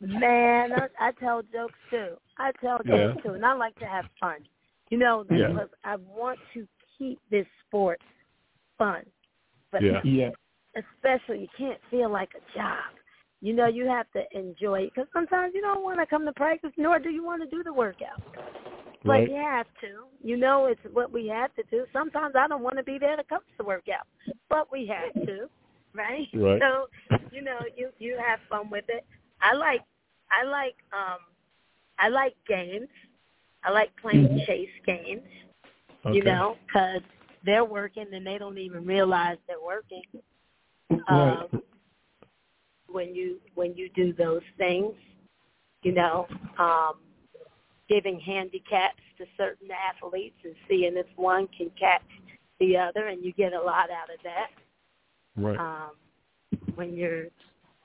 Man, 0.00 0.72
I, 0.72 0.86
I 0.98 1.12
tell 1.20 1.42
jokes 1.42 1.78
too. 1.90 2.16
I 2.38 2.52
tell 2.60 2.78
jokes 2.78 2.88
Yeah. 2.88 3.14
too, 3.22 3.34
and 3.34 3.44
I 3.44 3.54
like 3.54 3.78
to 3.78 3.86
have 3.86 4.06
fun. 4.18 4.38
You 4.90 4.98
know, 4.98 5.24
Yeah. 5.30 5.48
because 5.48 5.68
I 5.84 5.96
want 5.96 6.38
to 6.54 6.66
keep 6.98 7.18
this 7.30 7.46
sport 7.66 8.00
fun. 8.78 9.04
But 9.70 9.82
Yeah. 9.82 10.00
Yeah. 10.04 10.30
especially 10.76 11.40
you 11.40 11.48
can't 11.56 11.80
feel 11.90 12.10
like 12.10 12.30
a 12.34 12.56
job. 12.56 12.84
You 13.40 13.52
know, 13.52 13.66
you 13.66 13.86
have 13.86 14.06
to 14.12 14.22
enjoy 14.38 14.82
it 14.82 14.92
because 14.94 15.08
sometimes 15.12 15.52
you 15.54 15.60
don't 15.60 15.82
want 15.82 15.98
to 15.98 16.06
come 16.06 16.24
to 16.24 16.32
practice, 16.32 16.70
nor 16.76 16.98
do 16.98 17.10
you 17.10 17.24
want 17.24 17.42
to 17.42 17.48
do 17.48 17.62
the 17.62 17.72
workout. 17.72 18.22
But 19.04 19.12
Right. 19.12 19.28
you 19.28 19.36
have 19.36 19.66
to. 19.80 20.04
You 20.22 20.36
know, 20.36 20.66
it's 20.66 20.80
what 20.92 21.12
we 21.12 21.26
have 21.28 21.54
to 21.56 21.62
do. 21.70 21.86
Sometimes 21.92 22.34
I 22.36 22.46
don't 22.48 22.62
want 22.62 22.76
to 22.76 22.82
be 22.82 22.98
there 22.98 23.16
to 23.16 23.24
come 23.24 23.40
to 23.40 23.58
the 23.58 23.64
workout, 23.64 24.06
but 24.48 24.70
we 24.70 24.86
have 24.86 25.12
to, 25.26 25.48
right? 25.94 26.28
Right. 26.34 26.60
So, 26.60 26.88
you 27.30 27.42
know, 27.42 27.60
you 27.76 27.90
you 27.98 28.16
have 28.18 28.38
fun 28.48 28.70
with 28.70 28.84
it. 28.88 29.04
I 29.40 29.54
like, 29.54 29.82
I 30.30 30.44
like, 30.44 30.76
um, 30.92 31.18
I 31.98 32.08
like 32.08 32.34
games. 32.46 32.88
I 33.64 33.70
like 33.70 33.90
playing 34.00 34.44
chase 34.46 34.70
games. 34.86 35.22
Okay. 36.06 36.18
You 36.18 36.24
know, 36.24 36.56
because 36.66 37.02
they're 37.44 37.64
working 37.64 38.06
and 38.12 38.26
they 38.26 38.38
don't 38.38 38.58
even 38.58 38.84
realize 38.84 39.38
they're 39.46 39.60
working 39.64 40.02
Right. 40.90 41.38
um, 41.52 41.62
when 42.88 43.14
you 43.14 43.40
when 43.54 43.74
you 43.74 43.88
do 43.90 44.12
those 44.12 44.42
things, 44.58 44.92
you 45.82 45.92
know, 45.92 46.26
um, 46.58 46.94
giving 47.92 48.18
handicaps 48.20 49.02
to 49.18 49.24
certain 49.36 49.68
athletes 49.70 50.36
and 50.44 50.54
seeing 50.68 50.96
if 50.96 51.06
one 51.16 51.48
can 51.56 51.70
catch 51.78 52.02
the 52.58 52.76
other, 52.76 53.08
and 53.08 53.24
you 53.24 53.32
get 53.32 53.52
a 53.52 53.60
lot 53.60 53.90
out 53.90 54.10
of 54.10 54.20
that. 54.24 54.48
Right. 55.36 55.58
Um, 55.58 55.90
when 56.74 56.94
you're 56.94 57.26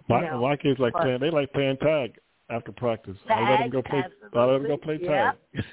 my 0.08 0.24
you 0.24 0.32
know, 0.32 0.42
my 0.42 0.56
kids 0.56 0.80
like 0.80 0.94
playing. 0.94 1.20
They 1.20 1.30
like 1.30 1.52
playing 1.54 1.78
tag 1.78 2.18
after 2.50 2.72
practice. 2.72 3.18
I 3.30 3.52
let 3.52 3.60
them 3.60 3.70
go 3.70 3.82
play. 3.82 4.04
I 4.34 4.46
let 4.46 4.60
them 4.60 4.68
go 4.68 4.78
play 4.78 4.96
absolutely. 4.96 5.64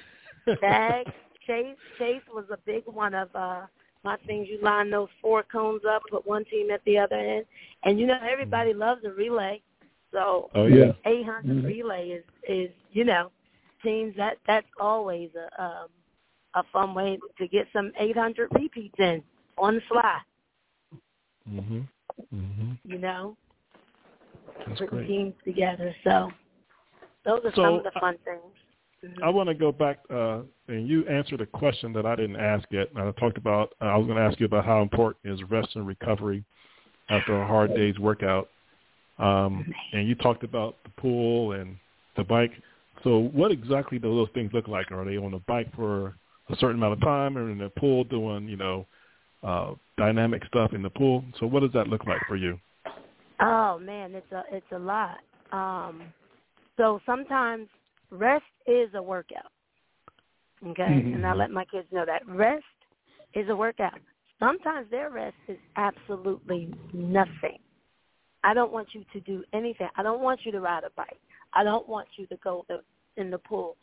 tag. 0.45 0.59
tag, 0.59 1.13
chase, 1.47 1.77
chase 1.97 2.21
was 2.33 2.45
a 2.51 2.57
big 2.65 2.83
one 2.85 3.13
of 3.13 3.29
uh 3.35 3.61
my 4.03 4.17
things. 4.27 4.47
You 4.49 4.59
line 4.61 4.91
those 4.91 5.09
four 5.21 5.43
cones 5.43 5.81
up, 5.89 6.03
put 6.09 6.25
one 6.27 6.45
team 6.45 6.69
at 6.71 6.83
the 6.85 6.97
other 6.97 7.15
end, 7.15 7.45
and 7.83 7.99
you 7.99 8.05
know 8.07 8.19
everybody 8.29 8.73
loves 8.73 9.01
a 9.05 9.11
relay. 9.11 9.61
So 10.11 10.49
oh 10.55 10.65
yeah. 10.65 10.91
800 11.05 11.45
Mhm. 11.45 11.65
relay 11.65 12.09
is 12.09 12.23
is 12.47 12.71
you 12.91 13.03
know 13.03 13.31
teams 13.85 14.15
that 14.17 14.37
that's 14.47 14.67
always 14.79 15.29
a 15.35 15.63
um 15.63 15.87
a 16.55 16.63
fun 16.71 16.93
way 16.93 17.19
to 17.37 17.47
get 17.47 17.67
some 17.73 17.91
800 17.99 18.49
repeats 18.53 18.95
in 18.97 19.21
on 19.57 19.75
the 19.75 19.81
fly. 19.89 20.19
Mhm. 21.49 21.87
Mhm. 22.33 22.77
You 22.83 22.97
know, 22.97 23.37
That's 24.57 24.79
putting 24.79 24.87
great. 24.87 25.07
teams 25.07 25.33
together. 25.43 25.93
So 26.03 26.31
those 27.25 27.43
are 27.45 27.51
So, 27.55 27.63
some 27.63 27.73
of 27.75 27.83
the 27.83 27.91
fun 27.99 28.17
things. 28.19 28.41
Mhm. 29.03 29.21
I 29.23 29.29
want 29.29 29.49
to 29.49 29.53
go 29.53 29.71
back, 29.71 29.99
uh, 30.09 30.41
and 30.67 30.87
you 30.87 31.05
answered 31.07 31.41
a 31.41 31.45
question 31.45 31.93
that 31.93 32.05
I 32.05 32.15
didn't 32.15 32.37
ask 32.37 32.65
yet. 32.71 32.89
I 32.95 33.11
talked 33.11 33.37
about, 33.37 33.73
uh, 33.81 33.85
I 33.85 33.97
was 33.97 34.07
going 34.07 34.17
to 34.17 34.23
ask 34.23 34.39
you 34.39 34.45
about 34.45 34.65
how 34.65 34.81
important 34.81 35.33
is 35.33 35.43
rest 35.43 35.75
and 35.75 35.85
recovery 35.85 36.43
after 37.09 37.39
a 37.39 37.45
hard 37.45 37.75
day's 37.75 37.99
workout. 37.99 38.49
Um, 39.19 39.73
and 39.93 40.07
you 40.07 40.15
talked 40.15 40.43
about 40.43 40.81
the 40.83 40.89
pool 40.91 41.53
and 41.53 41.77
the 42.15 42.23
bike. 42.23 42.51
So 43.05 43.19
what 43.33 43.51
exactly 43.51 43.99
do 43.99 44.13
those 44.15 44.29
things 44.33 44.51
look 44.51 44.67
like? 44.67 44.91
Are 44.91 45.05
they 45.05 45.17
on 45.17 45.35
a 45.35 45.39
bike 45.39 45.73
for 45.75 46.17
a 46.49 46.55
certain 46.57 46.77
amount 46.77 46.93
of 46.93 47.01
time 47.01 47.37
or 47.37 47.51
in 47.51 47.59
the 47.59 47.69
pool 47.77 48.03
doing, 48.03 48.49
you 48.49 48.57
know, 48.57 48.87
uh, 49.43 49.75
dynamic 49.95 50.43
stuff 50.47 50.73
in 50.73 50.81
the 50.81 50.89
pool? 50.89 51.23
So 51.39 51.45
what 51.45 51.59
does 51.61 51.71
that 51.73 51.87
look 51.87 52.05
like 52.07 52.25
for 52.27 52.35
you? 52.35 52.59
Oh 53.39 53.77
man, 53.77 54.15
it's 54.15 54.31
a 54.31 54.43
it's 54.51 54.71
a 54.71 54.79
lot. 54.79 55.19
Um, 55.51 56.11
so 56.77 56.99
sometimes 57.05 57.67
rest 58.09 58.43
is 58.65 58.89
a 58.95 59.01
workout. 59.01 59.51
Okay, 60.65 60.83
Mhm. 60.83 61.13
and 61.13 61.27
I 61.27 61.33
let 61.33 61.51
my 61.51 61.65
kids 61.65 61.91
know 61.91 62.05
that 62.05 62.27
rest 62.27 62.65
is 63.35 63.47
a 63.49 63.55
workout. 63.55 63.99
Sometimes 64.39 64.89
their 64.89 65.11
rest 65.11 65.37
is 65.47 65.59
absolutely 65.75 66.73
nothing. 66.91 67.59
I 68.43 68.53
don't 68.53 68.71
want 68.71 68.95
you 68.95 69.03
to 69.13 69.19
do 69.21 69.43
anything. 69.53 69.89
I 69.95 70.03
don't 70.03 70.21
want 70.21 70.45
you 70.45 70.51
to 70.53 70.61
ride 70.61 70.83
a 70.85 70.89
bike. 70.91 71.19
I 71.53 71.63
don't 71.63 71.87
want 71.87 72.07
you 72.17 72.25
to 72.27 72.37
go 72.37 72.65
to, 72.69 72.79
in 73.17 73.29
the 73.29 73.37
pool. 73.37 73.77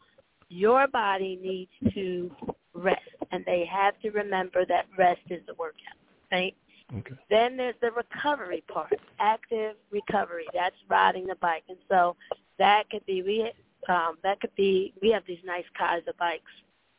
Your 0.49 0.87
body 0.87 1.39
needs 1.43 1.95
to 1.95 2.31
rest, 2.75 3.01
and 3.31 3.45
they 3.45 3.65
have 3.65 3.99
to 4.03 4.11
remember 4.11 4.65
that 4.67 4.87
rest 4.99 5.23
is 5.31 5.43
a 5.49 5.55
workout. 5.55 5.97
Right? 6.31 6.55
Okay. 6.99 7.15
Then 7.31 7.57
there's 7.57 7.75
the 7.81 7.91
recovery 7.91 8.63
part, 8.69 9.01
active 9.19 9.77
recovery. 9.91 10.47
That's 10.53 10.77
riding 10.89 11.27
the 11.27 11.37
bike, 11.37 11.65
and 11.69 11.79
so 11.89 12.17
that 12.59 12.91
could 12.91 13.05
be 13.07 13.23
we 13.23 13.51
um, 13.89 14.19
that 14.23 14.41
could 14.41 14.55
be 14.57 14.93
we 15.01 15.11
have 15.11 15.23
these 15.27 15.39
nice 15.45 15.65
Keiser 15.81 16.17
bikes 16.19 16.53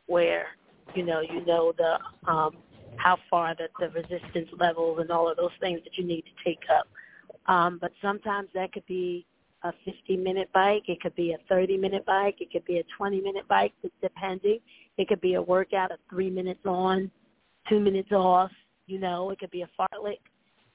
where 0.06 0.46
you 0.94 1.04
know 1.04 1.20
you 1.20 1.44
know 1.46 1.72
the 1.76 1.98
um, 2.30 2.56
how 2.96 3.18
far 3.30 3.54
that 3.56 3.70
the 3.78 3.88
resistance 3.90 4.48
levels 4.58 4.98
and 5.00 5.10
all 5.10 5.28
of 5.28 5.36
those 5.36 5.50
things 5.60 5.80
that 5.84 5.96
you 5.96 6.04
need 6.04 6.22
to 6.22 6.44
take 6.44 6.62
up. 6.70 6.88
Um, 7.46 7.78
but 7.80 7.92
sometimes 8.00 8.48
that 8.54 8.72
could 8.72 8.86
be 8.86 9.26
a 9.64 9.72
50 9.84 10.16
minute 10.16 10.48
bike. 10.52 10.84
It 10.88 11.00
could 11.00 11.14
be 11.16 11.32
a 11.32 11.38
30 11.48 11.76
minute 11.76 12.04
bike. 12.06 12.36
It 12.40 12.52
could 12.52 12.64
be 12.64 12.78
a 12.78 12.84
20 12.96 13.20
minute 13.20 13.48
bike, 13.48 13.72
depending. 14.00 14.60
It 14.98 15.08
could 15.08 15.20
be 15.20 15.34
a 15.34 15.42
workout 15.42 15.90
of 15.90 15.98
three 16.08 16.30
minutes 16.30 16.64
on, 16.64 17.10
two 17.68 17.80
minutes 17.80 18.12
off. 18.12 18.52
You 18.86 19.00
know, 19.00 19.30
it 19.30 19.38
could 19.38 19.50
be 19.50 19.62
a 19.62 19.70
fartlek, 19.78 20.18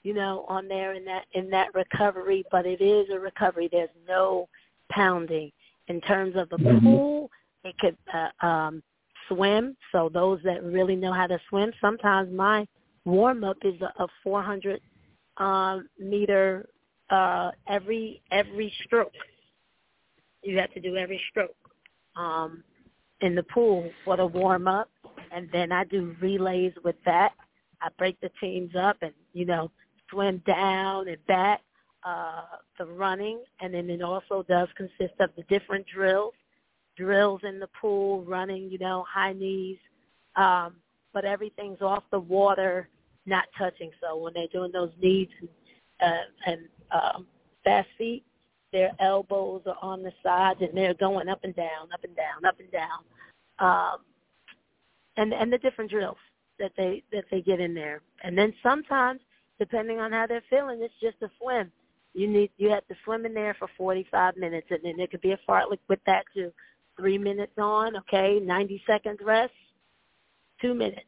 you 0.03 0.13
know, 0.13 0.45
on 0.49 0.67
there 0.67 0.93
in 0.93 1.05
that 1.05 1.25
in 1.33 1.49
that 1.51 1.73
recovery. 1.73 2.43
But 2.51 2.65
it 2.65 2.81
is 2.81 3.07
a 3.13 3.19
recovery. 3.19 3.69
There's 3.71 3.89
no 4.07 4.49
pounding 4.91 5.51
in 5.87 6.01
terms 6.01 6.35
of 6.35 6.49
the 6.49 6.57
pool. 6.81 7.29
It 7.63 7.77
could 7.77 7.97
uh, 8.13 8.45
um, 8.45 8.81
swim. 9.27 9.77
So 9.91 10.09
those 10.11 10.39
that 10.43 10.63
really 10.63 10.95
know 10.95 11.13
how 11.13 11.27
to 11.27 11.39
swim, 11.49 11.71
sometimes 11.79 12.33
my 12.33 12.65
warm 13.05 13.43
up 13.43 13.57
is 13.63 13.79
a, 13.81 14.03
a 14.03 14.07
400 14.23 14.81
um, 15.37 15.87
meter 15.99 16.67
uh, 17.09 17.51
every 17.67 18.21
every 18.31 18.73
stroke. 18.85 19.13
You 20.43 20.57
have 20.59 20.73
to 20.73 20.79
do 20.79 20.95
every 20.95 21.21
stroke 21.29 21.55
um, 22.15 22.63
in 23.21 23.35
the 23.35 23.43
pool 23.43 23.89
for 24.05 24.17
the 24.17 24.25
warm 24.25 24.67
up, 24.67 24.89
and 25.31 25.49
then 25.51 25.71
I 25.71 25.83
do 25.83 26.15
relays 26.21 26.73
with 26.83 26.95
that. 27.05 27.33
I 27.81 27.89
break 27.97 28.19
the 28.21 28.31
teams 28.39 28.75
up 28.75 28.97
and 29.01 29.13
you 29.33 29.45
know 29.45 29.71
swim 30.09 30.41
down 30.45 31.07
and 31.07 31.23
back 31.27 31.61
uh, 32.03 32.41
the 32.77 32.85
running, 32.85 33.43
and 33.59 33.73
then 33.73 33.89
it 33.89 34.01
also 34.01 34.43
does 34.47 34.67
consist 34.75 35.19
of 35.19 35.29
the 35.35 35.43
different 35.43 35.85
drills, 35.93 36.33
drills 36.95 37.41
in 37.43 37.59
the 37.59 37.69
pool, 37.79 38.23
running, 38.23 38.69
you 38.69 38.77
know, 38.77 39.05
high 39.11 39.33
knees, 39.33 39.77
um, 40.35 40.75
but 41.13 41.25
everything's 41.25 41.81
off 41.81 42.03
the 42.11 42.19
water, 42.19 42.87
not 43.25 43.45
touching. 43.57 43.91
So 44.01 44.17
when 44.17 44.33
they're 44.33 44.47
doing 44.47 44.71
those 44.71 44.91
knees 45.01 45.27
and, 45.41 45.49
uh, 46.01 46.51
and 46.51 46.61
um, 46.91 47.25
fast 47.63 47.87
feet, 47.97 48.23
their 48.71 48.91
elbows 48.99 49.61
are 49.65 49.77
on 49.81 50.03
the 50.03 50.11
sides 50.23 50.61
and 50.61 50.75
they're 50.75 50.93
going 50.93 51.27
up 51.27 51.43
and 51.43 51.55
down, 51.55 51.91
up 51.93 52.03
and 52.03 52.15
down, 52.15 52.45
up 52.45 52.59
and 52.59 52.71
down, 52.71 52.99
um, 53.59 53.97
and 55.17 55.33
and 55.33 55.51
the 55.51 55.57
different 55.57 55.89
drills 55.89 56.17
that 56.59 56.71
they 56.77 57.03
that 57.11 57.25
they 57.31 57.41
get 57.41 57.59
in 57.59 57.73
there. 57.73 58.01
And 58.23 58.37
then 58.37 58.53
sometimes, 58.61 59.21
depending 59.57 59.99
on 59.99 60.11
how 60.11 60.27
they're 60.27 60.43
feeling, 60.49 60.81
it's 60.81 60.93
just 61.01 61.17
a 61.21 61.31
swim. 61.41 61.71
You 62.13 62.27
need 62.27 62.51
you 62.57 62.69
have 62.69 62.87
to 62.87 62.95
swim 63.03 63.25
in 63.25 63.33
there 63.33 63.55
for 63.57 63.69
45 63.77 64.37
minutes, 64.37 64.67
and 64.69 64.79
then 64.83 64.97
there 64.97 65.07
could 65.07 65.21
be 65.21 65.31
a 65.31 65.39
fartlek 65.47 65.79
with 65.87 65.99
that 66.05 66.25
too. 66.33 66.51
Three 66.97 67.17
minutes 67.17 67.53
on, 67.57 67.95
okay, 67.95 68.39
90 68.39 68.83
seconds 68.85 69.19
rest, 69.23 69.53
two 70.61 70.73
minutes, 70.73 71.05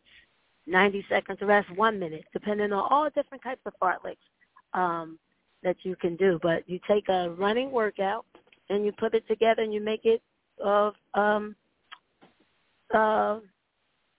90 0.66 1.06
seconds 1.10 1.40
rest, 1.42 1.70
one 1.76 2.00
minute, 2.00 2.24
depending 2.32 2.72
on 2.72 2.88
all 2.90 3.10
different 3.10 3.44
types 3.44 3.62
of 3.66 3.74
fartleks 3.82 4.16
um, 4.74 5.20
that 5.64 5.78
you 5.84 5.96
can 5.96 6.16
do. 6.16 6.40
But 6.42 6.68
you 6.68 6.80
take 6.88 7.08
a 7.10 7.30
running 7.32 7.72
workout, 7.72 8.26
and 8.70 8.86
you 8.86 8.92
put 8.94 9.14
it 9.14 9.28
together 9.28 9.62
and 9.62 9.74
you 9.74 9.82
make 9.82 10.06
it 10.06 10.22
of 10.64 10.94
um 11.14 11.56
uh 12.94 13.40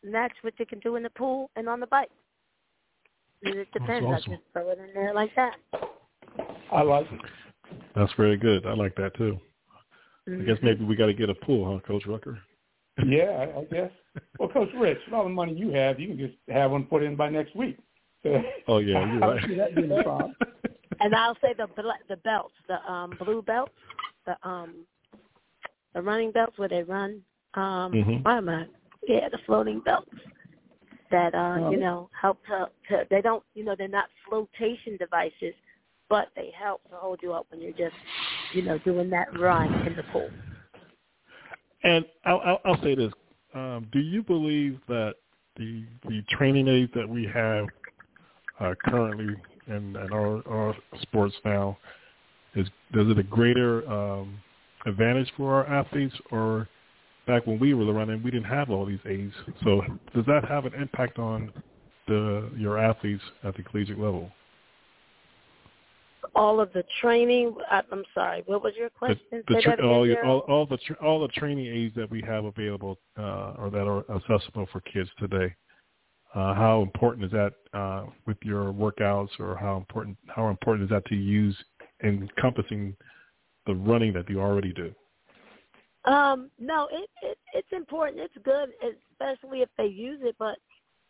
match 0.04 0.32
what 0.42 0.54
you 0.58 0.66
can 0.66 0.78
do 0.80 0.96
in 0.96 1.02
the 1.02 1.10
pool 1.10 1.50
and 1.56 1.68
on 1.68 1.80
the 1.80 1.86
bike. 1.86 2.10
It 3.42 3.68
depends. 3.72 4.06
Awesome. 4.06 4.32
I 4.32 4.36
just 4.36 4.42
throw 4.52 4.70
it 4.70 4.78
in 4.78 4.94
there 4.94 5.14
like 5.14 5.34
that. 5.36 5.54
I 6.70 6.82
like 6.82 7.06
it. 7.10 7.20
That's 7.94 8.12
very 8.16 8.36
good. 8.36 8.66
I 8.66 8.74
like 8.74 8.94
that 8.96 9.14
too. 9.16 9.38
Mm-hmm. 10.28 10.42
I 10.42 10.44
guess 10.44 10.58
maybe 10.62 10.84
we 10.84 10.94
got 10.94 11.06
to 11.06 11.14
get 11.14 11.28
a 11.28 11.34
pool, 11.34 11.72
huh, 11.72 11.80
Coach 11.86 12.06
Rucker? 12.06 12.38
Yeah, 13.04 13.46
I, 13.56 13.60
I 13.60 13.64
guess. 13.64 13.90
Well, 14.38 14.48
Coach 14.48 14.68
Rich, 14.78 14.98
with 15.06 15.14
all 15.14 15.24
the 15.24 15.30
money 15.30 15.54
you 15.54 15.70
have, 15.70 15.98
you 15.98 16.08
can 16.08 16.18
just 16.18 16.34
have 16.48 16.70
one 16.70 16.84
put 16.84 17.02
in 17.02 17.16
by 17.16 17.28
next 17.30 17.56
week. 17.56 17.78
oh 18.68 18.78
yeah, 18.78 19.12
you're 19.12 19.24
I 19.24 19.26
right. 19.26 19.40
don't 19.40 19.50
see 19.50 19.56
that 19.56 19.74
being 19.74 19.90
a 19.90 20.02
problem. 20.02 20.34
And 21.02 21.14
I'll 21.16 21.36
say 21.42 21.52
the 21.54 21.68
the 22.08 22.16
belts, 22.18 22.54
the 22.68 22.78
um 22.90 23.16
blue 23.18 23.42
belts, 23.42 23.72
the 24.24 24.36
um 24.48 24.86
the 25.94 26.02
running 26.02 26.30
belts 26.30 26.58
where 26.58 26.68
they 26.68 26.82
run. 26.84 27.22
Um, 27.54 27.92
Mhm. 27.92 28.22
why 28.22 28.38
am 28.38 28.48
I? 28.48 28.66
Yeah, 29.06 29.28
the 29.28 29.38
floating 29.38 29.80
belts 29.80 30.10
that 31.10 31.34
uh 31.34 31.58
Oh. 31.60 31.70
you 31.70 31.78
know 31.78 32.08
help 32.18 32.38
to, 32.46 32.70
to 32.88 33.06
they 33.10 33.20
don't 33.20 33.42
you 33.54 33.64
know 33.64 33.74
they're 33.76 33.88
not 33.88 34.08
flotation 34.28 34.96
devices, 34.96 35.54
but 36.08 36.28
they 36.36 36.50
help 36.56 36.82
to 36.88 36.96
hold 36.96 37.20
you 37.22 37.32
up 37.32 37.46
when 37.50 37.60
you're 37.60 37.72
just 37.72 37.96
you 38.52 38.62
know 38.62 38.78
doing 38.78 39.10
that 39.10 39.36
run 39.38 39.72
in 39.86 39.96
the 39.96 40.04
pool. 40.04 40.30
And 41.82 42.04
I'll, 42.24 42.40
I'll, 42.40 42.60
I'll 42.64 42.82
say 42.82 42.94
this: 42.94 43.12
um, 43.54 43.88
Do 43.92 43.98
you 43.98 44.22
believe 44.22 44.80
that 44.86 45.16
the 45.56 45.84
the 46.08 46.22
training 46.30 46.68
aids 46.68 46.92
that 46.94 47.08
we 47.08 47.24
have 47.26 47.66
uh, 48.60 48.74
currently 48.84 49.36
in, 49.72 49.96
in 49.96 50.12
our, 50.12 50.46
our 50.48 50.76
sports 51.02 51.34
now 51.44 51.78
is 52.54 52.68
does 52.92 53.08
it 53.08 53.18
a 53.18 53.22
greater 53.22 53.88
um, 53.90 54.38
advantage 54.86 55.30
for 55.36 55.54
our 55.54 55.66
athletes, 55.66 56.14
or 56.30 56.68
back 57.26 57.46
when 57.46 57.58
we 57.58 57.74
were 57.74 57.90
running, 57.92 58.22
we 58.22 58.30
didn't 58.30 58.46
have 58.46 58.70
all 58.70 58.84
these 58.84 59.00
aids? 59.08 59.34
So 59.64 59.82
does 60.14 60.26
that 60.26 60.44
have 60.46 60.66
an 60.66 60.74
impact 60.74 61.18
on 61.18 61.52
the 62.06 62.50
your 62.56 62.78
athletes 62.78 63.22
at 63.44 63.56
the 63.56 63.62
collegiate 63.62 63.98
level? 63.98 64.30
All 66.34 66.60
of 66.60 66.72
the 66.72 66.84
training. 67.00 67.54
I'm 67.70 68.04
sorry. 68.14 68.42
What 68.46 68.62
was 68.62 68.74
your 68.78 68.90
question? 68.90 69.18
the 69.30 69.54
Say 69.54 69.62
tra- 69.62 69.86
all, 69.86 70.06
your, 70.06 70.24
all, 70.24 70.40
all 70.40 70.66
the 70.66 70.78
tra- 70.78 70.96
all 71.02 71.20
the 71.20 71.28
training 71.28 71.66
aids 71.66 71.94
that 71.96 72.10
we 72.10 72.22
have 72.26 72.44
available 72.44 72.98
uh, 73.18 73.54
or 73.58 73.70
that 73.70 73.86
are 73.86 74.04
accessible 74.14 74.68
for 74.72 74.80
kids 74.80 75.10
today. 75.18 75.54
Uh, 76.34 76.54
how 76.54 76.80
important 76.82 77.26
is 77.26 77.30
that 77.30 77.52
uh, 77.74 78.06
with 78.26 78.38
your 78.42 78.72
workouts, 78.72 79.28
or 79.38 79.56
how 79.56 79.76
important 79.76 80.16
how 80.28 80.48
important 80.48 80.84
is 80.84 80.90
that 80.90 81.04
to 81.06 81.14
use 81.14 81.56
encompassing 82.02 82.96
the 83.66 83.74
running 83.74 84.12
that 84.14 84.28
you 84.30 84.40
already 84.40 84.72
do? 84.72 84.94
Um, 86.04 86.50
no, 86.58 86.88
it, 86.90 87.08
it 87.22 87.38
it's 87.52 87.72
important. 87.72 88.20
It's 88.20 88.44
good, 88.44 88.70
especially 89.12 89.60
if 89.60 89.68
they 89.76 89.86
use 89.86 90.20
it. 90.22 90.34
But 90.38 90.58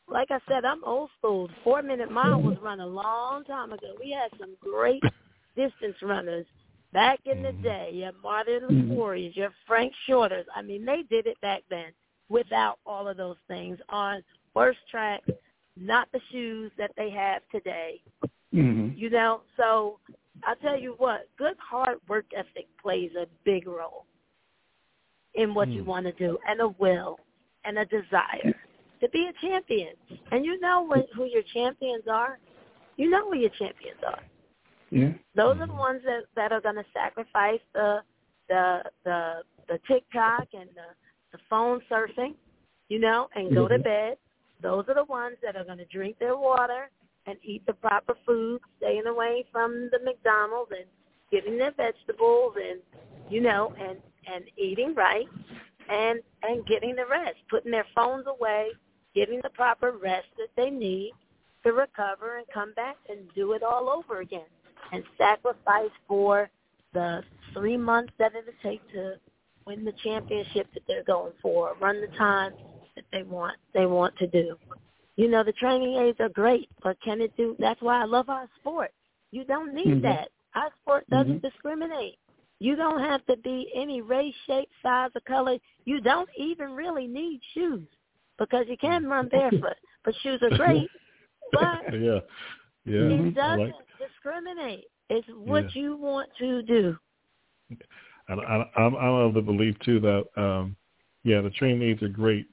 like 0.08 0.30
I 0.30 0.40
said, 0.48 0.64
I'm 0.64 0.82
old 0.84 1.10
school. 1.18 1.48
Four 1.62 1.82
minute 1.82 2.10
mile 2.10 2.42
was 2.42 2.56
run 2.60 2.80
a 2.80 2.86
long 2.86 3.44
time 3.44 3.72
ago. 3.72 3.94
We 4.00 4.10
had 4.10 4.30
some 4.40 4.56
great 4.60 5.02
distance 5.56 5.96
runners 6.02 6.46
back 6.92 7.20
in 7.26 7.42
the 7.42 7.52
day. 7.62 7.90
Your 7.92 8.12
Martin 8.22 8.62
Mhm. 8.62 8.88
Liquoris, 8.90 9.36
your 9.36 9.52
Frank 9.66 9.92
Shorters. 10.06 10.46
I 10.54 10.62
mean, 10.62 10.84
they 10.84 11.02
did 11.08 11.26
it 11.26 11.40
back 11.40 11.62
then 11.70 11.92
without 12.28 12.78
all 12.84 13.08
of 13.08 13.16
those 13.16 13.36
things 13.46 13.78
on 13.88 14.22
worse 14.54 14.76
track, 14.90 15.22
not 15.76 16.08
the 16.12 16.20
shoes 16.30 16.70
that 16.78 16.92
they 16.96 17.10
have 17.10 17.42
today. 17.50 18.02
hmm 18.52 18.88
You 18.94 19.10
know, 19.10 19.42
so 19.56 19.98
I'll 20.44 20.56
tell 20.56 20.78
you 20.78 20.94
what, 20.98 21.28
good 21.38 21.56
hard 21.58 21.98
work 22.08 22.26
ethic 22.36 22.66
plays 22.80 23.10
a 23.16 23.26
big 23.44 23.66
role 23.66 24.04
in 25.34 25.54
what 25.54 25.70
you 25.70 25.82
Hmm. 25.82 25.88
want 25.88 26.06
to 26.06 26.12
do 26.12 26.38
and 26.46 26.60
a 26.60 26.68
will 26.68 27.18
and 27.64 27.78
a 27.78 27.84
desire 27.86 28.54
to 29.00 29.08
be 29.10 29.28
a 29.28 29.32
champion. 29.46 29.94
And 30.30 30.44
you 30.44 30.60
know 30.60 30.82
what, 30.82 31.08
who 31.14 31.24
your 31.24 31.42
champions 31.42 32.04
are. 32.10 32.38
You 32.96 33.10
know 33.10 33.30
who 33.30 33.36
your 33.36 33.50
champions 33.50 33.98
are. 34.06 34.22
Yeah. 34.90 35.12
Those 35.34 35.58
are 35.60 35.66
the 35.66 35.74
ones 35.74 36.02
that 36.04 36.24
that 36.36 36.52
are 36.52 36.60
going 36.60 36.76
to 36.76 36.84
sacrifice 36.92 37.60
the 37.72 38.02
the 38.48 38.82
the 39.04 39.42
the 39.68 39.78
TikTok 39.88 40.48
and 40.52 40.68
the 40.74 40.94
the 41.32 41.38
phone 41.48 41.80
surfing, 41.90 42.34
you 42.88 42.98
know, 42.98 43.28
and 43.34 43.54
go 43.54 43.66
to 43.68 43.78
Mhm. 43.78 43.84
bed. 43.84 44.18
Those 44.62 44.84
are 44.88 44.94
the 44.94 45.04
ones 45.04 45.36
that 45.42 45.56
are 45.56 45.64
going 45.64 45.78
to 45.78 45.84
drink 45.86 46.18
their 46.18 46.36
water 46.36 46.88
and 47.26 47.36
eat 47.42 47.64
the 47.66 47.72
proper 47.74 48.16
food, 48.26 48.60
staying 48.78 49.06
away 49.06 49.44
from 49.52 49.88
the 49.92 49.98
McDonald's 50.04 50.72
and 50.72 50.86
getting 51.30 51.58
their 51.58 51.72
vegetables 51.72 52.54
and 52.56 52.80
you 53.30 53.40
know 53.40 53.72
and 53.80 53.98
and 54.32 54.44
eating 54.56 54.94
right 54.94 55.26
and 55.88 56.20
and 56.42 56.66
getting 56.66 56.94
the 56.94 57.06
rest, 57.06 57.36
putting 57.50 57.70
their 57.70 57.86
phones 57.94 58.26
away, 58.26 58.68
getting 59.14 59.40
the 59.42 59.50
proper 59.50 59.92
rest 59.92 60.26
that 60.36 60.48
they 60.56 60.70
need 60.70 61.12
to 61.64 61.72
recover 61.72 62.38
and 62.38 62.46
come 62.52 62.72
back 62.74 62.96
and 63.08 63.20
do 63.34 63.52
it 63.52 63.62
all 63.62 63.88
over 63.88 64.20
again 64.20 64.46
and 64.92 65.02
sacrifice 65.16 65.90
for 66.06 66.50
the 66.92 67.22
three 67.52 67.76
months 67.76 68.12
that 68.18 68.32
it'll 68.34 68.52
take 68.62 68.86
to 68.92 69.14
win 69.66 69.84
the 69.84 69.92
championship 70.04 70.66
that 70.74 70.82
they're 70.88 71.04
going 71.04 71.32
for, 71.40 71.74
run 71.80 72.00
the 72.00 72.16
time 72.18 72.52
that 72.96 73.04
they 73.12 73.22
want 73.22 73.56
they 73.74 73.86
want 73.86 74.16
to 74.18 74.26
do. 74.26 74.56
You 75.16 75.28
know, 75.28 75.44
the 75.44 75.52
training 75.52 75.96
aids 75.96 76.18
are 76.20 76.28
great, 76.28 76.68
but 76.82 77.00
can 77.02 77.20
it 77.20 77.36
do 77.36 77.56
that's 77.58 77.80
why 77.82 78.00
I 78.00 78.04
love 78.04 78.28
our 78.28 78.48
sport. 78.60 78.92
You 79.30 79.44
don't 79.44 79.74
need 79.74 79.98
Mhm. 79.98 80.02
that. 80.02 80.28
Our 80.54 80.70
sport 80.82 81.08
doesn't 81.10 81.40
Mhm. 81.40 81.42
discriminate. 81.42 82.18
You 82.60 82.76
don't 82.76 83.00
have 83.00 83.24
to 83.26 83.36
be 83.38 83.70
any 83.74 84.02
race, 84.02 84.34
shape, 84.46 84.68
size, 84.82 85.10
or 85.14 85.20
color. 85.22 85.58
You 85.84 86.00
don't 86.00 86.28
even 86.36 86.72
really 86.72 87.06
need 87.08 87.40
shoes 87.54 87.88
because 88.38 88.66
you 88.68 88.76
can 88.76 89.06
run 89.06 89.28
barefoot. 89.30 89.76
But 90.04 90.14
shoes 90.22 90.40
are 90.42 90.50
great. 90.50 90.90
But 91.52 91.82
yeah, 91.92 92.20
yeah. 92.84 93.00
it 93.00 93.34
Mhm. 93.34 93.34
Doesn't 93.34 93.58
like, 93.58 93.74
discriminate. 93.98 94.84
It's 95.10 95.28
what 95.34 95.74
Yeah. 95.74 95.82
you 95.82 95.96
want 95.96 96.30
to 96.38 96.62
do. 96.62 96.96
and 98.28 98.40
I, 98.40 98.70
I'm 98.76 98.94
I'm 98.96 99.14
of 99.14 99.34
the 99.34 99.42
belief 99.42 99.78
too 99.80 100.00
that 100.00 100.24
um, 100.36 100.76
yeah, 101.24 101.40
the 101.40 101.50
training 101.50 101.82
aids 101.82 102.02
are 102.02 102.08
great, 102.08 102.46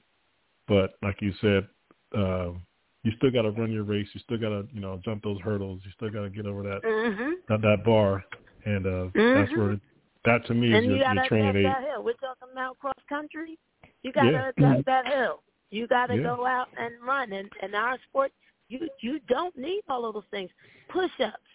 but 0.70 0.92
like 1.02 1.20
you 1.20 1.32
said, 1.40 1.66
um, 2.14 2.62
you 3.02 3.10
still 3.16 3.30
got 3.30 3.42
to 3.42 3.50
run 3.50 3.72
your 3.72 3.82
race. 3.82 4.06
You 4.14 4.20
still 4.20 4.38
got 4.38 4.50
to 4.50 4.68
you 4.72 4.80
know 4.80 5.00
jump 5.04 5.22
those 5.24 5.40
hurdles. 5.40 5.80
You 5.84 5.90
still 5.96 6.10
got 6.10 6.22
to 6.22 6.30
get 6.30 6.46
over 6.46 6.62
that 6.62 6.82
Mhm. 6.82 7.32
that, 7.48 7.60
that 7.62 7.84
bar, 7.84 8.24
and 8.64 8.86
uh, 8.86 9.04
that's 9.14 9.50
Mhm. 9.52 9.56
where 9.58 9.80
that 10.24 10.46
to 10.46 10.54
me 10.54 10.68
is 10.68 10.74
And 10.76 10.86
your, 10.86 10.96
you 10.96 11.02
gotta 11.02 11.14
your 11.16 11.26
training 11.26 11.56
aid. 11.56 11.64
that 11.66 11.82
hill. 11.82 12.04
We're 12.04 12.12
talking 12.14 12.48
about 12.52 12.78
cross 12.78 12.94
country. 13.08 13.58
You 14.02 14.12
gotta 14.12 14.30
Yeah. 14.30 14.48
attack 14.48 14.84
that 14.84 15.06
hill. 15.08 15.42
You 15.70 15.86
gotta 15.86 16.16
Yeah. 16.16 16.22
go 16.22 16.46
out 16.46 16.68
and 16.78 16.94
run. 17.02 17.32
And 17.32 17.50
and 17.62 17.74
our 17.74 17.98
sport, 18.08 18.32
you 18.68 18.88
you 19.00 19.18
don't 19.28 19.56
need 19.56 19.82
all 19.88 20.04
of 20.04 20.14
those 20.14 20.26
things. 20.30 20.50
Push 20.88 21.18
ups, 21.20 21.50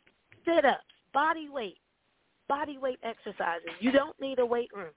sit 0.45 0.65
ups, 0.65 0.83
body 1.13 1.47
weight, 1.49 1.77
body 2.49 2.77
weight 2.77 2.99
exercises. 3.03 3.69
You 3.79 3.91
don't 3.91 4.19
need 4.19 4.39
a 4.39 4.45
weight 4.45 4.71
room. 4.73 4.93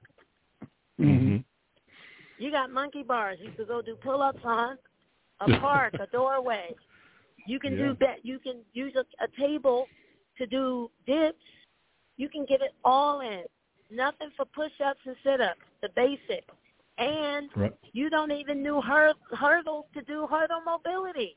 You 2.39 2.51
got 2.51 2.71
monkey 2.71 3.03
bars. 3.03 3.39
You 3.43 3.51
could 3.57 3.69
go 3.69 3.83
do 3.83 3.97
pull 3.97 4.23
ups 4.23 4.41
on 4.45 4.79
a 5.41 5.47
park, 5.61 5.95
a 5.95 6.07
doorway. 6.07 6.75
You 7.47 7.59
can 7.59 7.73
Yeah. 7.77 7.87
do 7.89 7.97
that. 8.01 8.25
You 8.25 8.39
can 8.39 8.61
use 8.73 8.95
a, 8.97 9.05
a 9.25 9.29
table 9.39 9.87
to 10.39 10.47
do 10.47 10.91
dips. 11.07 11.39
You 12.17 12.29
can 12.29 12.45
get 12.47 12.61
it 12.63 12.73
all 12.85 13.21
in. 13.21 13.43
Nothing 13.91 14.31
for 14.37 14.45
push 14.45 14.73
ups 14.85 15.01
and 15.07 15.17
sit 15.25 15.41
ups. 15.41 15.61
The 15.83 15.89
basic. 15.97 16.45
And 16.99 17.49
Right. 17.57 17.73
you 17.93 18.11
don't 18.11 18.33
even 18.33 18.63
do 18.63 18.81
hur- 18.81 19.15
hurdles 19.33 19.87
to 19.95 20.03
do 20.03 20.27
hurdle 20.27 20.61
mobility. 20.65 21.37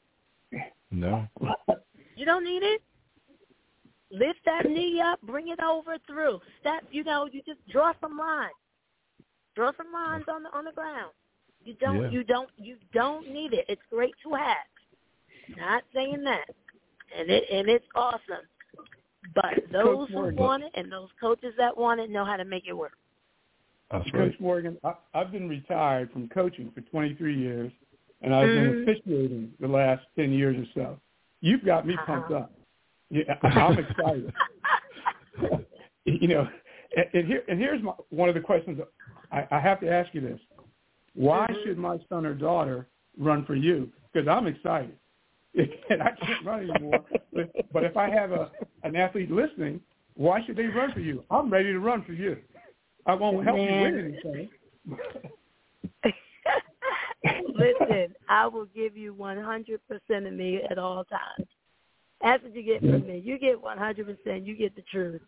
No. 0.91 1.27
You 2.15 2.25
don't 2.25 2.43
need 2.43 2.63
it. 2.63 2.81
Lift 4.11 4.39
that 4.45 4.65
knee 4.65 4.99
up, 4.99 5.21
bring 5.21 5.47
it 5.47 5.61
over 5.63 5.97
through. 6.05 6.41
Step, 6.59 6.83
you 6.91 7.03
know, 7.05 7.27
you 7.31 7.41
just 7.47 7.65
draw 7.69 7.93
some 8.01 8.17
lines. 8.17 8.51
Draw 9.55 9.71
some 9.77 9.91
lines 9.91 10.25
on 10.29 10.43
the 10.43 10.49
on 10.57 10.65
the 10.65 10.71
ground. 10.71 11.11
You 11.63 11.73
don't 11.75 12.03
Yeah. 12.03 12.09
you 12.11 12.23
don't 12.23 12.49
you 12.57 12.77
don't 12.93 13.27
need 13.29 13.53
it. 13.53 13.65
It's 13.67 13.81
great 13.89 14.15
to 14.23 14.33
have. 14.33 14.57
Not 15.57 15.83
saying 15.93 16.23
that. 16.23 16.45
And 17.17 17.29
it 17.29 17.43
and 17.51 17.69
it's 17.69 17.85
awesome. 17.95 18.47
But 19.35 19.63
those 19.71 20.07
who 20.09 20.15
Morgan. 20.15 20.35
want 20.35 20.63
it 20.63 20.71
and 20.75 20.91
those 20.91 21.09
coaches 21.19 21.53
that 21.57 21.77
want 21.77 21.99
it 21.99 22.09
know 22.09 22.25
how 22.25 22.37
to 22.37 22.45
make 22.45 22.63
it 22.67 22.73
work. 22.73 22.93
That's 23.91 24.05
right. 24.13 24.31
Coach 24.31 24.39
Morgan, 24.39 24.77
I, 24.83 24.93
I've 25.13 25.31
been 25.31 25.49
retired 25.49 26.11
from 26.11 26.29
coaching 26.29 26.71
for 26.73 26.81
23 26.81 27.37
years, 27.37 27.71
and 28.21 28.33
I've 28.33 28.53
been 28.53 28.73
Mhm. 28.73 28.81
officiating 28.83 29.53
the 29.59 29.67
last 29.67 30.05
10 30.15 30.31
years 30.31 30.55
or 30.57 30.65
so. 30.73 30.99
You've 31.41 31.65
got 31.65 31.85
me 31.85 31.97
pumped 32.05 32.31
Uh-huh. 32.31 32.45
up. 32.45 32.53
Yeah, 33.09 33.37
I'm 33.43 33.77
excited. 33.77 34.33
you 36.05 36.27
know, 36.29 36.47
and, 36.95 37.05
and 37.13 37.27
here 37.27 37.43
and 37.47 37.59
here's 37.59 37.81
my, 37.83 37.91
one 38.09 38.29
of 38.29 38.35
the 38.35 38.41
questions 38.41 38.79
I, 39.31 39.47
I 39.51 39.59
have 39.59 39.79
to 39.81 39.89
ask 39.89 40.13
you 40.13 40.21
this: 40.21 40.39
Why 41.13 41.47
Mhm. 41.47 41.63
should 41.63 41.77
my 41.77 41.99
son 42.09 42.25
or 42.25 42.33
daughter 42.33 42.87
run 43.17 43.45
for 43.45 43.55
you? 43.55 43.91
Because 44.11 44.27
I'm 44.27 44.47
excited, 44.47 44.97
and 45.55 46.01
I 46.01 46.11
can't 46.11 46.43
run 46.43 46.69
anymore. 46.69 47.05
but, 47.33 47.49
but 47.71 47.83
if 47.83 47.97
I 47.97 48.09
have 48.09 48.31
a 48.31 48.51
an 48.83 48.95
athlete 48.95 49.31
listening, 49.31 49.79
why 50.15 50.43
should 50.43 50.55
they 50.55 50.65
run 50.67 50.91
for 50.91 50.99
you? 50.99 51.23
I'm 51.29 51.49
ready 51.49 51.71
to 51.71 51.79
run 51.79 52.03
for 52.03 52.13
you. 52.13 52.37
I 53.05 53.13
won't 53.13 53.45
help 53.45 53.57
Man. 53.57 53.75
you 53.75 53.81
win 53.81 54.19
anything. 54.23 54.49
Listen, 57.55 58.15
I 58.27 58.47
will 58.47 58.65
give 58.65 58.97
you 58.97 59.13
100% 59.13 60.27
of 60.27 60.33
me 60.33 60.61
at 60.69 60.77
all 60.77 61.03
times. 61.03 61.47
That's 62.21 62.43
what 62.43 62.55
you 62.55 62.63
get 62.63 62.81
from 62.81 63.07
me. 63.07 63.19
You 63.23 63.37
get 63.39 63.61
100%. 63.61 64.45
You 64.45 64.55
get 64.55 64.75
the 64.75 64.83
truth. 64.91 65.21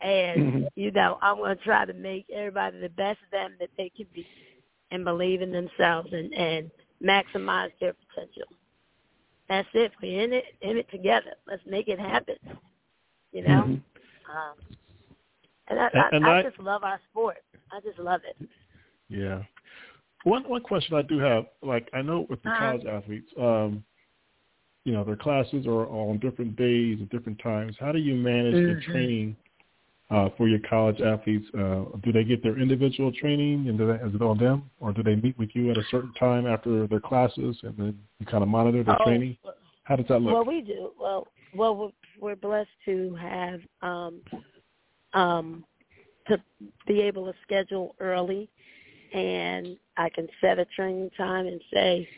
And, 0.00 0.40
mm-hmm. 0.40 0.64
you 0.74 0.90
know, 0.90 1.18
I'm 1.22 1.36
going 1.36 1.56
to 1.56 1.64
try 1.64 1.84
to 1.84 1.92
make 1.92 2.26
everybody 2.34 2.80
the 2.80 2.88
best 2.88 3.18
of 3.24 3.30
them 3.30 3.54
that 3.60 3.70
they 3.76 3.90
can 3.96 4.06
be 4.14 4.26
and 4.90 5.04
believe 5.04 5.42
in 5.42 5.50
themselves 5.50 6.08
and, 6.12 6.32
and 6.34 6.70
maximize 7.02 7.70
their 7.80 7.94
potential. 7.94 8.48
That's 9.48 9.68
it. 9.74 9.92
We're 10.02 10.22
in 10.22 10.32
it, 10.32 10.44
in 10.62 10.76
it 10.76 10.90
together. 10.90 11.34
Let's 11.46 11.62
make 11.66 11.88
it 11.88 11.98
happen. 11.98 12.36
You 13.32 13.42
know? 13.42 13.62
Mm-hmm. 13.62 13.72
Um, 13.72 14.76
and 15.68 15.80
I, 15.80 15.88
and 16.12 16.24
I, 16.24 16.28
I, 16.28 16.38
I 16.38 16.42
just 16.42 16.58
love 16.60 16.84
our 16.84 17.00
sport. 17.10 17.38
I 17.72 17.80
just 17.80 17.98
love 17.98 18.20
it. 18.28 18.48
Yeah. 19.08 19.42
One 20.24 20.42
one 20.48 20.62
question 20.62 20.96
I 20.96 21.02
do 21.02 21.18
have, 21.18 21.44
like 21.62 21.88
I 21.92 22.00
know 22.00 22.26
with 22.30 22.42
the 22.42 22.48
uh-huh. 22.48 22.58
college 22.58 22.86
athletes, 22.86 23.30
um, 23.38 23.84
you 24.84 24.92
know, 24.92 25.04
their 25.04 25.16
classes 25.16 25.66
are 25.66 25.86
on 25.86 26.18
different 26.18 26.56
days 26.56 26.98
at 27.02 27.10
different 27.10 27.38
times. 27.42 27.76
How 27.78 27.92
do 27.92 27.98
you 27.98 28.14
manage 28.14 28.54
mm-hmm. 28.54 28.74
the 28.74 28.80
training 28.80 29.36
uh, 30.14 30.28
for 30.36 30.48
your 30.48 30.60
college 30.60 31.00
athletes? 31.00 31.46
Uh, 31.58 31.84
do 32.02 32.12
they 32.12 32.24
get 32.24 32.42
their 32.42 32.58
individual 32.58 33.10
training, 33.12 33.68
and 33.68 33.76
do 33.76 33.86
they, 33.86 33.94
is 33.94 34.14
it 34.14 34.22
on 34.22 34.38
them, 34.38 34.70
or 34.80 34.92
do 34.92 35.02
they 35.02 35.16
meet 35.16 35.36
with 35.38 35.50
you 35.54 35.70
at 35.70 35.76
a 35.76 35.82
certain 35.90 36.12
time 36.14 36.46
after 36.46 36.86
their 36.86 37.00
classes, 37.00 37.56
and 37.62 37.76
then 37.76 37.98
you 38.20 38.26
kind 38.26 38.42
of 38.42 38.48
monitor 38.48 38.84
their 38.84 39.00
oh, 39.00 39.04
training? 39.04 39.36
How 39.84 39.96
does 39.96 40.06
that 40.08 40.20
look? 40.20 40.32
Well, 40.32 40.44
we 40.44 40.60
do. 40.62 40.92
Well, 40.98 41.26
well, 41.54 41.92
we're 42.20 42.36
blessed 42.36 42.70
to 42.84 43.16
have 43.20 43.60
um, 43.82 44.20
um, 45.12 45.64
to 46.28 46.40
be 46.86 47.00
able 47.00 47.26
to 47.26 47.34
schedule 47.42 47.96
early, 48.00 48.48
and 49.12 49.76
I 49.96 50.08
can 50.08 50.28
set 50.40 50.58
a 50.58 50.64
training 50.64 51.10
time 51.16 51.46
and 51.46 51.60
say 51.72 52.08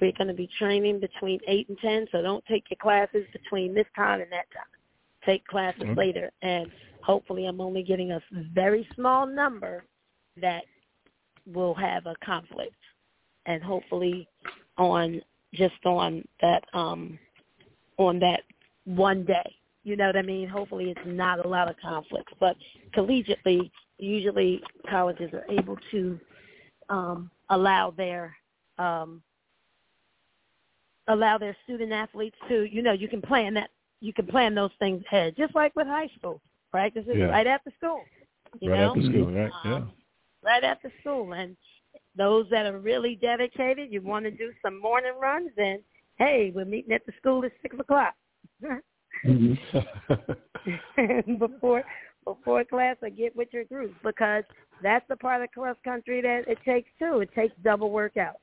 we're 0.00 0.12
going 0.12 0.28
to 0.28 0.34
be 0.34 0.48
training 0.58 1.00
between 1.00 1.40
eight 1.48 1.68
and 1.68 1.78
ten, 1.78 2.06
so 2.12 2.20
don't 2.20 2.44
take 2.46 2.64
your 2.70 2.78
classes 2.80 3.24
between 3.32 3.74
this 3.74 3.86
time 3.96 4.20
and 4.20 4.30
that 4.30 4.50
time. 4.52 4.64
Take 5.24 5.46
classes 5.46 5.82
okay. 5.82 5.94
later, 5.94 6.30
and 6.42 6.70
hopefully, 7.06 7.46
I'm 7.46 7.60
only 7.60 7.82
getting 7.82 8.12
a 8.12 8.20
very 8.52 8.86
small 8.94 9.26
number 9.26 9.84
that 10.40 10.64
will 11.46 11.74
have 11.74 12.06
a 12.06 12.14
conflict, 12.24 12.74
and 13.46 13.62
hopefully, 13.62 14.28
on 14.76 15.22
just 15.54 15.86
on 15.86 16.22
that 16.42 16.64
um 16.74 17.18
on 17.98 18.18
that 18.18 18.42
one 18.84 19.24
day 19.24 19.56
you 19.86 19.94
know 19.94 20.08
what 20.08 20.16
I 20.16 20.22
mean? 20.22 20.48
Hopefully 20.48 20.90
it's 20.90 21.06
not 21.06 21.46
a 21.46 21.48
lot 21.48 21.70
of 21.70 21.76
conflicts. 21.80 22.32
But 22.40 22.56
collegiately, 22.92 23.70
usually 23.98 24.60
colleges 24.90 25.32
are 25.32 25.46
able 25.48 25.78
to 25.92 26.18
um, 26.88 27.30
allow 27.50 27.92
their 27.92 28.34
um, 28.78 29.22
allow 31.06 31.38
their 31.38 31.56
student 31.62 31.92
athletes 31.92 32.34
to, 32.48 32.64
you 32.64 32.82
know, 32.82 32.90
you 32.90 33.06
can 33.06 33.22
plan 33.22 33.54
that 33.54 33.70
you 34.00 34.12
can 34.12 34.26
plan 34.26 34.56
those 34.56 34.72
things 34.80 35.04
ahead, 35.06 35.36
just 35.38 35.54
like 35.54 35.74
with 35.76 35.86
high 35.86 36.10
school 36.18 36.40
practices 36.76 37.14
yeah. 37.16 37.24
right 37.24 37.46
after 37.46 37.72
school. 37.78 38.02
You 38.60 38.70
right 38.70 38.80
know? 38.80 38.90
after 38.90 39.02
school, 39.02 39.32
right? 39.32 39.50
Um, 39.64 39.70
yeah. 39.72 39.80
Right 40.44 40.62
after 40.62 40.92
school, 41.00 41.32
and 41.32 41.56
those 42.16 42.46
that 42.50 42.66
are 42.66 42.78
really 42.78 43.18
dedicated, 43.20 43.90
you 43.90 44.02
want 44.02 44.26
to 44.26 44.30
do 44.30 44.52
some 44.62 44.80
morning 44.80 45.14
runs, 45.20 45.50
then 45.56 45.80
hey, 46.18 46.52
we're 46.54 46.66
meeting 46.66 46.92
at 46.92 47.04
the 47.06 47.12
school 47.18 47.44
at 47.44 47.52
six 47.62 47.74
o'clock. 47.78 48.14
Mm-hmm. 49.24 49.54
before 51.38 51.82
before 52.24 52.64
class, 52.64 52.96
I 53.02 53.08
get 53.08 53.34
with 53.34 53.48
your 53.52 53.64
group 53.64 53.94
because 54.04 54.44
that's 54.82 55.04
the 55.08 55.16
part 55.16 55.42
of 55.42 55.50
cross 55.52 55.76
country 55.82 56.20
that 56.20 56.42
it 56.46 56.58
takes 56.64 56.90
too. 56.98 57.20
It 57.20 57.30
takes 57.34 57.54
double 57.64 57.90
workout. 57.90 58.36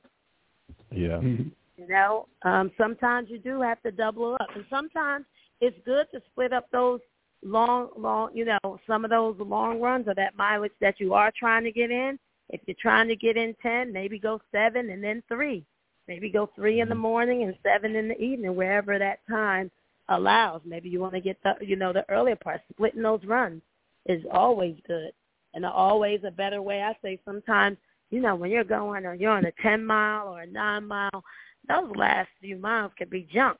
Yeah. 0.90 1.20
Mm-hmm. 1.22 1.48
You 1.76 1.88
know, 1.88 2.26
um, 2.42 2.72
sometimes 2.78 3.28
you 3.30 3.38
do 3.38 3.60
have 3.60 3.80
to 3.82 3.92
double 3.92 4.34
up, 4.34 4.48
and 4.54 4.64
sometimes 4.70 5.24
it's 5.60 5.76
good 5.84 6.06
to 6.12 6.20
split 6.30 6.52
up 6.52 6.66
those 6.72 7.00
long, 7.44 7.90
long, 7.96 8.30
you 8.34 8.44
know, 8.44 8.78
some 8.86 9.04
of 9.04 9.10
those 9.10 9.36
long 9.38 9.80
runs 9.80 10.08
or 10.08 10.14
that 10.14 10.36
mileage 10.36 10.72
that 10.80 10.98
you 10.98 11.14
are 11.14 11.32
trying 11.38 11.64
to 11.64 11.72
get 11.72 11.90
in. 11.90 12.18
If 12.50 12.60
you're 12.66 12.76
trying 12.80 13.08
to 13.08 13.16
get 13.16 13.36
in 13.36 13.54
ten, 13.62 13.92
maybe 13.92 14.18
go 14.18 14.40
seven 14.52 14.90
and 14.90 15.02
then 15.02 15.22
three. 15.28 15.64
Maybe 16.06 16.30
go 16.30 16.50
3 16.54 16.80
in 16.80 16.88
the 16.88 16.94
mm-hmm. 16.94 17.02
morning 17.02 17.42
and 17.44 17.54
seven 17.62 17.96
in 17.96 18.08
the 18.08 18.20
evening, 18.20 18.54
wherever 18.54 18.98
that 18.98 19.20
time 19.28 19.70
allows. 20.08 20.60
Maybe 20.64 20.88
you 20.88 21.00
want 21.00 21.14
to 21.14 21.20
get 21.20 21.38
the 21.42 21.54
you 21.60 21.76
know 21.76 21.92
the 21.92 22.08
earlier 22.10 22.36
part. 22.36 22.60
Splitting 22.72 23.02
those 23.02 23.24
runs 23.24 23.62
is 24.06 24.22
always 24.30 24.76
good, 24.86 25.12
and 25.54 25.64
always 25.64 26.20
a 26.26 26.30
better 26.30 26.60
way. 26.60 26.82
I 26.82 26.94
say 27.02 27.18
sometimes 27.24 27.78
you 28.10 28.20
know 28.20 28.34
when 28.34 28.50
you're 28.50 28.64
going 28.64 29.06
or 29.06 29.14
you're 29.14 29.30
on 29.30 29.46
a 29.46 29.52
ten 29.62 29.84
mile 29.84 30.28
or 30.28 30.42
a 30.42 30.46
nine 30.46 30.86
mile, 30.86 31.24
those 31.68 31.90
last 31.96 32.28
few 32.40 32.58
miles 32.58 32.92
could 32.98 33.10
be 33.10 33.26
junk. 33.32 33.58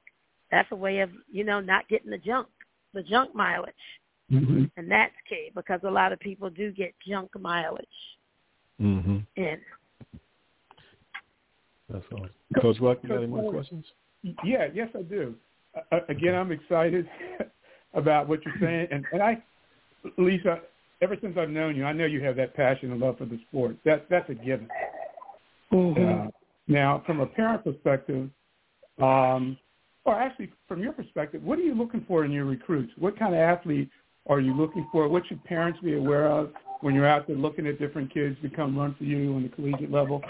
That's 0.50 0.70
a 0.70 0.76
way 0.76 1.00
of 1.00 1.10
you 1.32 1.44
know 1.44 1.60
not 1.60 1.88
getting 1.88 2.10
the 2.10 2.18
junk, 2.18 2.48
the 2.94 3.02
junk 3.02 3.34
mileage, 3.34 3.74
mm-hmm. 4.32 4.64
and 4.76 4.90
that's 4.90 5.14
key 5.28 5.50
because 5.54 5.80
a 5.84 5.90
lot 5.90 6.12
of 6.12 6.20
people 6.20 6.48
do 6.48 6.72
get 6.72 6.94
junk 7.06 7.30
mileage. 7.38 7.86
Mm-hmm. 8.80 9.18
In. 9.36 9.58
That's 11.90 12.04
all. 12.12 12.28
Coach 12.60 12.80
Buck, 12.80 12.98
you 13.02 13.08
got 13.10 13.18
any 13.18 13.26
more 13.26 13.52
questions? 13.52 13.84
Yeah, 14.42 14.68
yes, 14.72 14.88
I 14.96 15.02
do 15.02 15.34
again, 16.08 16.34
I'm 16.34 16.52
excited 16.52 17.08
about 17.94 18.28
what 18.28 18.40
you're 18.44 18.54
saying, 18.60 18.88
and 18.90 19.04
and 19.12 19.22
I, 19.22 19.42
Lisa, 20.18 20.60
ever 21.02 21.16
since 21.20 21.36
I've 21.38 21.50
known 21.50 21.76
you, 21.76 21.84
I 21.84 21.92
know 21.92 22.06
you 22.06 22.22
have 22.22 22.36
that 22.36 22.54
passion 22.54 22.92
and 22.92 23.00
love 23.00 23.18
for 23.18 23.26
the 23.26 23.38
sport. 23.48 23.76
That 23.84 24.06
that's 24.10 24.28
a 24.30 24.34
given. 24.34 24.68
Mm-hmm. 25.72 26.28
Uh, 26.28 26.30
now, 26.68 27.02
from 27.06 27.20
a 27.20 27.26
parent 27.26 27.64
perspective, 27.64 28.28
um, 29.00 29.58
or 30.04 30.14
actually 30.14 30.52
from 30.68 30.82
your 30.82 30.92
perspective, 30.92 31.42
what 31.42 31.58
are 31.58 31.62
you 31.62 31.74
looking 31.74 32.04
for 32.06 32.24
in 32.24 32.30
your 32.30 32.44
recruits? 32.44 32.92
What 32.98 33.18
kind 33.18 33.34
of 33.34 33.40
athlete 33.40 33.90
are 34.26 34.40
you 34.40 34.54
looking 34.54 34.86
for? 34.92 35.08
What 35.08 35.26
should 35.26 35.42
parents 35.44 35.80
be 35.82 35.96
aware 35.96 36.28
of 36.28 36.50
when 36.80 36.94
you're 36.94 37.06
out 37.06 37.26
there 37.26 37.36
looking 37.36 37.66
at 37.66 37.78
different 37.78 38.12
kids 38.12 38.36
become 38.42 38.76
run 38.76 38.94
for 38.96 39.04
you 39.04 39.34
on 39.34 39.42
the 39.42 39.48
collegiate 39.48 39.90
level? 39.90 40.22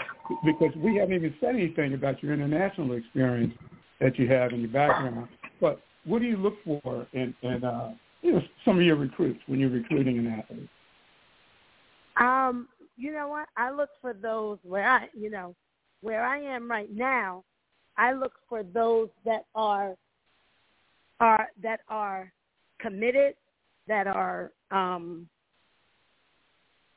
Because 0.45 0.71
we 0.77 0.95
haven't 0.95 1.15
even 1.15 1.33
said 1.39 1.55
anything 1.55 1.93
about 1.93 2.21
your 2.23 2.33
international 2.33 2.93
experience 2.93 3.53
that 3.99 4.17
you 4.17 4.27
have 4.27 4.51
in 4.51 4.61
your 4.61 4.69
background. 4.69 5.27
But 5.59 5.81
what 6.05 6.19
do 6.19 6.25
you 6.25 6.37
look 6.37 6.55
for 6.63 7.07
in, 7.13 7.33
in 7.41 7.63
uh, 7.63 7.93
you 8.21 8.33
know, 8.33 8.41
some 8.63 8.77
of 8.77 8.83
your 8.83 8.95
recruits 8.95 9.39
when 9.47 9.59
you're 9.59 9.69
recruiting 9.69 10.17
an 10.19 10.27
athlete? 10.27 10.69
Um, 12.17 12.67
you 12.97 13.11
know 13.11 13.27
what? 13.27 13.47
I 13.57 13.71
look 13.71 13.89
for 14.01 14.13
those 14.13 14.57
where 14.63 14.87
I, 14.87 15.09
you 15.13 15.29
know, 15.29 15.55
where 16.01 16.25
I 16.25 16.39
am 16.39 16.69
right 16.69 16.89
now. 16.93 17.43
I 17.97 18.13
look 18.13 18.33
for 18.49 18.63
those 18.63 19.09
that 19.25 19.45
are 19.55 19.95
are 21.19 21.47
that 21.63 21.81
are 21.87 22.31
committed, 22.79 23.35
that 23.87 24.07
are 24.07 24.51
um, 24.71 25.27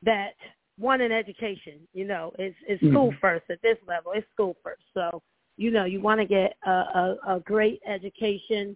that 0.03 0.33
want 0.77 1.01
an 1.01 1.11
education. 1.11 1.79
You 1.93 2.05
know, 2.05 2.33
is 2.37 2.53
school 2.79 3.09
mm-hmm. 3.09 3.19
first 3.19 3.45
at 3.49 3.61
this 3.61 3.77
level. 3.87 4.11
It's 4.15 4.27
school 4.33 4.55
first. 4.63 4.83
So 4.93 5.21
you 5.57 5.71
know 5.71 5.85
you 5.85 6.01
want 6.01 6.19
to 6.19 6.25
get 6.25 6.55
a, 6.65 6.71
a, 6.71 7.17
a 7.27 7.39
great 7.41 7.81
education. 7.87 8.75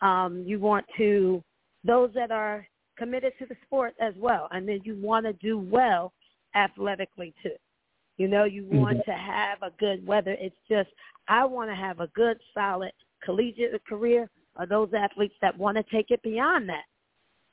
Um, 0.00 0.44
you 0.46 0.60
want 0.60 0.86
to 0.98 1.42
those 1.84 2.10
that 2.14 2.30
are 2.30 2.66
committed 2.96 3.32
to 3.38 3.46
the 3.46 3.56
sport 3.64 3.94
as 4.00 4.14
well, 4.16 4.48
and 4.50 4.68
then 4.68 4.80
you 4.84 4.96
want 5.00 5.24
to 5.26 5.32
do 5.34 5.58
well 5.58 6.12
athletically 6.54 7.34
too. 7.42 7.54
You 8.18 8.28
know, 8.28 8.44
you 8.44 8.66
want 8.70 8.98
mm-hmm. 8.98 9.10
to 9.10 9.16
have 9.16 9.62
a 9.62 9.70
good 9.78 10.06
whether 10.06 10.32
it's 10.32 10.56
just 10.68 10.90
I 11.28 11.44
want 11.44 11.70
to 11.70 11.76
have 11.76 12.00
a 12.00 12.08
good 12.08 12.38
solid 12.52 12.92
collegiate 13.24 13.84
career 13.86 14.28
or 14.58 14.66
those 14.66 14.90
athletes 14.96 15.34
that 15.40 15.56
want 15.56 15.76
to 15.76 15.84
take 15.84 16.10
it 16.10 16.22
beyond 16.22 16.68
that. 16.68 16.84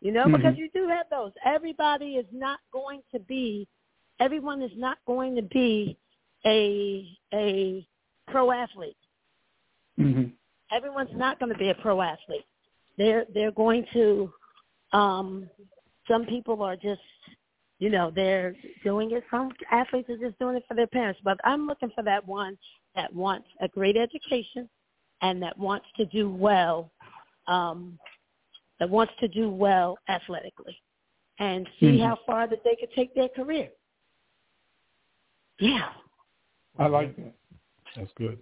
You 0.02 0.12
know, 0.12 0.26
mm-hmm. 0.26 0.36
because 0.36 0.58
you 0.58 0.70
do 0.74 0.88
have 0.88 1.06
those. 1.10 1.32
Everybody 1.46 2.16
is 2.16 2.26
not 2.32 2.60
going 2.74 3.02
to 3.14 3.20
be 3.20 3.68
everyone 4.20 4.62
is 4.62 4.72
not 4.76 4.98
going 5.06 5.36
to 5.36 5.44
be 5.44 5.98
a 6.46 7.08
a 7.34 7.88
pro 8.28 8.52
athlete. 8.52 8.98
Mm-hmm. 10.00 10.30
Everyone's 10.76 11.16
not 11.16 11.40
going 11.40 11.52
to 11.52 11.58
be 11.58 11.70
a 11.70 11.76
pro 11.76 12.02
athlete. 12.02 12.46
They're 12.98 13.26
they're 13.34 13.52
going 13.52 13.86
to. 13.94 14.34
Um, 14.94 15.50
some 16.08 16.26
people 16.26 16.62
are 16.62 16.76
just, 16.76 17.02
you 17.80 17.90
know, 17.90 18.12
they're 18.14 18.56
doing 18.84 19.12
it. 19.12 19.24
Some 19.30 19.52
athletes 19.72 20.10
are 20.10 20.18
just 20.18 20.40
doing 20.40 20.56
it 20.56 20.64
for 20.68 20.76
their 20.76 20.88
parents. 20.88 21.20
But 21.24 21.38
I'm 21.44 21.68
looking 21.68 21.92
for 21.94 22.04
that 22.04 22.26
one 22.26 22.58
that 22.96 23.14
wants 23.14 23.48
a 23.62 23.68
great 23.68 23.98
education 23.98 24.70
and 25.22 25.42
that 25.42 25.58
wants 25.58 25.86
to 25.98 26.06
do 26.06 26.30
well. 26.30 26.92
Um, 27.48 28.00
that 28.80 28.90
wants 28.90 29.14
to 29.20 29.28
do 29.28 29.50
well 29.50 29.98
athletically 30.10 30.78
and 31.40 31.68
see 31.80 31.88
mm-hmm. 31.88 32.04
how 32.04 32.18
far 32.26 32.48
that 32.48 32.64
they 32.64 32.76
could 32.76 32.92
take 32.94 33.14
their 33.16 33.30
career. 33.30 33.70
Yeah. 35.60 35.90
I 36.78 36.88
like 36.88 37.16
that. 37.16 37.34
That's 37.96 38.12
good. 38.18 38.40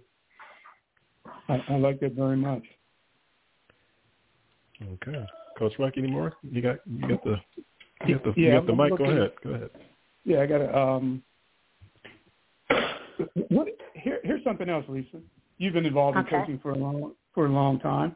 I, 1.48 1.62
I 1.68 1.76
like 1.76 2.00
that 2.00 2.12
very 2.12 2.36
much. 2.36 2.62
Okay, 4.82 5.24
Coach 5.56 5.72
Ruck, 5.78 5.94
any 5.96 6.08
more? 6.08 6.32
You 6.42 6.60
got 6.60 6.78
you 6.84 7.08
got 7.08 7.22
the 7.22 7.36
You 8.06 8.14
have 8.14 8.22
the, 8.24 8.32
yeah, 8.36 8.48
you 8.48 8.54
have 8.54 8.66
the 8.66 8.74
mic. 8.74 8.96
Go 8.96 9.04
ahead. 9.04 9.32
Go 9.42 9.50
ahead. 9.50 9.70
Yeah, 10.24 10.40
I 10.40 10.46
got 10.46 10.58
to. 10.58 10.78
Um, 10.78 11.22
what, 13.48 13.68
here, 13.94 14.20
here's 14.24 14.42
something 14.44 14.68
else, 14.68 14.84
Lisa. 14.88 15.18
You've 15.58 15.74
been 15.74 15.86
involved 15.86 16.18
in 16.18 16.24
coaching 16.24 16.58
for 16.62 16.72
a 16.72 16.78
long 16.78 17.12
for 17.34 17.46
a 17.46 17.48
long 17.48 17.78
time. 17.80 18.14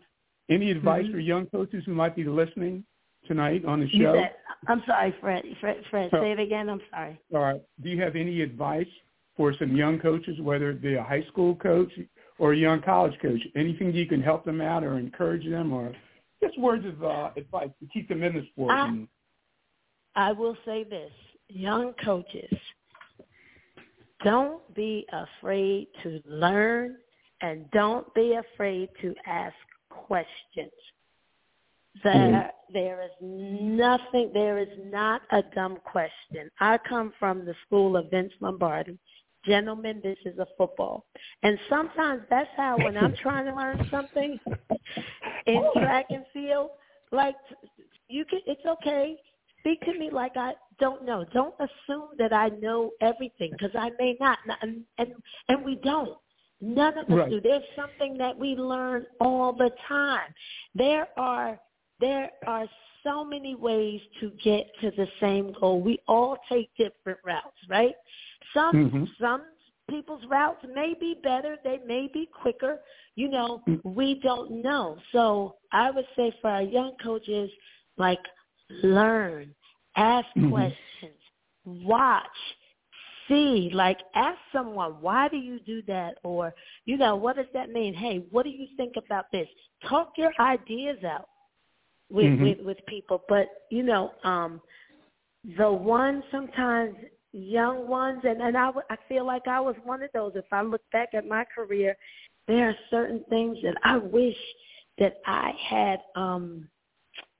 Any 0.51 0.71
advice 0.71 1.05
mm-hmm. 1.05 1.13
for 1.13 1.19
young 1.19 1.47
coaches 1.47 1.83
who 1.85 1.95
might 1.95 2.17
be 2.17 2.25
listening 2.25 2.85
tonight 3.27 3.65
on 3.65 3.81
the 3.81 3.89
show? 3.91 4.15
Said, 4.15 4.33
I'm 4.67 4.83
sorry, 4.87 5.15
Fred. 5.21 5.45
Fred, 5.61 5.77
Fred 5.91 6.11
say 6.11 6.33
it 6.33 6.41
again. 6.41 6.69
I'm 6.69 6.81
sorry. 6.91 7.21
All 7.35 7.41
right. 7.41 7.63
Do 7.83 7.91
you 7.91 8.01
have 8.03 8.17
any 8.17 8.41
advice 8.41 8.89
for 9.37 9.55
some 9.59 9.77
young 9.77 9.99
coaches, 9.99 10.41
whether 10.41 10.71
it 10.71 10.83
be 10.83 10.95
a 10.95 11.03
high 11.03 11.25
school 11.29 11.55
coach 11.57 11.93
or 12.39 12.55
a 12.55 12.57
young 12.57 12.81
college 12.83 13.15
coach? 13.21 13.41
Anything 13.55 13.93
you 13.93 14.07
can 14.07 14.23
help 14.23 14.45
them 14.45 14.61
out 14.61 14.83
or 14.83 14.99
encourage 14.99 15.49
them, 15.49 15.73
or 15.73 15.93
just 16.43 16.59
words 16.59 16.87
of 16.87 17.05
uh, 17.05 17.31
advice 17.37 17.71
to 17.81 17.87
keep 17.93 18.09
them 18.09 18.23
in 18.23 18.35
the 18.35 18.47
sport? 18.53 18.73
I, 18.73 18.89
and... 18.89 19.09
I 20.19 20.33
will 20.33 20.57
say 20.67 20.83
this: 20.83 21.13
young 21.49 21.95
coaches, 22.05 22.59
don't 24.25 24.61
be 24.75 25.07
afraid 25.13 25.87
to 26.03 26.21
learn, 26.27 26.97
and 27.41 27.71
don't 27.71 28.13
be 28.15 28.35
afraid 28.35 28.89
to 29.01 29.15
ask 29.27 29.55
questions. 29.91 30.73
There, 32.03 32.13
mm-hmm. 32.13 32.73
there 32.75 33.03
is 33.03 33.11
nothing, 33.21 34.33
there 34.35 34.59
is 34.59 34.69
not 34.87 35.23
a 35.31 35.43
dumb 35.55 35.79
question. 35.85 36.51
I 36.59 36.79
come 36.89 37.13
from 37.21 37.45
the 37.45 37.55
school 37.67 37.97
of 37.97 38.11
Vince 38.11 38.33
Lombardi. 38.41 38.99
Gentlemen, 39.47 40.01
this 40.03 40.19
is 40.25 40.37
a 40.39 40.47
football. 40.57 41.07
And 41.45 41.57
sometimes 41.69 42.23
that's 42.29 42.51
how 42.57 42.77
when 42.77 42.97
I'm 42.97 43.15
trying 43.23 43.47
to 43.47 43.55
learn 43.55 43.87
something 43.89 44.39
in 45.47 45.71
track 45.77 46.07
and 46.11 46.25
field, 46.33 46.71
like 47.13 47.37
you 48.09 48.25
can, 48.25 48.41
it's 48.47 48.67
okay. 48.67 49.17
Speak 49.61 49.81
to 49.83 49.99
me 49.99 50.11
like 50.11 50.37
I 50.37 50.55
don't 50.79 51.05
know. 51.05 51.25
Don't 51.33 51.55
assume 51.59 52.09
that 52.19 52.33
I 52.33 52.49
know 52.61 52.93
everything 53.01 53.51
because 53.53 53.75
I 53.75 53.91
may 53.99 54.17
not, 54.21 54.39
and 54.63 54.83
and, 54.99 55.13
and 55.49 55.65
we 55.65 55.77
don't. 55.77 56.17
None 56.61 56.99
of 56.99 57.05
us 57.07 57.11
right. 57.11 57.31
do. 57.31 57.41
There's 57.41 57.63
something 57.77 58.19
that 58.19 58.37
we 58.37 58.57
learn 58.57 59.07
all 59.21 59.53
the 59.53 59.71
time. 59.87 60.33
There 60.75 61.09
are 61.17 61.59
there 62.01 62.31
are 62.47 62.67
so 63.05 63.25
many 63.25 63.55
ways 63.55 64.01
to 64.21 64.33
get 64.43 64.67
to 64.81 64.91
the 64.93 65.07
same 65.21 65.55
goal. 65.61 65.81
We 65.81 66.01
all 66.09 66.37
take 66.49 66.71
different 66.77 67.19
routes, 67.25 67.57
right? 67.69 67.95
Some 68.53 68.75
mm-hmm. 68.75 69.05
some 69.21 69.43
people's 69.89 70.23
routes 70.29 70.65
may 70.75 70.95
be 70.99 71.17
better, 71.23 71.57
they 71.65 71.81
may 71.87 72.09
be 72.13 72.29
quicker. 72.41 72.79
You 73.15 73.29
know, 73.29 73.63
mm-hmm. 73.69 73.95
we 73.95 74.21
don't 74.23 74.63
know. 74.63 74.99
So 75.13 75.57
I 75.73 75.91
would 75.91 76.07
say 76.17 76.33
for 76.41 76.51
our 76.51 76.63
young 76.63 76.93
coaches, 77.03 77.51
like 77.97 78.21
learn, 78.71 79.55
ask 79.97 80.27
mm-hmm. 80.37 80.51
questions, 80.51 81.21
watch, 81.65 82.25
see, 83.29 83.71
like 83.73 83.99
ask 84.15 84.39
someone, 84.53 84.93
why 85.01 85.29
do 85.29 85.37
you 85.37 85.61
do 85.61 85.83
that? 85.87 86.15
Or, 86.25 86.55
you 86.85 86.97
know, 86.97 87.17
what 87.17 87.37
does 87.37 87.47
that 87.55 87.71
mean? 87.71 87.95
Hey, 87.95 88.25
what 88.31 88.45
do 88.45 88.51
you 88.51 88.67
think 88.77 88.95
about 88.97 89.27
this? 89.33 89.49
Talk 89.89 90.13
your 90.17 90.33
ideas 90.41 90.99
out 91.05 91.29
with, 92.11 92.25
mm-hmm. 92.27 92.43
with, 92.43 92.59
with 92.61 92.87
people. 92.87 93.23
But, 93.29 93.49
you 93.71 93.83
know, 93.83 94.13
um, 94.25 94.61
the 95.57 95.71
one 95.71 96.23
sometimes 96.31 96.97
young 97.33 97.89
ones, 97.89 98.21
and, 98.25 98.41
and 98.41 98.57
I, 98.57 98.71
I 98.91 98.97
feel 99.09 99.27
like 99.27 99.47
I 99.47 99.61
was 99.61 99.77
one 99.85 100.03
of 100.03 100.11
those. 100.15 100.33
If 100.35 100.47
I 100.53 100.63
look 100.63 100.83
back 100.93 101.11
at 101.15 101.27
my 101.27 101.45
career, 101.55 101.97
there 102.47 102.71
are 102.71 102.77
certain 102.91 103.23
things 103.29 103.59
that 103.63 103.77
I 103.85 103.99
wish 103.99 104.37
that 104.99 105.19
I 105.27 105.53
had 105.69 106.01
um 106.17 106.69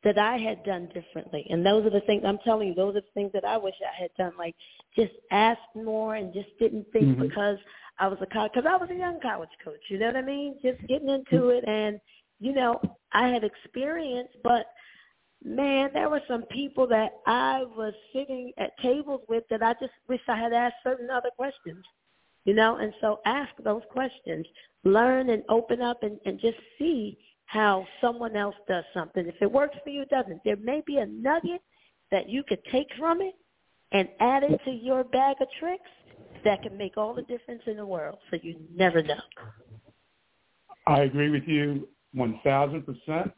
that 0.09 0.19
I 0.19 0.39
had 0.39 0.65
done 0.65 0.89
differently. 0.95 1.47
And 1.51 1.65
those 1.65 1.85
are 1.85 1.91
the 1.91 2.01
things 2.01 2.23
I'm 2.27 2.39
telling 2.39 2.69
you, 2.69 2.75
those 2.75 2.97
are 2.97 3.03
the 3.03 3.07
things 3.13 3.31
that 3.35 3.45
I 3.45 3.59
wish 3.59 3.75
I 3.83 4.01
had 4.01 4.11
done. 4.17 4.33
Like 4.39 4.55
just 4.97 5.13
ask 5.31 5.61
more 5.75 6.15
and 6.15 6.33
just 6.33 6.49
didn't 6.59 6.87
think 6.93 7.05
mm-hmm. 7.05 7.23
because 7.23 7.59
I 7.99 8.09
was 8.09 8.19
a 8.23 8.27
college, 8.27 8.53
because 8.55 8.69
I 8.71 8.77
was 8.77 8.89
a 8.91 8.95
young 8.95 9.21
college 9.21 9.51
coach. 9.63 9.81
You 9.89 9.99
know 9.99 10.07
what 10.07 10.17
I 10.17 10.23
mean? 10.23 10.57
Just 10.63 10.81
getting 10.89 11.11
into 11.11 11.49
it, 11.49 11.65
and 11.67 12.01
you 12.41 12.55
know, 12.55 12.81
I 13.13 13.29
had 13.29 13.45
experience, 13.45 14.29
but 14.43 14.67
man, 15.45 15.91
there 15.93 16.09
were 16.09 16.23
some 16.27 16.45
people 16.45 16.87
that 16.89 17.11
I 17.27 17.65
was 17.77 17.93
sitting 18.15 18.53
at 18.57 18.79
tables 18.81 19.23
with 19.29 19.45
that 19.51 19.63
I 19.63 19.75
just 19.75 19.93
wish 20.09 20.21
I 20.29 20.39
had 20.39 20.53
asked 20.53 20.77
certain 20.83 21.11
other 21.11 21.31
questions. 21.37 21.85
You 22.45 22.55
know, 22.55 22.77
and 22.77 22.95
so 23.03 23.21
ask 23.27 23.51
those 23.63 23.83
questions, 23.91 24.47
learn 24.85 25.29
and 25.29 25.43
open 25.51 25.83
up 25.83 26.03
and, 26.03 26.19
and 26.25 26.41
just 26.41 26.57
see 26.79 27.19
how 27.49 27.87
someone 28.03 28.37
else 28.37 28.55
does 28.69 28.85
something. 28.93 29.27
If 29.27 29.37
it 29.41 29.51
works 29.51 29.75
for 29.83 29.89
you, 29.89 30.03
it 30.03 30.11
doesn't. 30.11 30.45
There 30.45 30.57
may 30.57 30.83
be 30.87 30.99
a 30.99 31.07
nugget 31.07 31.63
that 32.11 32.29
you 32.29 32.43
could 32.47 32.63
take 32.71 32.89
from 32.99 33.23
it 33.23 33.35
and 33.91 34.07
add 34.21 34.43
it 34.43 34.61
to 34.67 34.71
your 34.71 35.03
bag 35.03 35.37
of 35.41 35.49
tricks 35.59 35.91
that 36.45 36.63
can 36.63 36.77
make 36.77 36.99
all 36.99 37.15
the 37.15 37.23
difference 37.23 37.63
in 37.67 37.79
the 37.79 37.87
world. 37.87 38.19
So 38.31 38.37
you 38.43 38.57
never 38.75 39.03
know. 39.03 39.17
I 40.87 41.01
agree 41.01 41.31
with 41.31 41.45
you 41.47 41.89
1,000%. 42.15 43.33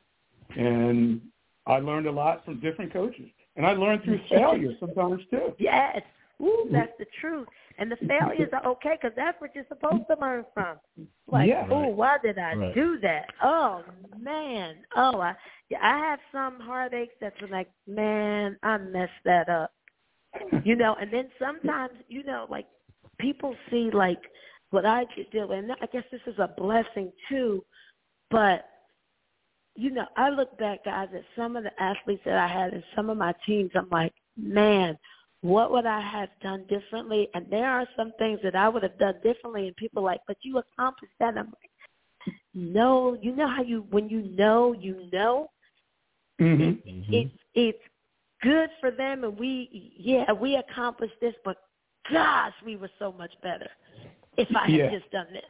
And 0.57 1.21
I 1.69 1.79
learned 1.79 2.09
a 2.09 2.13
lot 2.13 2.45
from 2.45 2.59
different 2.59 2.93
coaches. 2.93 3.31
And 3.55 3.65
I 3.65 3.73
learned 3.73 4.03
through 4.03 4.21
failure 4.29 4.73
sometimes 4.81 5.23
too. 5.31 5.55
Yes. 5.59 6.03
Ooh, 6.41 6.67
mm. 6.67 6.73
that's 6.73 6.93
the 6.99 7.07
truth. 7.21 7.49
And 7.79 7.91
the 7.91 7.97
failures 7.97 8.51
are 8.53 8.67
okay 8.73 8.99
because 9.01 9.15
that's 9.17 9.41
what 9.41 9.55
you're 9.55 9.65
supposed 9.69 10.05
to 10.11 10.17
learn 10.21 10.45
from. 10.53 10.77
Like, 11.31 11.49
yeah. 11.49 11.67
oh, 11.71 11.89
why 11.89 12.19
did 12.23 12.39
I 12.39 12.55
right. 12.55 12.75
do 12.75 12.99
that? 13.01 13.27
Oh 13.43 13.83
man. 14.19 14.77
Oh, 14.97 15.21
I 15.21 15.35
I 15.81 15.99
have 15.99 16.19
some 16.33 16.61
heartaches 16.61 17.15
that's 17.21 17.37
like, 17.51 17.71
man, 17.87 18.57
I 18.63 18.79
messed 18.79 19.13
that 19.25 19.49
up. 19.49 19.73
You 20.65 20.77
know, 20.77 20.97
and 21.01 21.13
then 21.13 21.29
sometimes, 21.39 21.93
you 22.09 22.23
know, 22.23 22.47
like 22.49 22.67
people 23.19 23.55
see 23.71 23.91
like 23.93 24.21
what 24.71 24.87
I 24.87 25.05
could 25.15 25.31
do, 25.33 25.51
and 25.51 25.73
I 25.73 25.87
guess 25.93 26.05
this 26.13 26.21
is 26.27 26.39
a 26.39 26.49
blessing 26.57 27.13
too. 27.29 27.65
But 28.31 28.65
you 29.77 29.91
know, 29.91 30.07
I 30.17 30.31
look 30.31 30.59
back, 30.59 30.85
guys, 30.85 31.09
at 31.15 31.23
some 31.37 31.57
of 31.57 31.65
the 31.65 31.83
athletes 31.83 32.23
that 32.25 32.37
I 32.37 32.47
had 32.47 32.75
and 32.75 32.85
some 32.95 33.09
of 33.09 33.17
my 33.17 33.35
teams. 33.47 33.71
I'm 33.75 33.89
like, 33.91 34.13
man, 34.37 34.99
what 35.43 35.71
would 35.73 35.87
I 35.87 36.01
have 36.01 36.29
done 36.43 36.65
differently? 36.69 37.29
And 37.35 37.47
there 37.51 37.71
are 37.71 37.87
some 37.97 38.13
things 38.19 38.41
that 38.43 38.55
I 38.55 38.69
would 38.69 38.83
have 38.83 38.99
done 38.99 39.15
differently, 39.23 39.67
and 39.67 39.77
people 39.77 40.03
are 40.03 40.07
like, 40.07 40.21
but 40.27 40.37
you 40.43 40.59
accomplished 40.59 41.15
that. 41.19 41.39
I'm 41.39 41.47
like, 41.47 42.35
no, 42.55 43.17
you 43.21 43.35
know 43.35 43.49
how 43.49 43.63
you 43.63 43.87
when 43.91 44.09
you 44.09 44.23
know, 44.23 44.75
you 44.79 45.09
know. 45.13 45.49
Mm-hmm. 46.41 46.63
It, 46.63 46.87
mm-hmm. 46.87 47.15
It's 47.15 47.35
it's 47.55 47.83
good 48.43 48.71
for 48.81 48.91
them, 48.91 49.25
and 49.25 49.39
we 49.39 49.95
yeah 49.99 50.33
we 50.33 50.57
accomplished 50.57 51.15
this, 51.21 51.35
but 51.45 51.57
gosh, 52.11 52.53
we 52.65 52.77
were 52.77 52.91
so 52.99 53.13
much 53.13 53.33
better 53.43 53.69
if 54.37 54.49
I 54.55 54.67
had 54.67 54.71
yeah. 54.71 54.91
just 54.91 55.11
done 55.11 55.27
this. 55.33 55.43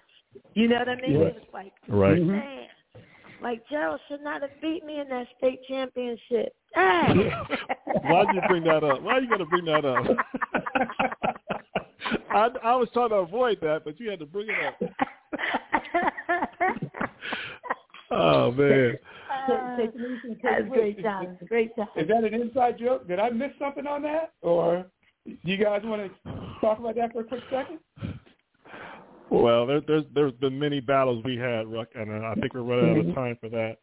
You 0.55 0.69
know 0.69 0.79
what 0.79 0.89
I 0.89 0.97
mean? 0.97 1.13
Yeah. 1.13 1.27
It 1.27 1.35
was 1.35 1.45
like, 1.53 1.73
right. 1.89 2.23
man, 2.23 2.67
like 3.43 3.63
Gerald 3.69 4.01
should 4.09 4.23
not 4.23 4.43
have 4.43 4.51
beat 4.63 4.85
me 4.85 5.01
in 5.01 5.09
that 5.09 5.27
state 5.39 5.61
championship. 5.69 6.55
Hey. 6.75 7.31
Why'd 8.05 8.35
you 8.35 8.41
bring 8.49 8.65
that 8.65 8.85
up? 8.85 9.03
Why 9.03 9.15
are 9.15 9.21
you 9.21 9.29
going 9.29 9.41
to 9.41 9.47
bring 9.47 9.65
that 9.67 9.85
up? 9.85 10.07
I, 12.31 12.49
I 12.63 12.77
was 12.77 12.89
trying 12.93 13.11
to 13.11 13.17
avoid 13.17 13.59
that, 13.63 13.85
but 13.85 13.99
you 13.99 14.11
had 14.11 14.21
to 14.21 14.27
bring 14.27 14.49
it 14.49 14.57
up. 14.65 14.79
oh 18.11 18.53
man. 18.53 18.99
Uh, 19.49 19.77
that's 20.43 20.69
great 20.69 21.03
job. 21.03 21.27
Great 21.49 21.75
job. 21.77 21.89
Is 21.97 22.09
that 22.09 22.25
an 22.25 22.35
inside 22.35 22.79
joke? 22.79 23.09
Did 23.09 23.19
I 23.19 23.31
miss 23.31 23.51
something 23.59 23.87
on 23.87 24.03
that, 24.03 24.33
or 24.43 24.87
do 25.27 25.37
you 25.43 25.57
guys 25.57 25.83
want 25.85 26.03
to 26.03 26.33
talk 26.61 26.79
about 26.79 26.95
that 26.97 27.13
for 27.13 27.21
a 27.21 27.25
quick 27.25 27.43
second? 27.51 27.79
Well, 29.31 29.67
there, 29.67 29.81
there's 29.81 30.05
there's 30.15 30.33
been 30.35 30.59
many 30.59 30.81
battles 30.81 31.23
we 31.25 31.37
had, 31.37 31.67
Ruck, 31.69 31.89
and 31.95 32.11
uh, 32.11 32.29
I 32.29 32.35
think 32.35 32.55
we're 32.55 32.63
running 32.63 32.99
out 32.99 33.09
of 33.09 33.15
time 33.15 33.37
for 33.41 33.49
that. 33.51 33.77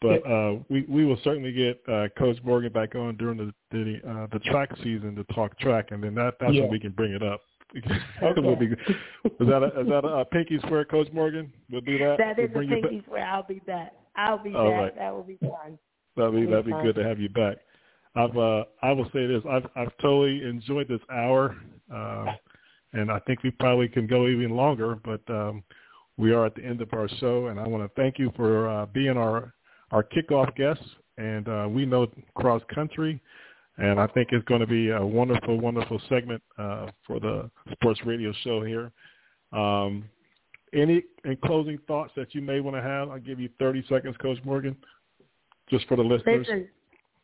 But 0.00 0.26
uh, 0.26 0.56
we 0.70 0.86
we 0.88 1.04
will 1.04 1.18
certainly 1.22 1.52
get 1.52 1.80
uh, 1.86 2.08
Coach 2.18 2.38
Morgan 2.42 2.72
back 2.72 2.94
on 2.94 3.16
during 3.16 3.36
the 3.36 3.52
the, 3.70 4.00
uh, 4.08 4.26
the 4.32 4.38
track 4.40 4.70
season 4.82 5.14
to 5.16 5.24
talk 5.34 5.58
track, 5.58 5.88
and 5.90 6.02
then 6.02 6.14
that 6.14 6.34
that's 6.40 6.54
yeah. 6.54 6.62
when 6.62 6.70
we 6.70 6.80
can 6.80 6.92
bring 6.92 7.12
it 7.12 7.22
up. 7.22 7.40
Okay. 8.22 8.40
we'll 8.40 8.56
be, 8.56 8.66
is 8.66 8.76
that 9.38 9.62
a, 9.62 9.80
is 9.80 9.86
that 9.88 10.04
a, 10.04 10.08
a 10.08 10.24
pinky 10.24 10.58
swear, 10.66 10.84
Coach 10.84 11.06
Morgan? 11.12 11.52
We'll 11.70 11.80
do 11.80 11.98
that. 11.98 12.16
That 12.18 12.38
is 12.38 12.50
we'll 12.52 12.64
a 12.64 12.68
pinky 12.68 13.02
swear. 13.06 13.24
I'll 13.24 13.44
be 13.44 13.60
back. 13.64 13.92
I'll 14.16 14.42
be 14.42 14.52
All 14.52 14.70
back. 14.70 14.80
Right. 14.80 14.96
That 14.96 15.14
will 15.14 15.22
be 15.22 15.38
fun. 15.40 15.78
That'd 16.16 16.34
be 16.34 16.46
that'd 16.46 16.66
be 16.66 16.72
good 16.82 16.96
to 16.96 17.04
have 17.04 17.20
you 17.20 17.28
back. 17.28 17.58
I've 18.16 18.36
uh, 18.36 18.64
I 18.82 18.92
will 18.92 19.08
say 19.12 19.26
this. 19.26 19.42
I've 19.48 19.66
I've 19.76 19.96
totally 20.02 20.42
enjoyed 20.42 20.88
this 20.88 21.00
hour. 21.12 21.56
Uh, 21.94 22.26
and 22.92 23.10
I 23.10 23.18
think 23.20 23.42
we 23.42 23.50
probably 23.52 23.88
can 23.88 24.06
go 24.06 24.26
even 24.26 24.50
longer, 24.50 24.98
but 25.04 25.20
um, 25.28 25.62
we 26.16 26.32
are 26.32 26.46
at 26.46 26.54
the 26.54 26.64
end 26.64 26.80
of 26.80 26.92
our 26.92 27.08
show, 27.20 27.46
and 27.46 27.60
I 27.60 27.66
want 27.66 27.84
to 27.84 28.00
thank 28.00 28.18
you 28.18 28.32
for 28.36 28.68
uh, 28.68 28.86
being 28.86 29.16
our 29.16 29.54
our 29.90 30.02
kickoff 30.02 30.54
guest. 30.56 30.80
And 31.18 31.48
uh, 31.48 31.68
we 31.68 31.84
know 31.84 32.06
cross 32.34 32.62
country, 32.74 33.20
and 33.76 34.00
I 34.00 34.06
think 34.06 34.28
it's 34.32 34.44
going 34.46 34.60
to 34.60 34.66
be 34.66 34.90
a 34.90 35.04
wonderful, 35.04 35.60
wonderful 35.60 36.00
segment 36.08 36.42
uh, 36.58 36.86
for 37.06 37.20
the 37.20 37.50
sports 37.72 38.00
radio 38.06 38.32
show 38.42 38.64
here. 38.64 38.90
Um, 39.52 40.04
any 40.72 41.02
in 41.24 41.36
closing 41.44 41.78
thoughts 41.86 42.12
that 42.16 42.34
you 42.34 42.40
may 42.40 42.60
want 42.60 42.76
to 42.76 42.82
have? 42.82 43.10
I'll 43.10 43.18
give 43.18 43.40
you 43.40 43.50
30 43.58 43.84
seconds, 43.88 44.16
Coach 44.22 44.38
Morgan, 44.44 44.76
just 45.68 45.86
for 45.88 45.96
the 45.96 46.02
listeners. 46.02 46.46
Listen, 46.48 46.68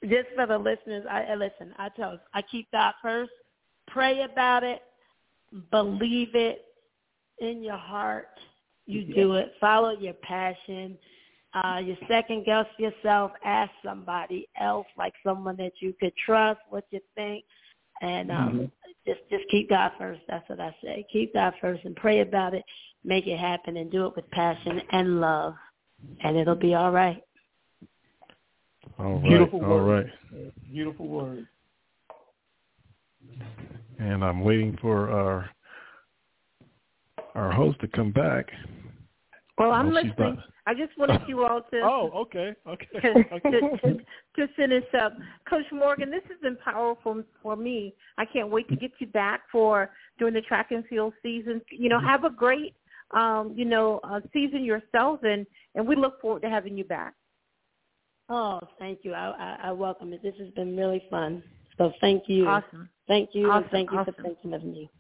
just 0.05 0.29
for 0.35 0.47
the 0.47 0.59
listeners, 0.59 1.05
I 1.11 1.35
listen. 1.37 1.73
I 1.79 1.89
tell 1.91 2.19
I 2.35 2.43
keep 2.43 2.71
God 2.73 2.95
first. 3.01 3.31
Pray 3.87 4.23
about 4.23 4.65
it, 4.65 4.83
believe 5.71 6.35
it 6.35 6.65
in 7.39 7.63
your 7.63 7.77
heart. 7.77 8.29
You 8.87 9.05
do 9.15 9.35
it. 9.35 9.53
Follow 9.61 9.91
your 9.99 10.15
passion. 10.15 10.97
Uh, 11.57 11.79
you 11.79 11.97
second 12.07 12.45
guess 12.45 12.67
yourself. 12.79 13.33
Ask 13.43 13.71
somebody 13.83 14.47
else, 14.61 14.87
like 14.99 15.15
someone 15.25 15.57
that 15.57 15.73
you 15.81 15.95
could 15.99 16.13
trust, 16.17 16.61
what 16.69 16.85
you 16.91 17.01
think, 17.15 17.45
and 18.03 18.31
um, 18.31 18.53
mm-hmm. 18.53 18.65
just 19.07 19.21
just 19.31 19.45
keep 19.51 19.71
God 19.71 19.93
first. 19.99 20.21
That's 20.29 20.47
what 20.51 20.61
I 20.61 20.77
say. 20.83 21.07
Keep 21.11 21.33
God 21.33 21.55
first 21.61 21.85
and 21.85 21.97
pray 21.97 22.21
about 22.21 22.53
it. 22.53 22.63
Make 23.05 23.27
it 23.27 23.39
happen 23.39 23.79
and 23.79 23.91
do 23.91 24.07
it 24.07 24.15
with 24.17 24.31
passion 24.33 24.83
and 24.93 25.21
love, 25.21 25.55
and 26.23 26.37
it'll 26.37 26.57
be 26.57 26.75
all 26.75 26.93
right. 26.93 27.23
All 28.99 29.15
right. 29.15 29.29
Beautiful 29.29 29.65
all 29.65 29.79
word. 29.79 30.13
right. 30.33 30.71
Beautiful 30.71 31.07
word. 31.07 31.47
And 33.99 34.23
I'm 34.23 34.41
waiting 34.41 34.77
for 34.83 35.11
our 35.11 35.49
our 37.35 37.51
host 37.51 37.81
to 37.81 37.89
come 37.89 38.13
back. 38.13 38.51
Well, 39.59 39.73
I'm 39.73 39.93
listening. 39.93 40.39
I 40.67 40.75
just 40.75 40.97
wanted 40.99 41.23
you 41.29 41.45
all 41.45 41.63
to. 41.71 41.81
oh, 41.85 42.11
okay, 42.15 42.55
okay. 42.67 42.87
okay. 43.33 43.51
to, 43.51 43.61
to, 43.61 43.95
to 44.37 44.55
finish 44.55 44.85
up, 45.01 45.15
Coach 45.49 45.65
Morgan, 45.73 46.11
this 46.11 46.23
has 46.29 46.39
been 46.43 46.57
powerful 46.57 47.23
for 47.43 47.57
me. 47.57 47.95
I 48.19 48.25
can't 48.25 48.51
wait 48.51 48.69
to 48.69 48.77
get 48.77 48.91
you 48.99 49.07
back 49.07 49.43
for 49.51 49.91
during 50.19 50.35
the 50.35 50.43
track 50.43 50.73
and 50.73 50.85
field 50.87 51.15
season. 51.23 51.63
You 51.71 51.89
know, 51.89 52.01
have 52.01 52.25
a 52.25 52.31
great, 52.31 52.75
um, 53.13 53.55
you 53.57 53.65
know, 53.65 54.01
uh, 54.05 54.21
season 54.33 54.65
yourself, 54.65 55.21
and 55.23 55.47
and 55.75 55.87
we 55.87 55.97
look 55.97 56.21
forward 56.21 56.43
to 56.43 56.51
having 56.51 56.77
you 56.77 56.85
back. 56.85 57.15
Oh, 58.29 58.61
thank 58.79 59.01
you. 59.03 59.15
I, 59.15 59.57
I, 59.63 59.69
I 59.69 59.73
welcome 59.73 60.13
it. 60.13 60.23
This 60.23 60.35
has 60.41 60.51
been 60.51 60.77
really 60.77 61.05
fun. 61.09 61.43
So 61.79 61.93
thank 62.01 62.25
you. 62.27 62.49
Awesome. 62.49 62.89
Thank 63.07 63.31
you. 63.35 63.51
Awesome. 63.51 63.69
thank 63.71 63.93
you 63.93 63.99
awesome. 63.99 64.15
for 64.15 64.23
thinking 64.23 64.53
of 64.55 64.65
me. 64.65 64.91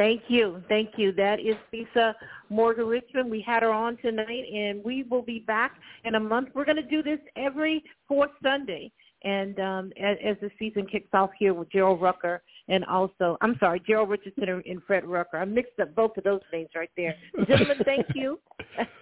Thank 0.00 0.22
you. 0.28 0.62
Thank 0.66 0.92
you. 0.96 1.12
That 1.12 1.40
is 1.40 1.56
Lisa 1.74 2.16
Morgan 2.48 2.86
Richmond. 2.86 3.30
We 3.30 3.42
had 3.42 3.62
her 3.62 3.70
on 3.70 3.98
tonight, 3.98 4.44
and 4.50 4.82
we 4.82 5.02
will 5.02 5.20
be 5.20 5.40
back 5.40 5.72
in 6.04 6.14
a 6.14 6.20
month. 6.20 6.48
We're 6.54 6.64
going 6.64 6.76
to 6.76 6.82
do 6.82 7.02
this 7.02 7.18
every 7.36 7.84
fourth 8.08 8.30
Sunday. 8.42 8.90
And 9.24 9.60
um, 9.60 9.92
as, 10.02 10.16
as 10.24 10.36
the 10.40 10.50
season 10.58 10.86
kicks 10.86 11.10
off 11.12 11.28
here 11.38 11.52
with 11.52 11.70
Gerald 11.70 12.00
Rucker 12.00 12.40
and 12.68 12.82
also, 12.86 13.36
I'm 13.42 13.58
sorry, 13.60 13.82
Gerald 13.86 14.08
Richardson 14.08 14.48
and 14.48 14.82
Fred 14.86 15.04
Rucker. 15.04 15.36
I 15.36 15.44
mixed 15.44 15.78
up 15.78 15.94
both 15.94 16.16
of 16.16 16.24
those 16.24 16.40
names 16.50 16.70
right 16.74 16.88
there. 16.96 17.14
Gentlemen, 17.46 17.76
thank 17.84 18.06
you. 18.14 18.40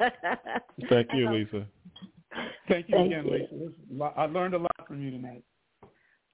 thank 0.89 1.07
you, 1.15 1.31
Lisa. 1.33 1.65
Thank 2.69 2.89
you 2.89 2.97
thank 2.97 3.13
again, 3.13 3.25
you. 3.25 3.73
Lisa. 3.93 4.13
I 4.17 4.25
learned 4.25 4.55
a 4.55 4.59
lot 4.59 4.89
from 4.89 5.01
you 5.01 5.13
tonight. 5.13 5.45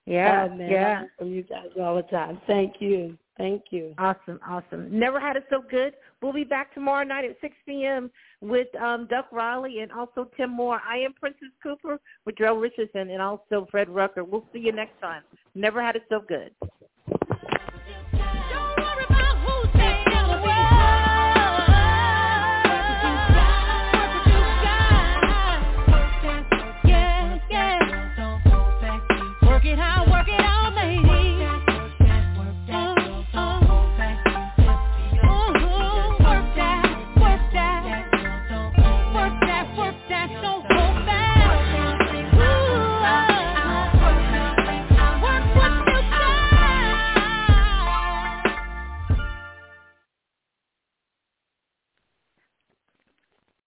Yeah, 0.07 0.49
oh, 0.51 0.57
man, 0.57 0.71
yeah. 0.71 1.03
From 1.19 1.29
you 1.29 1.43
guys 1.43 1.67
all 1.79 1.97
the 1.97 2.03
time. 2.05 2.41
Thank 2.47 2.77
you. 2.79 3.19
Thank 3.37 3.64
you. 3.70 3.95
Awesome, 3.99 4.39
awesome. 4.47 4.97
Never 4.97 5.18
had 5.18 5.37
it 5.37 5.45
so 5.51 5.62
good. 5.68 5.95
We'll 6.22 6.32
be 6.32 6.45
back 6.45 6.72
tomorrow 6.72 7.05
night 7.05 7.24
at 7.24 7.37
6 7.41 7.55
p.m. 7.66 8.11
with 8.41 8.68
um, 8.80 9.09
Duck 9.11 9.26
Riley 9.32 9.80
and 9.80 9.91
also 9.91 10.30
Tim 10.37 10.51
Moore. 10.51 10.80
I 10.89 10.99
am 10.99 11.14
Princess 11.14 11.49
Cooper 11.61 11.99
with 12.24 12.39
Joe 12.39 12.57
Richardson 12.57 13.11
and 13.11 13.20
also 13.20 13.66
Fred 13.70 13.89
Rucker. 13.89 14.22
We'll 14.22 14.45
see 14.53 14.61
you 14.61 14.72
next 14.72 15.01
time. 15.01 15.22
Never 15.57 15.82
had 15.82 15.97
it 15.97 16.05
so 16.09 16.20
good. 16.26 16.53